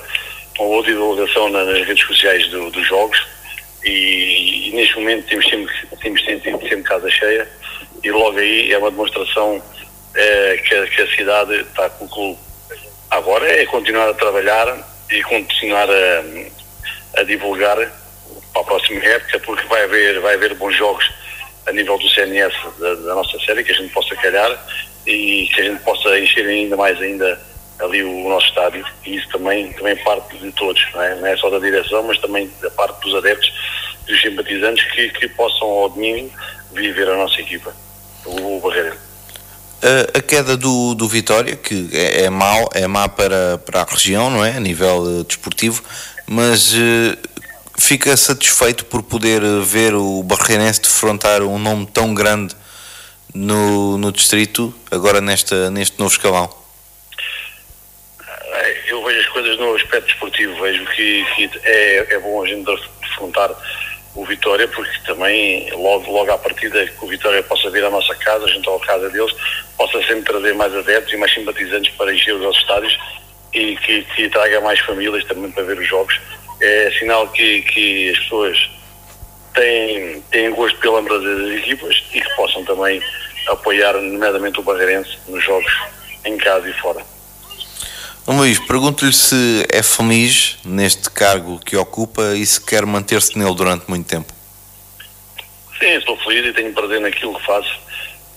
uma 0.58 0.68
boa 0.70 0.84
divulgação 0.84 1.50
nas 1.50 1.86
redes 1.86 2.06
sociais 2.06 2.50
do, 2.50 2.72
dos 2.72 2.88
jogos 2.88 3.35
e, 3.86 4.70
e, 4.70 4.72
neste 4.74 4.96
momento 4.96 5.28
temos 5.28 5.48
sempre, 5.48 5.74
temos 6.02 6.26
sentido 6.26 6.60
sempre 6.62 6.84
casa 6.84 7.10
cheia 7.10 7.48
e 8.04 8.12
logo 8.12 8.38
aí 8.38 8.72
é 8.72 8.78
uma 8.78 8.92
demonstração 8.92 9.62
é, 10.16 10.58
que, 10.58 10.88
que, 10.88 11.02
a 11.02 11.16
cidade 11.16 11.54
está 11.62 11.90
com 11.92 12.06
o 12.06 12.10
clube. 12.10 12.40
Agora 13.12 13.46
é 13.48 13.66
continuar 13.66 14.10
a 14.10 14.14
trabalhar 14.14 14.78
e 15.12 15.22
continuar 15.24 15.88
a, 15.90 17.20
a 17.20 17.24
divulgar 17.24 17.78
para 18.54 18.62
a 18.62 18.66
próxima 18.66 19.04
época, 19.04 19.40
porque 19.40 19.68
vai 19.68 19.84
haver, 19.84 20.20
vai 20.20 20.36
haver 20.36 20.56
bons 20.56 20.76
jogos 20.76 21.12
a 21.68 21.72
nível 21.72 21.98
do 21.98 22.10
CNS 22.10 22.54
da, 22.80 22.96
da, 22.96 23.16
nossa 23.16 23.40
série, 23.40 23.64
que 23.64 23.72
a 23.72 23.76
gente 23.76 23.94
possa 23.94 24.16
calhar 24.16 24.66
e 25.06 25.48
que 25.54 25.62
a 25.62 25.64
gente 25.66 25.84
possa 25.84 26.18
encher 26.20 26.48
ainda 26.48 26.78
mais 26.78 27.00
ainda 27.02 27.40
ali 27.80 28.04
o, 28.04 28.30
nosso 28.30 28.48
estádio. 28.48 28.86
E 29.06 29.16
isso 29.16 29.30
também, 29.30 29.72
também 29.74 29.96
parte 29.98 30.38
de 30.38 30.52
todos, 30.54 30.82
não 30.94 31.02
é? 31.02 31.16
não 31.16 31.28
é 31.28 31.38
só 31.38 31.50
da 31.50 31.60
direção, 31.60 32.04
mas 32.04 32.18
também 32.20 32.50
da 32.62 32.70
parte 32.72 33.02
dos 33.02 33.16
adeptos, 33.16 33.52
dos 34.08 34.22
simpatizantes 34.22 34.84
que, 34.92 35.10
que 35.10 35.28
possam 35.30 35.68
ao 35.68 35.90
domingo 35.90 36.32
viver 36.74 37.08
a 37.10 37.16
nossa 37.16 37.40
equipa, 37.40 37.74
o, 38.26 38.58
o 38.58 38.60
Barreiro. 38.60 38.98
A, 39.82 40.18
a, 40.18 40.22
queda 40.22 40.58
do, 40.58 40.96
do 40.96 41.08
Vitória, 41.08 41.56
que 41.56 41.90
é, 41.94 42.24
é 42.24 42.30
mau, 42.30 42.70
é 42.74 42.88
má 42.88 43.08
para, 43.08 43.58
para 43.60 43.82
a 43.82 43.86
região, 43.86 44.30
não 44.30 44.44
é? 44.44 44.56
A 44.56 44.60
nível 44.60 45.02
uh, 45.02 45.24
desportivo, 45.24 45.84
mas 46.26 46.74
uh, 46.74 47.18
fica 47.78 48.16
satisfeito 48.18 48.86
por 48.86 49.04
poder 49.04 49.42
ver 49.62 49.94
o 49.94 50.24
Barreirense 50.24 50.82
defrontar 50.82 51.42
um 51.42 51.60
nome 51.60 51.86
tão 51.88 52.14
grande 52.14 52.56
no, 53.34 53.98
no 53.98 54.12
distrito, 54.12 54.74
agora 54.90 55.20
nesta, 55.20 55.70
neste 55.70 56.00
novo 56.00 56.12
escalão? 56.12 56.65
Vejo 59.06 59.20
as 59.20 59.28
coisas 59.28 59.58
no 59.60 59.76
aspecto 59.76 60.08
desportivo, 60.08 60.60
vejo 60.62 60.84
que, 60.88 61.24
que 61.36 61.50
é, 61.64 62.16
é 62.16 62.20
bom 62.20 62.44
a 62.44 62.48
gente 62.48 62.66
defrontar 63.02 63.52
o 64.16 64.26
Vitória, 64.26 64.68
porque 64.68 64.98
também 65.06 65.70
logo, 65.74 66.12
logo 66.12 66.32
à 66.32 66.38
partida 66.40 66.88
que 66.88 67.06
o 67.06 67.08
Vitória 67.08 67.44
possa 67.44 67.70
vir 67.70 67.84
à 67.84 67.90
nossa 67.92 68.16
casa, 68.16 68.48
junto 68.48 68.74
à 68.74 68.80
casa 68.80 69.10
deles, 69.10 69.32
possa 69.78 70.02
sempre 70.08 70.24
trazer 70.24 70.56
mais 70.56 70.74
adeptos 70.76 71.14
e 71.14 71.18
mais 71.18 71.32
simpatizantes 71.34 71.94
para 71.96 72.14
encher 72.14 72.34
os 72.34 72.42
nossos 72.42 72.62
estádios 72.62 72.98
e 73.54 73.76
que, 73.78 74.02
que 74.16 74.30
traga 74.30 74.60
mais 74.62 74.80
famílias 74.80 75.24
também 75.26 75.52
para 75.52 75.64
ver 75.64 75.78
os 75.78 75.88
jogos 75.88 76.20
é 76.62 76.92
sinal 76.98 77.28
que, 77.28 77.62
que 77.64 78.10
as 78.10 78.20
pessoas 78.20 78.70
têm, 79.54 80.22
têm 80.32 80.50
gosto 80.52 80.80
pela 80.80 81.00
lembrança 81.00 81.28
das 81.28 81.58
equipas 81.58 82.04
e 82.14 82.22
que 82.22 82.36
possam 82.36 82.64
também 82.66 83.02
apoiar, 83.50 83.94
nomeadamente 83.94 84.60
o 84.60 84.64
Barreirense, 84.64 85.18
nos 85.28 85.44
jogos 85.44 85.72
em 86.24 86.38
casa 86.38 86.68
e 86.68 86.74
fora. 86.74 87.15
Luís, 88.28 88.58
pergunto-lhe 88.58 89.14
se 89.14 89.66
é 89.72 89.84
feliz 89.84 90.58
neste 90.66 91.12
cargo 91.12 91.60
que 91.60 91.78
ocupa 91.78 92.34
e 92.36 92.44
se 92.44 92.60
quer 92.60 92.84
manter-se 92.86 93.38
nele 93.38 93.54
durante 93.54 93.88
muito 93.88 94.08
tempo. 94.08 94.34
Sim, 95.80 95.92
estou 95.92 96.18
feliz 96.18 96.46
e 96.46 96.54
tenho 96.54 96.74
prazer 96.74 97.00
naquilo 97.02 97.38
que 97.38 97.46
faço 97.46 97.80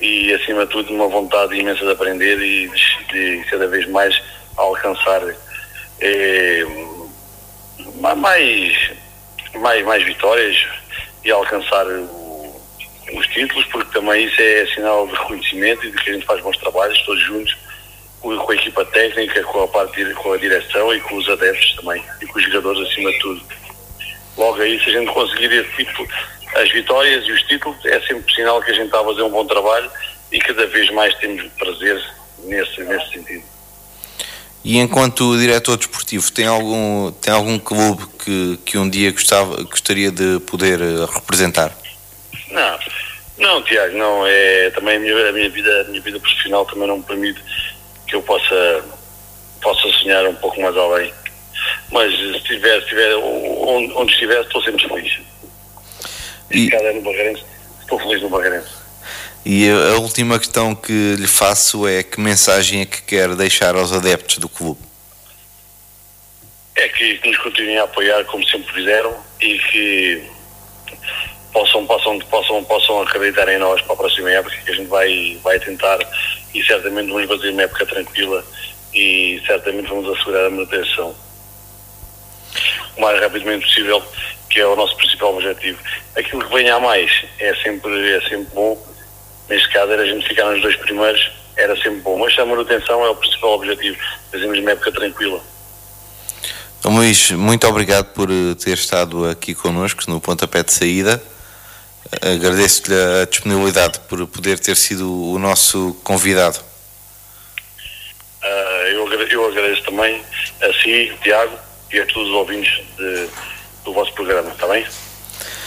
e, 0.01 0.33
acima 0.35 0.67
de 0.67 0.73
tudo, 0.73 0.93
uma 0.93 1.09
vontade 1.09 1.59
imensa 1.59 1.85
de 1.85 1.91
aprender 1.91 2.39
e 2.41 2.69
de, 2.69 3.39
de 3.39 3.45
cada 3.51 3.67
vez 3.67 3.89
mais 3.89 4.21
alcançar 4.57 5.23
eh, 6.01 6.67
mais, 8.01 8.91
mais, 9.55 9.85
mais 9.85 10.05
vitórias 10.05 10.67
e 11.25 11.31
alcançar 11.31 11.87
o, 11.87 12.61
os 13.15 13.27
títulos, 13.29 13.65
porque 13.67 13.93
também 13.93 14.27
isso 14.27 14.41
é 14.41 14.67
sinal 14.67 15.07
de 15.07 15.15
reconhecimento 15.15 15.87
e 15.87 15.91
de 15.91 15.97
que 15.97 16.11
a 16.11 16.13
gente 16.13 16.27
faz 16.27 16.43
bons 16.43 16.57
trabalhos, 16.59 17.01
todos 17.03 17.23
juntos, 17.25 17.57
com, 18.21 18.51
a 18.51 18.55
equipa 18.55 18.85
técnica, 18.87 19.43
com 19.45 19.63
a, 19.63 19.69
parte, 19.69 20.05
com 20.15 20.33
a 20.33 20.37
direção 20.37 20.95
e 20.95 21.01
com 21.01 21.17
os 21.17 21.29
adeptos 21.29 21.77
também, 21.77 22.03
e 22.21 22.27
com 22.27 22.39
os 22.39 22.45
jogadores 22.45 22.89
acima 22.89 23.11
de 23.11 23.19
tudo. 23.19 23.43
Logo 24.37 24.61
aí, 24.61 24.79
se 24.83 24.91
a 24.91 24.93
gente 24.93 25.13
conseguir 25.13 25.53
esse 25.53 25.77
tipo, 25.77 26.07
as 26.55 26.71
vitórias 26.71 27.27
e 27.27 27.33
os 27.33 27.43
títulos, 27.43 27.85
é 27.85 28.01
sempre 28.01 28.33
sinal 28.35 28.61
que 28.63 28.71
a 28.71 28.75
gente 28.75 28.87
está 28.87 29.01
a 29.01 29.05
fazer 29.05 29.23
um 29.23 29.31
bom 29.31 29.45
trabalho 29.45 29.91
e 30.33 30.39
cada 30.39 30.67
vez 30.67 30.91
mais 30.91 31.15
temos 31.17 31.45
prazer 31.59 32.03
nesse, 32.45 32.83
nesse 32.83 33.11
sentido. 33.11 33.45
E 34.65 34.79
enquanto 34.79 35.39
diretor 35.39 35.77
desportivo, 35.77 36.31
tem 36.33 36.47
algum, 36.47 37.13
tem 37.13 37.33
algum 37.33 37.59
clube 37.59 38.05
que, 38.23 38.59
que 38.65 38.79
um 38.79 38.89
dia 38.89 39.11
gostava, 39.13 39.63
gostaria 39.63 40.11
de 40.11 40.41
poder 40.41 40.81
eh, 40.81 41.07
representar? 41.15 41.73
Não, 42.51 42.79
não, 43.39 43.63
Tiago, 43.63 43.97
não. 43.97 44.27
É, 44.27 44.71
também 44.71 44.97
a 44.97 45.01
minha, 45.01 45.29
a 45.29 45.33
minha, 45.33 45.49
vida, 45.49 45.81
a 45.81 45.85
minha 45.85 46.03
vida 46.03 46.19
profissional 46.19 46.67
também 46.67 46.89
não 46.89 46.99
me 46.99 47.05
permite 47.05 47.41
que 48.09 48.17
eu 48.17 48.23
possa, 48.23 48.85
possa 49.61 49.89
sonhar 50.01 50.27
um 50.27 50.35
pouco 50.35 50.61
mais 50.61 50.77
além. 50.77 51.13
Mas 51.93 52.13
se 52.13 52.37
estiver, 52.37 52.79
estiver 52.79 53.15
onde, 53.17 53.93
onde 53.95 54.13
estiver, 54.13 54.41
estou 54.41 54.63
sempre 54.63 54.89
feliz. 54.89 55.21
E... 56.51 56.71
Cada 56.71 56.85
é 56.85 56.93
no 56.95 57.03
Barreirense, 57.03 57.45
estou 57.81 57.99
feliz 57.99 58.23
no 58.23 58.31
Barreirense. 58.31 58.79
E 59.45 59.69
a 59.71 59.99
última 59.99 60.39
questão 60.39 60.75
que 60.75 61.17
lhe 61.17 61.27
faço 61.27 61.87
é 61.87 62.03
que 62.03 62.21
mensagem 62.21 62.83
é 62.83 62.87
que 62.87 63.03
quer 63.03 63.35
deixar 63.35 63.75
aos 63.77 63.93
adeptos 63.93 64.39
do 64.39 64.49
clube? 64.49 64.81
É 66.77 66.89
que 66.89 67.21
nos 67.25 67.39
continuem 67.39 67.79
a 67.79 67.85
apoiar 67.85 68.25
como 68.25 68.47
sempre 68.47 68.73
fizeram 68.73 69.17
e 69.41 69.59
que 69.59 70.23
possam, 71.53 71.87
possam, 71.87 72.19
possam, 72.21 72.65
possam 72.65 73.01
acreditar 73.03 73.49
em 73.49 73.59
nós 73.59 73.81
para 73.83 73.95
a 73.95 73.97
próxima 73.97 74.31
época, 74.31 74.57
que 74.65 74.71
a 74.71 74.75
gente 74.75 74.89
vai, 74.89 75.39
vai 75.43 75.59
tentar 75.59 75.99
e 76.55 76.63
certamente 76.65 77.11
vamos 77.11 77.29
fazer 77.29 77.51
uma 77.51 77.63
época 77.63 77.87
tranquila 77.87 78.45
e 78.95 79.43
certamente 79.47 79.89
vamos 79.89 80.09
assegurar 80.17 80.47
a 80.47 80.51
manutenção 80.51 81.15
o 82.97 83.01
mais 83.01 83.21
rapidamente 83.21 83.67
possível, 83.67 84.03
que 84.51 84.61
é 84.61 84.67
o 84.67 84.75
nosso 84.75 84.97
principal 84.97 85.37
objetivo. 85.37 85.79
Aquilo 86.17 86.45
que 86.45 86.55
venha 86.55 86.75
a 86.75 86.81
mais 86.81 87.11
é 87.39 87.55
sempre, 87.57 88.13
é 88.13 88.21
sempre 88.23 88.55
bom 88.55 88.89
neste 89.49 89.69
caso 89.71 89.93
era 89.93 90.03
a 90.03 90.07
gente 90.07 90.27
ficar 90.27 90.51
nos 90.51 90.61
dois 90.61 90.77
primeiros, 90.77 91.31
era 91.57 91.75
sempre 91.77 92.01
bom. 92.01 92.19
Mas 92.19 92.39
a 92.39 92.45
manutenção 92.45 93.05
é 93.05 93.09
o 93.09 93.17
principal 93.17 93.55
objetivo. 93.55 93.97
Fazemos 94.31 94.59
uma 94.59 94.71
época 94.71 94.93
tranquila. 94.93 95.41
Luís, 96.85 97.33
muito 97.33 97.67
obrigado 97.67 98.07
por 98.15 98.31
eh, 98.31 98.55
ter 98.55 98.75
estado 98.75 99.29
aqui 99.29 99.55
connosco 99.55 100.05
no 100.07 100.21
pontapé 100.21 100.63
de 100.63 100.73
saída. 100.73 101.23
Agradeço-lhe 102.23 102.95
a 102.95 103.27
disponibilidade 103.27 104.01
por 104.09 104.27
poder 104.27 104.59
ter 104.59 104.77
sido 104.77 105.33
o 105.33 105.39
nosso 105.39 105.97
convidado. 106.03 106.59
Uh, 108.43 108.87
eu, 108.93 109.07
agradeço, 109.07 109.33
eu, 109.35 109.47
agradeço, 109.47 109.83
também 109.83 110.23
a 110.63 110.73
si, 110.83 111.13
Tiago, 111.23 111.59
e 111.93 112.01
a 112.01 112.07
todos 112.07 112.29
os 112.29 112.35
ouvintes 112.35 112.83
de, 112.97 113.29
do 113.85 113.93
vosso 113.93 114.13
programa, 114.15 114.51
está 114.51 114.67
bem? 114.67 114.87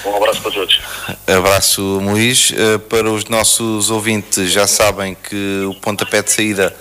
Um 0.06 0.16
abraço 0.16 0.42
para 0.42 0.52
todos. 0.52 0.80
Abraço, 1.28 1.82
Luís. 1.82 2.52
Eh, 2.56 2.78
para 2.80 3.10
os 3.10 3.26
nossos 3.26 3.92
ouvintes, 3.92 4.52
já 4.52 4.66
sabem 4.66 5.16
que 5.16 5.64
o 5.70 5.76
pontapé 5.76 6.24
de 6.24 6.32
saída 6.32 6.76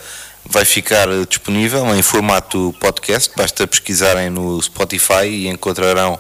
vai 0.45 0.65
ficar 0.65 1.07
disponível 1.29 1.95
em 1.95 2.03
formato 2.03 2.75
podcast. 2.81 3.31
Basta 3.37 3.67
pesquisarem 3.67 4.31
no 4.31 4.61
Spotify 4.63 5.27
e 5.27 5.49
encontrarão 5.49 6.19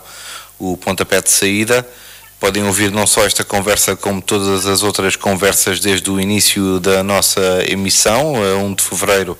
o 0.58 0.76
pontapé 0.76 1.22
de 1.22 1.30
saída. 1.30 1.86
Podem 2.40 2.64
ouvir 2.64 2.90
não 2.90 3.06
só 3.06 3.26
esta 3.26 3.44
conversa, 3.44 3.94
como 3.94 4.22
todas 4.22 4.66
as 4.66 4.82
outras 4.82 5.14
conversas 5.14 5.78
desde 5.78 6.10
o 6.10 6.18
início 6.18 6.80
da 6.80 7.02
nossa 7.02 7.62
emissão, 7.68 8.34
a 8.42 8.56
1 8.56 8.74
de 8.74 8.82
fevereiro 8.82 9.38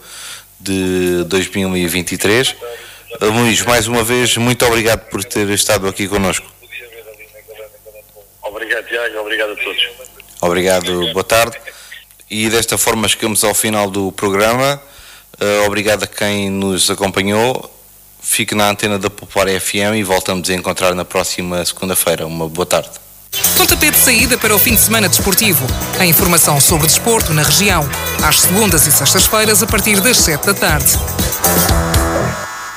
de 0.61 1.24
2023. 1.24 2.55
Luís, 3.22 3.62
mais 3.62 3.88
uma 3.88 4.05
vez, 4.05 4.36
muito 4.36 4.66
obrigado 4.66 5.09
por 5.09 5.24
ter 5.24 5.48
estado 5.48 5.88
aqui 5.88 6.07
connosco. 6.07 6.46
Obrigado, 8.42 8.86
Tiago. 8.86 9.18
Obrigado 9.18 9.53
a 9.53 9.57
todos. 9.57 9.88
Obrigado, 10.42 11.12
boa 11.14 11.24
tarde. 11.24 11.57
E 12.30 12.51
desta 12.51 12.76
forma 12.76 13.09
chegamos 13.09 13.42
ao 13.42 13.55
final 13.55 13.90
do 13.90 14.12
programa. 14.12 14.80
Uh, 15.40 15.66
obrigado 15.66 16.05
a 16.05 16.07
quem 16.07 16.51
nos 16.51 16.90
acompanhou. 16.90 17.80
Fique 18.23 18.55
na 18.55 18.71
antena 18.71 18.99
da 18.99 19.11
Popular 19.11 19.49
FM 19.49 19.97
e 19.97 20.03
voltamos 20.03 20.49
a 20.51 20.55
encontrar 20.55 20.95
na 20.95 21.05
próxima 21.05 21.64
segunda-feira. 21.64 22.27
Uma 22.27 22.49
boa 22.49 22.66
tarde. 22.66 22.91
Pontapé 23.57 23.91
de 23.91 23.99
saída 23.99 24.37
para 24.37 24.55
o 24.55 24.59
fim 24.59 24.75
de 24.75 24.81
semana 24.81 25.09
desportivo. 25.09 25.66
A 25.99 26.07
informação 26.07 26.61
sobre 26.61 26.87
desporto 26.87 27.33
na 27.33 27.43
região. 27.43 27.89
Às 28.23 28.41
segundas 28.41 28.87
e 28.87 28.93
sextas-feiras, 28.93 29.62
a 29.62 29.66
partir 29.66 30.01
das 30.01 30.18
sete 30.18 30.47
da 30.47 30.55
tarde. 30.55 30.99